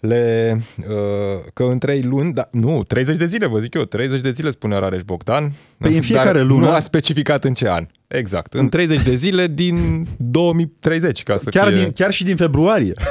le, 0.00 0.56
uh, 0.78 0.84
că 1.54 1.62
în 1.62 1.78
3 1.78 2.02
luni, 2.02 2.32
da, 2.32 2.48
nu, 2.50 2.84
30 2.84 3.16
de 3.16 3.26
zile, 3.26 3.46
vă 3.46 3.58
zic 3.58 3.74
eu, 3.74 3.82
30 3.82 4.20
de 4.20 4.30
zile 4.30 4.50
spunea 4.50 4.78
Rareș 4.78 5.02
Bogdan. 5.02 5.52
Păi 5.78 5.94
în 5.96 6.02
fiecare 6.02 6.38
dar 6.38 6.46
lună- 6.46 6.66
Nu 6.66 6.72
a 6.72 6.80
specificat 6.80 7.44
în 7.44 7.54
ce 7.54 7.68
an. 7.68 7.86
Exact, 8.16 8.52
în 8.52 8.68
30 8.68 9.02
de 9.02 9.14
zile 9.14 9.46
din 9.46 10.06
2030, 10.18 11.22
ca 11.22 11.36
să 11.36 11.50
chiar, 11.50 11.66
fie... 11.66 11.82
din, 11.82 11.92
chiar 11.92 12.10
și 12.12 12.24
din 12.24 12.36
februarie. 12.36 12.92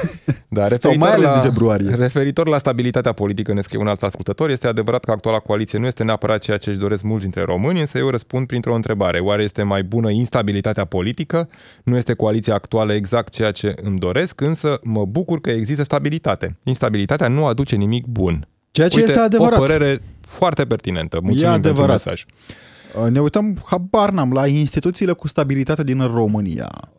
Da, 0.54 0.62
Sau 0.62 0.70
referitor 0.70 1.08
mai 1.08 1.12
ales 1.12 1.28
la, 1.28 1.34
din 1.34 1.41
februarie. 1.41 1.95
Referitor 1.95 2.47
la 2.47 2.58
stabilitatea 2.58 3.12
politică, 3.12 3.54
ne 3.54 3.62
scrie 3.62 3.80
un 3.80 3.88
alt 3.88 4.04
ascultător, 4.04 4.49
este 4.49 4.68
adevărat 4.68 5.04
că 5.04 5.12
actuala 5.12 5.38
coaliție 5.38 5.80
nu 5.80 5.86
este 5.86 6.04
neapărat 6.04 6.41
ceea 6.41 6.58
ce 6.58 6.70
își 6.70 6.80
doresc 6.80 7.04
mulți 7.04 7.24
dintre 7.24 7.43
români, 7.43 7.80
însă 7.80 7.97
eu 7.97 8.10
răspund 8.10 8.47
printr-o 8.47 8.76
întrebare. 8.76 9.20
Oare 9.20 9.43
este 9.43 9.64
mai 9.64 9.84
bună 9.84 10.10
instabilitatea 10.10 10.86
politică? 10.86 11.49
Nu 11.84 11.97
este 11.97 12.14
coaliția 12.14 12.54
actuală 12.54 12.93
exact 12.93 13.34
ceea 13.34 13.51
ce 13.51 13.76
îmi 13.84 13.99
doresc, 13.99 14.41
însă 14.41 14.80
mă 14.84 15.06
bucur 15.06 15.41
că 15.41 15.49
există 15.49 15.84
stabilitate. 15.84 16.58
Instabilitatea 16.64 17.28
nu 17.28 17.45
aduce 17.45 17.76
nimic 17.76 18.06
bun. 18.06 18.47
Ceea 18.72 18.88
ce 18.88 18.99
Uite, 18.99 19.10
este 19.10 19.24
adevărat. 19.24 19.58
o 19.58 19.62
părere 19.62 19.99
foarte 20.22 20.66
pertinentă. 20.66 21.20
Mulțumim 21.22 21.51
pentru 21.51 21.70
adevărat. 21.70 21.91
mesaj. 21.91 22.26
Ne 23.10 23.22
uităm, 23.22 23.58
habar 23.66 24.12
n-am, 24.12 24.32
la 24.32 24.48
instituțiile 24.48 25.14
cu 25.14 25.28
stabilitate 25.28 25.84
din 25.84 26.02
România. 26.02 26.91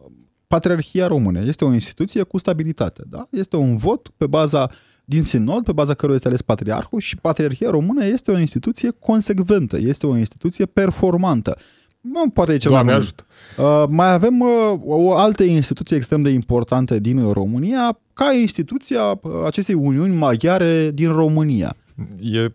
Patriarhia 0.47 1.07
română 1.07 1.41
este 1.41 1.65
o 1.65 1.73
instituție 1.73 2.23
cu 2.23 2.39
stabilitate. 2.39 3.03
Da? 3.11 3.27
Este 3.31 3.57
un 3.57 3.77
vot 3.77 4.09
pe 4.17 4.27
baza 4.27 4.71
din 5.05 5.23
sinod, 5.23 5.65
pe 5.65 5.73
baza 5.73 5.95
căruia 5.95 6.15
este 6.15 6.29
ales 6.29 6.43
patriarhul 6.43 7.01
și 7.01 7.17
Patriarhia 7.17 7.71
română 7.71 8.05
este 8.05 8.31
o 8.31 8.39
instituție 8.39 8.91
consecventă, 8.99 9.79
este 9.79 10.07
o 10.07 10.17
instituție 10.17 10.67
performantă. 10.67 11.57
Nu 12.01 12.29
poate 12.29 12.53
e 12.53 12.57
cel 12.57 12.71
Doamne 12.71 12.91
mai 12.91 13.01
ajută! 13.01 13.27
Uh, 13.59 13.85
mai 13.89 14.13
avem 14.13 14.41
uh, 14.41 14.49
o 14.85 15.15
altă 15.15 15.43
instituție 15.43 15.97
extrem 15.97 16.23
de 16.23 16.31
importantă 16.31 16.99
din 16.99 17.33
România, 17.33 17.99
ca 18.13 18.33
instituția 18.33 19.03
uh, 19.03 19.33
acestei 19.45 19.75
Uniuni 19.75 20.17
Maghiare 20.17 20.91
din 20.91 21.13
România, 21.13 21.77
E... 22.19 22.49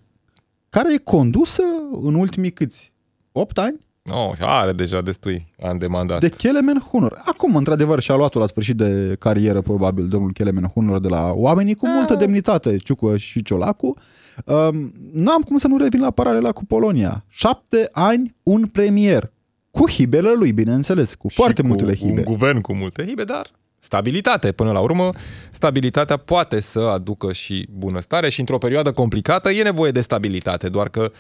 care 0.70 0.94
e 0.94 0.98
condusă 0.98 1.64
în 2.02 2.14
ultimii 2.14 2.52
câți? 2.52 2.94
8 3.40 3.58
ani? 3.58 3.80
Oh, 4.12 4.32
are 4.40 4.72
deja 4.72 5.02
destui 5.02 5.54
ani 5.62 5.80
de 5.80 5.88
mandat. 5.88 6.20
De 6.20 6.30
Kelemen 6.30 6.80
Hunor. 6.92 7.22
Acum, 7.26 7.56
într-adevăr, 7.56 8.00
și-a 8.00 8.16
luat 8.16 8.34
la 8.34 8.48
sfârșit 8.48 8.76
de 8.76 9.16
carieră, 9.20 9.62
probabil, 9.62 10.08
domnul 10.08 10.34
Kelemen 10.34 10.64
Hunor 10.74 11.00
de 11.00 11.08
la 11.08 11.32
oamenii 11.32 11.76
cu 11.76 11.88
multă 11.88 12.16
demnitate, 12.16 12.78
Ciucă 12.78 13.18
și 13.18 13.44
Ciolacu. 13.44 13.98
Um, 14.46 14.94
n-am 15.14 15.42
cum 15.42 15.58
să 15.58 15.68
nu 15.68 15.78
revin 15.78 16.00
la 16.00 16.12
paralela 16.12 16.52
cu 16.52 16.66
Polonia. 16.66 17.26
Șapte 17.28 17.90
ani, 17.92 18.36
un 18.44 18.66
premier. 18.66 19.32
Cu 19.72 19.90
hibele 19.90 20.34
lui, 20.34 20.52
bineînțeles, 20.52 21.16
cu 21.16 21.28
Și 21.28 21.36
foarte 21.36 21.62
cu 21.62 21.68
multele 21.68 21.96
hibe. 21.96 22.24
Un 22.26 22.34
guvern 22.34 22.62
cu 22.62 22.74
multe 22.74 23.06
hibe, 23.06 23.24
dar 23.24 23.48
stabilitate. 23.80 24.52
Până 24.52 24.72
la 24.72 24.80
urmă, 24.80 25.10
stabilitatea 25.52 26.18
poate 26.18 26.60
să 26.60 26.80
aducă 26.80 27.32
și 27.32 27.68
bunăstare 27.72 28.30
și 28.30 28.40
într-o 28.40 28.58
perioadă 28.58 28.92
complicată 28.92 29.50
e 29.50 29.64
nevoie 29.64 29.92
de 29.92 30.02
stabilitate, 30.02 30.70
doar 30.70 30.90
că 30.90 31.12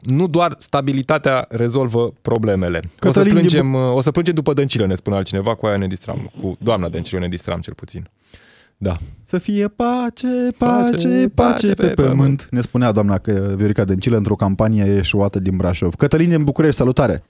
nu 0.00 0.26
doar 0.28 0.54
stabilitatea 0.58 1.46
rezolvă 1.48 2.12
problemele. 2.22 2.80
O 2.84 2.88
să, 2.88 2.98
Cătălin 2.98 3.24
din 3.24 3.34
plângem, 3.34 3.74
o 3.74 4.00
să 4.00 4.10
plângem 4.10 4.34
după 4.34 4.52
Dăncilă, 4.52 4.86
ne 4.86 4.94
spune 4.94 5.16
altcineva, 5.16 5.54
cu 5.54 5.66
aia 5.66 5.76
ne 5.76 5.86
distram, 5.86 6.30
cu 6.40 6.56
doamna 6.60 6.88
Dăncilă 6.88 7.20
ne 7.20 7.28
distram 7.28 7.60
cel 7.60 7.74
puțin. 7.74 8.08
Da. 8.76 8.92
Să 9.24 9.38
fie 9.38 9.68
pace, 9.68 10.48
pace, 10.58 11.28
pace 11.34 11.72
pe 11.72 11.86
pământ, 11.86 12.48
ne 12.50 12.60
spunea 12.60 12.92
doamna 12.92 13.18
că 13.18 13.54
Viorica 13.56 13.84
Dăncilă 13.84 14.16
într-o 14.16 14.34
campanie 14.34 14.96
eșuată 14.98 15.38
din 15.38 15.56
Brașov. 15.56 15.94
Cătălin 15.94 16.28
din 16.28 16.44
București, 16.44 16.76
salutare! 16.76 17.22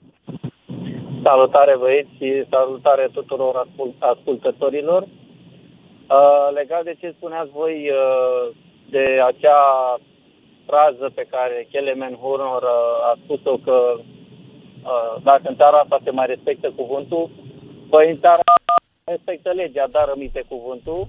Salutare 1.23 1.75
băieți 1.79 2.15
și 2.17 2.47
salutare 2.49 3.09
tuturor 3.11 3.55
ascult- 3.55 4.01
ascultătorilor. 4.13 5.01
Uh, 5.01 6.47
legat 6.53 6.83
de 6.83 6.95
ce 6.99 7.13
spuneați 7.17 7.49
voi 7.53 7.75
uh, 7.89 8.55
de 8.89 9.05
acea 9.29 9.61
frază 10.65 11.11
pe 11.15 11.25
care 11.29 11.67
Kelemen 11.71 12.15
Hornor 12.21 12.63
uh, 12.63 13.09
a 13.09 13.17
spus-o 13.23 13.57
că 13.57 13.77
uh, 13.99 15.21
dacă 15.23 15.41
în 15.43 15.55
țara 15.55 15.77
asta 15.77 15.99
se 16.03 16.11
mai 16.11 16.25
respectă 16.25 16.71
cuvântul, 16.75 17.29
păi 17.89 18.09
în 18.09 18.19
țara 18.19 18.41
asta 18.43 18.73
respectă 19.03 19.51
legea, 19.51 19.87
dar 19.91 20.05
rămite 20.07 20.43
cuvântul, 20.47 21.07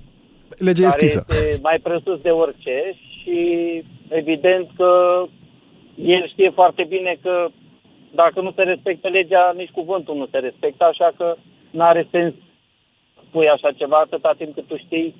Legea 0.48 0.82
e 0.82 0.88
care 0.88 0.96
scrisă. 0.96 1.24
este 1.28 1.60
mai 1.62 1.78
presus 1.78 2.20
de 2.20 2.30
orice 2.30 2.94
și 3.22 3.38
evident 4.08 4.70
că 4.76 5.22
el 5.94 6.28
știe 6.28 6.50
foarte 6.50 6.84
bine 6.88 7.18
că 7.22 7.46
dacă 8.14 8.40
nu 8.40 8.52
se 8.56 8.62
respectă 8.62 9.08
legea, 9.08 9.52
nici 9.56 9.70
cuvântul 9.70 10.16
nu 10.16 10.26
se 10.30 10.38
respectă, 10.38 10.84
așa 10.84 11.12
că 11.16 11.36
nu 11.70 11.82
are 11.82 12.08
sens 12.10 12.34
să 13.14 13.20
spui 13.28 13.48
așa 13.48 13.72
ceva 13.72 13.96
atâta 13.96 14.34
timp 14.38 14.54
cât 14.54 14.66
tu 14.66 14.76
știi 14.76 15.14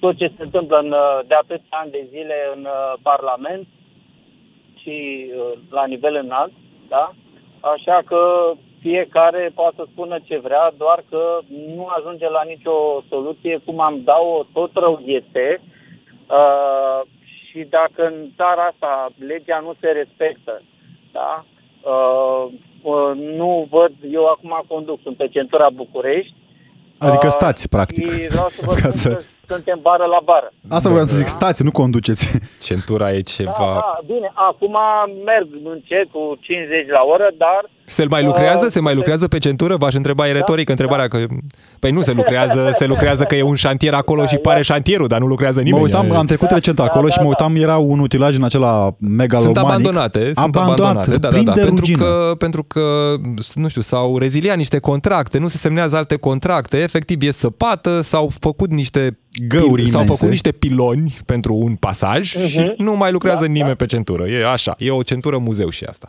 tot 0.00 0.16
ce 0.16 0.32
se 0.36 0.42
întâmplă 0.42 0.78
în, 0.78 0.90
uh, 0.90 1.20
de 1.26 1.34
atâția 1.34 1.78
ani 1.82 1.90
de 1.90 2.06
zile 2.10 2.34
în 2.54 2.60
uh, 2.64 2.92
Parlament 3.02 3.66
și 4.80 5.26
uh, 5.36 5.58
la 5.70 5.86
nivel 5.86 6.14
înalt, 6.14 6.52
da? 6.88 7.12
Așa 7.60 8.02
că 8.06 8.52
fiecare 8.80 9.50
poate 9.54 9.74
să 9.76 9.84
spună 9.90 10.18
ce 10.24 10.38
vrea, 10.38 10.72
doar 10.76 11.04
că 11.10 11.38
nu 11.76 11.86
ajunge 11.86 12.28
la 12.28 12.42
nicio 12.42 13.02
soluție, 13.08 13.60
cum 13.64 13.80
am 13.80 14.00
dau-o, 14.04 14.44
tot 14.52 14.70
rău 14.74 15.02
este. 15.04 15.60
Uh, 16.30 17.00
și 17.46 17.60
dacă 17.68 18.06
în 18.06 18.14
țara 18.36 18.62
asta 18.62 19.08
legea 19.18 19.58
nu 19.58 19.74
se 19.80 19.88
respectă, 19.88 20.62
da? 21.12 21.44
Uh, 21.92 22.44
uh, 22.82 23.12
nu 23.16 23.66
văd, 23.70 23.92
eu 24.10 24.26
acum 24.26 24.62
conduc, 24.68 24.98
sunt 25.02 25.16
pe 25.16 25.28
centura 25.28 25.70
București. 25.70 26.34
Adică 27.08 27.26
uh, 27.26 27.32
stați, 27.32 27.68
practic. 27.68 28.10
Și 28.12 28.28
vreau 28.28 28.48
să 28.48 28.60
vă 28.66 28.72
Ca 28.72 28.78
spun 28.78 28.90
să- 28.90 29.08
că 29.46 29.54
suntem 29.54 29.78
bară 29.82 30.04
la 30.04 30.20
bară. 30.24 30.52
Asta 30.68 30.88
voiam 30.88 31.04
să 31.06 31.16
zic, 31.16 31.26
stați, 31.26 31.62
nu 31.62 31.70
conduceți. 31.70 32.38
Centura 32.66 33.08
e 33.12 33.14
Da, 33.14 33.20
ceva... 33.22 33.70
da, 33.74 33.98
bine, 34.06 34.30
acum 34.34 34.76
merg 35.24 35.48
încet 35.64 36.10
cu 36.10 36.38
50 36.40 36.88
la 36.88 37.02
oră, 37.14 37.28
dar 37.36 37.62
Se 37.86 38.04
mai 38.08 38.24
lucrează? 38.24 38.64
Uh, 38.64 38.70
Se 38.70 38.80
mai 38.80 38.94
lucrează 38.94 39.28
pe 39.28 39.38
centură? 39.38 39.76
V-aș 39.76 39.94
întreba, 39.94 40.28
e 40.28 40.32
retorică 40.32 40.70
întrebarea 40.70 41.08
că... 41.08 41.18
Păi 41.78 41.90
nu 41.90 42.02
se 42.02 42.12
lucrează, 42.12 42.70
se 42.78 42.86
lucrează 42.86 43.24
că 43.24 43.34
e 43.34 43.42
un 43.42 43.54
șantier 43.54 43.94
acolo 43.94 44.26
și 44.26 44.36
pare 44.36 44.62
șantierul, 44.62 45.06
dar 45.06 45.20
nu 45.20 45.26
lucrează 45.26 45.58
Mă 45.58 45.64
nimeni. 45.64 45.84
uitam, 45.84 46.10
am 46.12 46.26
trecut 46.26 46.50
recent 46.50 46.80
acolo 46.80 47.06
Da, 47.06 47.10
și 47.10 47.16
da, 47.18 47.22
mă 47.24 47.32
da. 47.38 47.44
uitam, 47.44 47.62
era 47.62 47.76
un 47.78 47.98
utilaj 47.98 48.36
în 48.36 48.42
acela 48.44 48.94
megalomanic. 48.98 49.56
Sunt 49.56 49.66
abandonate, 49.70 50.20
sunt 50.24 50.36
Abandonat, 50.36 50.78
abandonate, 50.80 51.10
da, 51.10 51.18
da, 51.18 51.28
plin 51.28 51.44
da, 51.44 51.52
de 51.52 51.60
pentru 51.60 51.84
rugină. 51.84 51.98
că, 52.04 52.34
pentru 52.38 52.62
că, 52.64 53.14
nu 53.54 53.68
știu, 53.68 53.80
s-au 53.80 54.18
reziliat 54.18 54.56
niște 54.56 54.78
contracte, 54.78 55.38
nu 55.38 55.48
se 55.48 55.56
semnează 55.58 55.96
alte 55.96 56.16
contracte, 56.16 56.76
efectiv 56.76 57.22
e 57.22 57.30
săpată, 57.30 58.00
s-au 58.00 58.32
făcut 58.40 58.70
niște 58.70 59.18
Găuri 59.48 59.82
s-au 59.88 60.00
imense. 60.00 60.12
făcut 60.14 60.28
niște 60.30 60.50
piloni 60.52 61.16
pentru 61.26 61.54
un 61.54 61.74
pasaj 61.74 62.36
și 62.46 62.74
nu 62.78 62.96
mai 62.96 63.12
lucrează 63.12 63.40
Da, 63.40 63.46
nimeni 63.46 63.68
da. 63.68 63.74
pe 63.74 63.86
centură. 63.86 64.26
E 64.28 64.50
așa, 64.50 64.74
e 64.78 64.90
o 64.90 65.02
centură 65.02 65.38
muzeu 65.38 65.68
și 65.68 65.84
asta. 65.84 66.08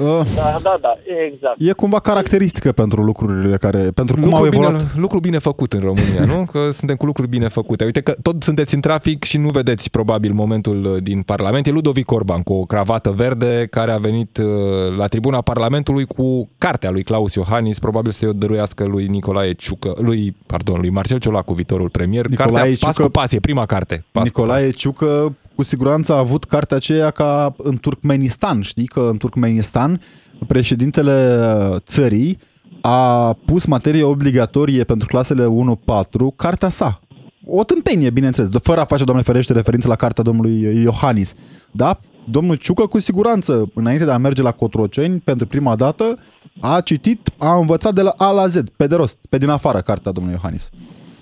Uh, 0.00 0.20
Da, 0.34 0.58
da, 0.62 0.78
da, 0.80 0.94
exact. 1.26 1.54
E 1.58 1.72
cumva 1.72 2.00
caracteristică 2.00 2.72
pentru 2.72 3.02
lucrurile 3.02 3.56
care, 3.56 3.90
pentru 3.94 4.14
cum 4.14 4.24
au 4.34 4.42
Lucru 4.42 4.46
evoluat. 4.46 4.72
bine, 4.76 4.88
lucru 4.96 5.20
bine 5.20 5.38
făcut 5.38 5.72
în 5.72 5.80
România, 5.80 6.24
nu? 6.24 6.46
Că 6.52 6.70
suntem 6.72 6.96
cu 6.96 7.06
lucruri 7.06 7.28
bine 7.28 7.48
făcute. 7.48 7.84
Uite 7.84 8.00
că 8.00 8.14
tot 8.22 8.42
sunteți 8.42 8.74
în 8.74 8.80
trafic 8.80 9.24
și 9.24 9.36
nu 9.38 9.48
vedeți 9.48 9.90
probabil 9.90 10.32
momentul 10.32 10.84
uh, 10.94 11.02
din 11.02 11.22
Parlament. 11.22 11.66
E 11.66 11.70
Ludovic 11.70 12.10
Orban 12.10 12.42
cu 12.42 12.52
o 12.52 12.64
cravată 12.64 13.10
verde 13.10 13.66
care 13.70 13.90
a 13.92 13.96
venit 13.98 14.36
uh, 14.36 14.46
la 14.96 15.06
tribuna 15.06 15.40
Parlamentului 15.40 16.04
cu 16.04 16.48
cartea 16.58 16.90
lui 16.90 17.02
Claus 17.02 17.34
Iohannis, 17.34 17.78
probabil 17.78 18.12
să-i 18.12 18.28
o 18.28 18.32
dăruiască 18.32 18.84
lui 18.84 19.06
Nicolae 19.06 19.52
Ciucă, 19.52 19.92
lui, 20.00 20.36
pardon, 20.46 20.80
lui 20.80 20.90
Marcel 20.90 21.18
Ciolacu, 21.18 21.52
viitorul 21.52 21.88
premier. 21.88 22.26
Nicolae 22.26 22.52
Cartea 22.52 22.76
Pas 22.80 22.94
Ciucă- 22.94 23.02
cu 23.02 23.10
pas, 23.10 23.32
e 23.32 23.40
prima 23.40 23.66
carte. 23.66 24.04
Pas 24.12 24.22
cu 24.22 24.40
Nicolae 24.40 24.64
pas. 24.66 24.74
Ciucă 24.74 25.34
cu 25.58 25.64
siguranță 25.64 26.12
a 26.12 26.18
avut 26.18 26.44
cartea 26.44 26.76
aceea 26.76 27.10
ca 27.10 27.54
în 27.56 27.76
Turkmenistan. 27.76 28.60
Știi 28.60 28.86
că 28.86 29.08
în 29.10 29.16
Turkmenistan 29.16 30.00
președintele 30.46 31.38
țării 31.78 32.38
a 32.80 33.32
pus 33.32 33.64
materie 33.64 34.02
obligatorie 34.02 34.84
pentru 34.84 35.06
clasele 35.06 35.46
1-4 35.46 36.36
cartea 36.36 36.68
sa. 36.68 37.00
O 37.46 37.64
tâmpenie, 37.64 38.10
bineînțeles, 38.10 38.50
de- 38.50 38.58
fără 38.58 38.80
a 38.80 38.84
face, 38.84 39.04
doamne 39.04 39.22
ferește, 39.22 39.52
referință 39.52 39.88
la 39.88 39.96
cartea 39.96 40.24
domnului 40.24 40.82
Iohannis. 40.82 41.34
Da? 41.70 41.98
Domnul 42.30 42.54
Ciucă, 42.54 42.86
cu 42.86 42.98
siguranță, 43.00 43.70
înainte 43.74 44.04
de 44.04 44.10
a 44.10 44.18
merge 44.18 44.42
la 44.42 44.52
Cotroceni, 44.52 45.18
pentru 45.18 45.46
prima 45.46 45.76
dată, 45.76 46.18
a 46.60 46.80
citit, 46.80 47.30
a 47.38 47.56
învățat 47.56 47.94
de 47.94 48.02
la 48.02 48.14
A 48.16 48.30
la 48.30 48.46
Z, 48.46 48.56
pe 48.76 48.86
de 48.86 48.94
rost, 48.94 49.18
pe 49.28 49.38
din 49.38 49.48
afară, 49.48 49.80
cartea 49.80 50.12
domnului 50.12 50.38
Iohannis. 50.40 50.70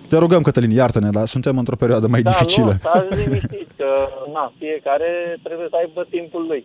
Te 0.08 0.18
rugăm, 0.18 0.42
Cătălin, 0.42 0.70
iartă-ne, 0.70 1.10
dar 1.10 1.26
suntem 1.26 1.58
într-o 1.58 1.76
perioadă 1.76 2.06
mai 2.06 2.22
da, 2.22 2.30
dificilă. 2.30 2.72
nu, 2.72 2.78
stați 2.78 3.08
liniștit, 3.24 3.68
că 3.76 4.08
na, 4.32 4.52
fiecare 4.58 5.38
trebuie 5.42 5.66
să 5.70 5.76
aibă 5.76 6.06
timpul 6.10 6.46
lui. 6.46 6.64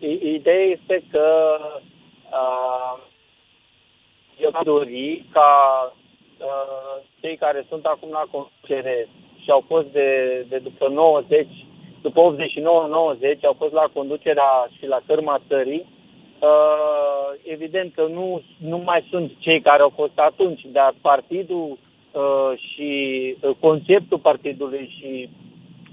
I- 0.00 0.34
Ideea 0.34 0.64
este 0.76 1.02
că 1.12 1.26
uh, 2.40 2.94
eu 4.40 4.50
aș 4.52 4.64
dori 4.64 5.24
ca 5.32 5.50
uh, 6.38 6.96
cei 7.20 7.36
care 7.36 7.66
sunt 7.68 7.84
acum 7.84 8.08
la 8.12 8.24
conducere 8.30 9.08
și 9.42 9.50
au 9.50 9.64
fost 9.66 9.86
de, 9.86 10.08
de 10.48 10.58
după 10.58 10.88
90, 10.88 11.46
după 12.02 12.34
89-90, 13.36 13.40
au 13.42 13.54
fost 13.58 13.72
la 13.72 13.86
conducerea 13.92 14.68
și 14.78 14.86
la 14.86 15.00
cărma 15.06 15.40
țării, 15.48 15.86
uh, 16.40 17.28
evident 17.44 17.94
că 17.94 18.06
nu, 18.10 18.42
nu 18.58 18.78
mai 18.78 19.06
sunt 19.10 19.32
cei 19.38 19.60
care 19.60 19.82
au 19.82 19.92
fost 19.94 20.18
atunci, 20.18 20.60
dar 20.72 20.94
partidul 21.00 21.68
uh, 21.70 21.78
și 22.56 22.90
uh, 23.40 23.50
conceptul 23.60 24.18
partidului 24.18 24.94
și 24.98 25.28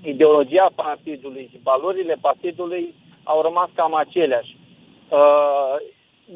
ideologia 0.03 0.71
partidului 0.75 1.47
și 1.51 1.59
valorile 1.63 2.15
partidului 2.21 2.93
au 3.23 3.41
rămas 3.41 3.69
cam 3.75 3.95
aceleași. 3.95 4.57
Uh, 5.09 5.75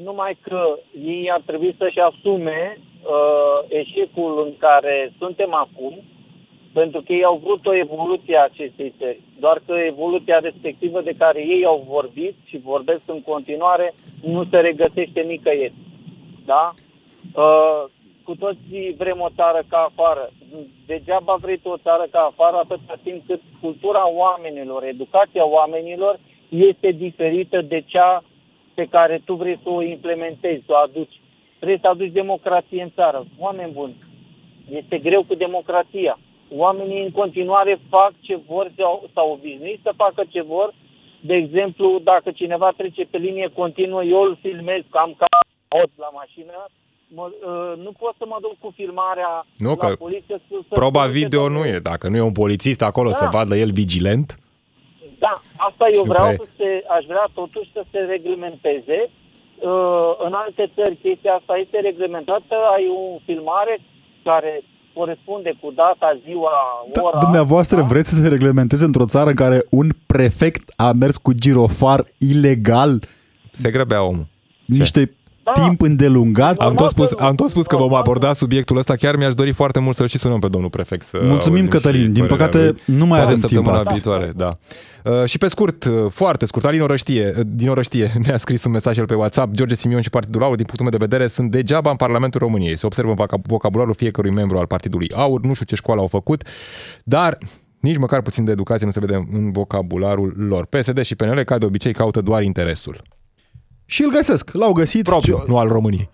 numai 0.04 0.38
că 0.42 0.80
ei 1.06 1.32
ar 1.32 1.42
trebui 1.46 1.76
să-și 1.78 2.00
asume 2.00 2.78
uh, 2.78 3.66
eșecul 3.68 4.44
în 4.46 4.54
care 4.58 5.14
suntem 5.18 5.54
acum, 5.54 6.02
pentru 6.74 7.02
că 7.02 7.14
ei 7.14 7.24
au 7.24 7.42
vrut 7.44 7.66
o 7.66 7.76
evoluție 7.76 8.38
a 8.38 8.44
acestei 8.44 8.94
țări. 8.98 9.20
Doar 9.40 9.62
că 9.66 9.74
evoluția 9.74 10.40
respectivă 10.40 11.02
de 11.02 11.14
care 11.18 11.40
ei 11.40 11.66
au 11.66 11.86
vorbit 11.88 12.36
și 12.46 12.58
vorbesc 12.58 13.02
în 13.06 13.22
continuare 13.22 13.94
nu 14.22 14.44
se 14.44 14.58
regăsește 14.58 15.22
nicăieri. 15.22 15.74
Da? 16.46 16.74
Uh, 18.24 18.36
cu 18.36 18.36
toții 18.36 18.96
vrem 18.98 19.20
o 19.20 19.30
țară 19.36 19.64
ca 19.68 19.78
afară. 19.78 20.30
Degeaba 20.86 21.36
vrei 21.42 21.58
tu 21.58 21.70
o 21.70 21.78
țară 21.78 22.08
ca 22.12 22.20
afară 22.20 22.58
atâta 22.58 22.96
timp 23.04 23.26
cât 23.28 23.42
cultura 23.62 24.10
oamenilor, 24.10 24.84
educația 24.84 25.46
oamenilor 25.46 26.20
este 26.50 26.92
diferită 26.92 27.62
de 27.62 27.84
cea 27.86 28.24
pe 28.74 28.86
care 28.86 29.22
tu 29.26 29.34
vrei 29.34 29.60
să 29.64 29.70
o 29.70 29.82
implementezi, 29.82 30.66
să 30.66 30.72
o 30.72 30.76
aduci. 30.76 31.22
Vrei 31.60 31.80
să 31.80 31.88
aduci 31.88 32.12
democrație 32.12 32.84
în 32.84 32.92
țară. 32.96 33.26
Oameni 33.40 33.72
buni, 33.72 33.96
este 34.70 34.98
greu 34.98 35.24
cu 35.24 35.36
democrația. 35.36 36.20
Oamenii 36.56 37.04
în 37.04 37.12
continuare 37.12 37.80
fac 37.90 38.14
ce 38.22 38.36
vor 38.36 38.72
sau, 38.78 39.10
sau 39.14 39.32
obișnuiți 39.32 39.82
să 39.82 39.94
facă 39.96 40.24
ce 40.30 40.42
vor. 40.42 40.74
De 41.20 41.34
exemplu, 41.34 42.00
dacă 42.04 42.32
cineva 42.32 42.72
trece 42.78 43.04
pe 43.04 43.18
linie 43.18 43.50
continuă, 43.56 44.04
eu 44.04 44.22
îl 44.22 44.38
filmez 44.42 44.82
cam 44.90 45.14
ca 45.18 45.28
hoț 45.70 45.92
la 45.98 46.10
mașină, 46.14 46.66
mă, 47.16 47.26
uh, 47.32 47.84
nu 47.86 47.92
pot 48.02 48.14
să 48.18 48.26
mă 48.28 48.38
duc 48.42 48.56
cu 48.60 48.70
filmarea 48.76 49.46
Nu, 49.58 49.70
la 49.70 49.76
că 49.88 49.96
poliție. 49.96 50.36
Să, 50.48 50.56
să 50.70 50.74
Proba 50.82 51.00
spun 51.02 51.12
ce 51.14 51.18
video 51.20 51.42
nu 51.42 51.48
domnule- 51.54 51.76
e. 51.76 51.80
Dacă 51.92 52.08
nu 52.10 52.16
e 52.18 52.22
un 52.32 52.38
polițist 52.44 52.82
acolo 52.82 53.10
Da. 53.10 53.16
să 53.16 53.28
vadă 53.32 53.56
el 53.56 53.72
vigilent, 53.72 54.38
Da, 55.20 55.34
asta 55.68 55.86
eu 55.94 56.02
Și 56.04 56.08
vreau 56.14 56.30
după 56.32 56.44
să 56.46 56.52
se, 56.58 56.70
aș 56.98 57.04
vrea 57.06 57.26
totuși 57.34 57.70
să 57.74 57.82
se 57.92 58.00
reglementeze. 58.00 59.00
Uh, 59.10 60.12
în 60.26 60.34
alte 60.34 60.72
țări 60.76 60.96
chestia 61.04 61.34
asta 61.34 61.54
este 61.64 61.78
reglementată, 61.80 62.56
ai 62.76 62.86
o 63.00 63.20
filmare 63.26 63.80
care 64.24 64.64
corespunde 64.94 65.52
cu 65.62 65.72
data, 65.72 66.20
ziua, 66.26 66.52
Da, 66.94 67.02
ora. 67.04 67.18
dumneavoastră 67.20 67.78
da? 67.80 67.86
vreți 67.86 68.10
să 68.10 68.22
se 68.22 68.28
reglementeze 68.28 68.86
într-o 68.86 69.06
țară 69.06 69.30
în 69.30 69.36
care 69.36 69.66
un 69.70 69.88
prefect 70.06 70.74
a 70.76 70.92
mers 70.92 71.18
cu 71.18 71.34
girofar 71.34 72.04
ilegal 72.18 73.00
se 73.52 73.72
grăbea 73.72 74.04
omul. 74.04 74.26
niște 74.66 75.16
Da. 75.44 75.52
timp 75.52 75.82
îndelungat? 75.82 76.58
Am 76.58 76.74
tot, 76.74 76.90
spus, 76.90 77.10
Normal 77.12 77.30
am 77.30 77.36
tot 77.36 77.50
spus 77.50 77.66
că 77.66 77.76
vom 77.76 77.94
aborda 77.94 78.34
subiectul 78.34 78.78
ăsta. 78.78 78.96
Chiar 78.96 79.16
mi-aș 79.16 79.34
dori 79.34 79.52
foarte 79.52 79.80
mult 79.80 79.96
să-l 79.96 80.08
și 80.08 80.18
sunăm 80.18 80.40
pe 80.40 80.48
domnul 80.48 80.70
prefect. 80.70 81.06
Să 81.06 81.18
Mulțumim, 81.24 81.58
auzim 81.58 81.68
Cătălin. 81.70 82.02
și 82.02 82.08
Din 82.08 82.26
părerea 82.26 82.46
păcate, 82.48 82.66
lui. 82.86 82.98
nu 82.98 83.06
mai 83.06 83.20
Poate 83.20 83.24
avem 83.24 83.36
timp 83.36 83.42
săptămâna 83.50 83.74
astăzi. 83.74 83.94
viitoare, 83.94 84.32
da. 84.36 84.54
Uh, 85.12 85.26
și 85.26 85.38
pe 85.38 85.48
scurt, 85.48 85.84
uh, 85.84 85.92
foarte 86.10 86.46
scurt, 86.46 86.66
Alin 86.66 86.82
Orăștie, 86.82 87.34
uh, 87.38 87.44
din 87.48 87.70
Orăștie 87.70 88.12
ne-a 88.26 88.38
scris 88.38 88.64
un 88.64 88.72
mesaj 88.72 88.98
el 88.98 89.06
pe 89.06 89.14
WhatsApp. 89.14 89.54
George 89.54 89.76
Simion 89.76 90.02
și 90.02 90.10
Partidul 90.10 90.44
Aur, 90.44 90.56
din 90.56 90.66
punctul 90.66 90.90
meu 90.90 91.00
de 91.00 91.06
vedere, 91.06 91.28
sunt 91.30 91.52
degeaba 91.52 91.90
în 91.90 91.96
Parlamentul 91.96 92.40
României. 92.40 92.78
Se 92.78 92.86
observă 92.86 93.14
voca- 93.14 93.42
vocabularul 93.48 93.94
fiecărui 93.94 94.32
membru 94.32 94.58
al 94.58 94.66
Partidului 94.66 95.12
Aur. 95.16 95.42
Nu 95.42 95.54
știu 95.54 95.66
ce 95.66 95.76
școală 95.76 96.02
au 96.02 96.08
făcut, 96.08 96.44
dar 97.04 97.38
nici 97.80 97.98
măcar 97.98 98.22
puțin 98.22 98.44
de 98.46 98.52
educație 98.52 98.86
nu 98.86 98.92
se 98.92 99.00
vede 99.00 99.28
în 99.32 99.52
vocabularul 99.52 100.34
lor. 100.38 100.66
PSD 100.66 101.02
și 101.02 101.16
PNL, 101.16 101.44
ca 101.44 101.58
de 101.58 101.66
obicei, 101.66 101.94
caută 101.94 102.22
doar 102.22 102.42
interesul. 102.44 103.02
Și 103.86 104.04
îl 104.04 104.10
găsesc. 104.12 104.50
L-au 104.54 104.72
găsit. 104.72 105.04
Propriu, 105.04 105.38
Cio- 105.44 105.48
nu 105.48 105.58
al 105.58 105.68
României. 105.68 106.10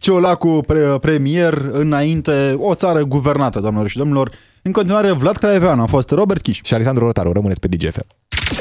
Ciolacu 0.00 0.60
pre- 0.66 0.98
premier 1.00 1.68
înainte, 1.72 2.56
o 2.58 2.74
țară 2.74 3.02
guvernată, 3.04 3.60
doamnelor 3.60 3.88
și 3.88 3.96
domnilor. 3.96 4.30
În 4.62 4.72
continuare, 4.72 5.12
Vlad 5.12 5.36
Craievean 5.36 5.80
a 5.80 5.86
fost 5.86 6.10
Robert 6.10 6.42
Kiș. 6.42 6.60
Și 6.62 6.74
Alexandru 6.74 7.04
Rotaru, 7.04 7.32
rămâneți 7.32 7.60
pe 7.60 7.68
DGFM. 7.68 8.06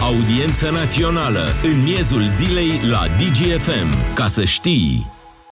Audiență 0.01 0.69
națională 0.69 1.43
în 1.63 1.83
miezul 1.83 2.27
zilei 2.27 2.79
la 2.89 3.03
DGFM. 3.17 4.13
Ca 4.15 4.27
să 4.27 4.43
știi... 4.43 5.07